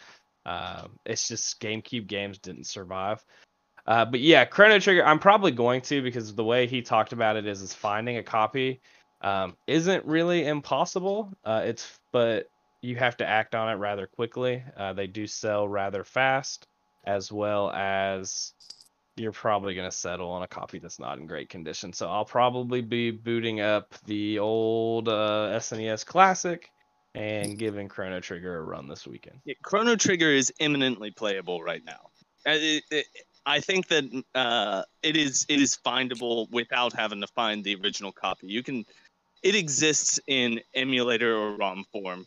[0.47, 3.25] Um, it's just GameCube games didn't survive.
[3.87, 7.37] Uh, but yeah, Chrono Trigger, I'm probably going to because the way he talked about
[7.37, 8.81] it is is finding a copy
[9.23, 11.33] um, isn't really impossible.
[11.45, 12.49] Uh, it's but
[12.83, 14.63] you have to act on it rather quickly.
[14.77, 16.67] Uh, they do sell rather fast,
[17.05, 18.53] as well as
[19.17, 21.93] you're probably going to settle on a copy that's not in great condition.
[21.93, 26.71] So I'll probably be booting up the old uh, SNES Classic
[27.15, 29.41] and giving Chrono Trigger a run this weekend.
[29.45, 32.11] Yeah, Chrono Trigger is imminently playable right now.
[32.47, 33.07] Uh, it- it-
[33.47, 38.13] I think that uh, it is it is findable without having to find the original
[38.13, 38.47] copy.
[38.47, 38.85] You can,
[39.43, 42.27] it exists in emulator or ROM form.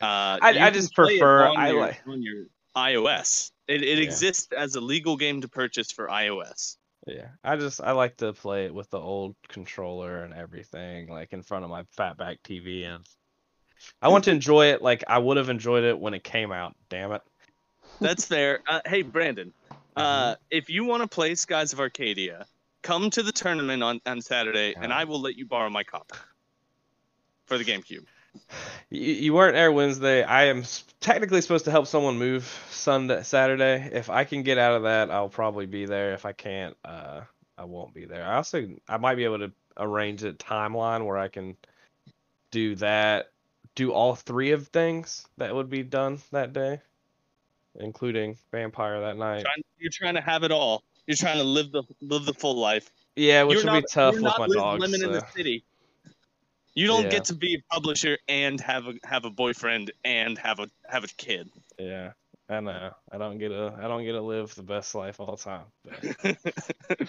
[0.00, 2.44] Uh, I- I just play it prefer- on I your, like- on your
[2.76, 3.50] iOS.
[3.66, 4.04] It, it Yeah.
[4.04, 6.76] exists as a legal game to purchase for iOS.
[7.06, 11.32] Yeah, I just I like to play it with the old controller and everything, like
[11.32, 13.04] in front of my fatback TV, and
[14.02, 16.74] I want to enjoy it like I would have enjoyed it when it came out.
[16.90, 17.22] Damn it!
[18.00, 18.60] That's fair.
[18.68, 19.52] Uh, hey, Brandon,
[19.96, 22.46] uh, if you want to play Skies of Arcadia,
[22.82, 26.14] come to the tournament on, on Saturday, and I will let you borrow my copy
[27.46, 28.04] for the GameCube.
[28.90, 30.22] You, you weren't there Wednesday.
[30.22, 30.64] I am
[31.00, 33.90] technically supposed to help someone move Sunday, Saturday.
[33.92, 36.14] If I can get out of that, I'll probably be there.
[36.14, 37.22] If I can't, uh,
[37.56, 38.24] I won't be there.
[38.24, 41.56] I also I might be able to arrange a timeline where I can
[42.50, 43.30] do that,
[43.74, 46.80] do all three of things that would be done that day,
[47.76, 49.42] including Vampire that night.
[49.42, 50.82] Trying, you're trying to have it all.
[51.06, 52.90] You're trying to live the live the full life.
[53.16, 54.80] Yeah, which would be tough with my dogs.
[54.80, 55.64] living in the city.
[56.78, 57.10] You don't Yeah.
[57.10, 61.02] get to be a publisher and have a have a boyfriend and have a have
[61.02, 61.50] a kid.
[61.76, 62.12] Yeah,
[62.48, 62.94] I know.
[63.10, 63.74] I don't get to.
[63.76, 67.08] I don't get to live the best life all the time.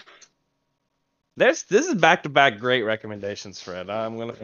[1.36, 3.88] There's this is back to back great recommendations, Fred.
[3.88, 4.34] I'm gonna.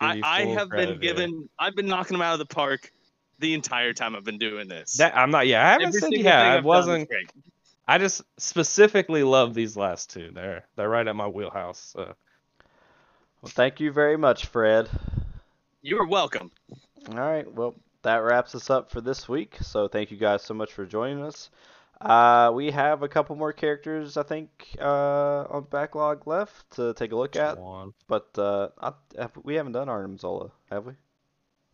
[0.00, 1.12] I, I have been credit here.
[1.12, 1.50] given.
[1.58, 2.90] I've been knocking them out of the park
[3.38, 4.96] the entire time I've been doing this.
[4.96, 5.14] that.
[5.14, 5.46] I'm not.
[5.46, 6.40] Yeah, I haven't Every said yeah.
[6.40, 7.10] I I've done is wasn't.
[7.86, 10.30] I just specifically love these last two.
[10.32, 11.92] They're they're right at my wheelhouse.
[11.92, 12.14] So.
[13.42, 14.88] Well, thank you very much, Fred.
[15.82, 16.50] You're welcome.
[17.08, 19.56] All right, well, that wraps us up for this week.
[19.62, 21.48] So thank you guys so much for joining us.
[22.00, 24.50] Uh, we have a couple more characters, I think,
[24.80, 27.58] uh, on backlog left to take a look at,
[28.08, 30.94] but uh, I, have, we haven't done Arnim Zola, have we?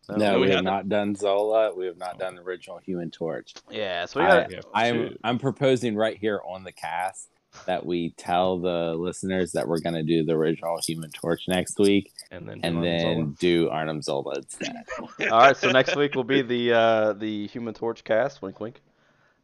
[0.09, 0.89] No, we we have haven't.
[0.89, 1.73] done Zola.
[1.73, 3.53] We have not done the original Human Torch.
[3.69, 4.51] Yeah, so we I, got.
[4.51, 5.17] Yeah, I'm.
[5.21, 7.29] I'm proposing right here on the cast
[7.65, 11.79] that we tell the listeners that we're going to do the original Human Torch next
[11.79, 12.59] week, And then.
[12.63, 13.25] and John then Zola.
[13.39, 14.75] do Arnim Zola instead.
[15.31, 18.41] All right, so next week will be the uh, the Human Torch cast.
[18.41, 18.81] Wink, wink.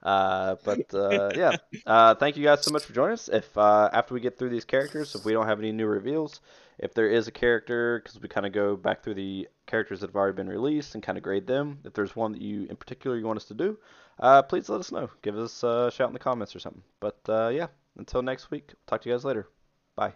[0.01, 1.55] Uh, but uh, yeah,
[1.85, 3.29] uh, thank you guys so much for joining us.
[3.29, 6.41] If uh, after we get through these characters, if we don't have any new reveals,
[6.77, 10.09] if there is a character, because we kind of go back through the characters that
[10.09, 11.79] have already been released and kind of grade them.
[11.85, 13.77] If there's one that you in particular you want us to do,
[14.19, 15.09] uh, please let us know.
[15.21, 16.83] Give us a shout in the comments or something.
[16.99, 17.67] But uh, yeah,
[17.97, 19.49] until next week, talk to you guys later.
[19.95, 20.13] Bye.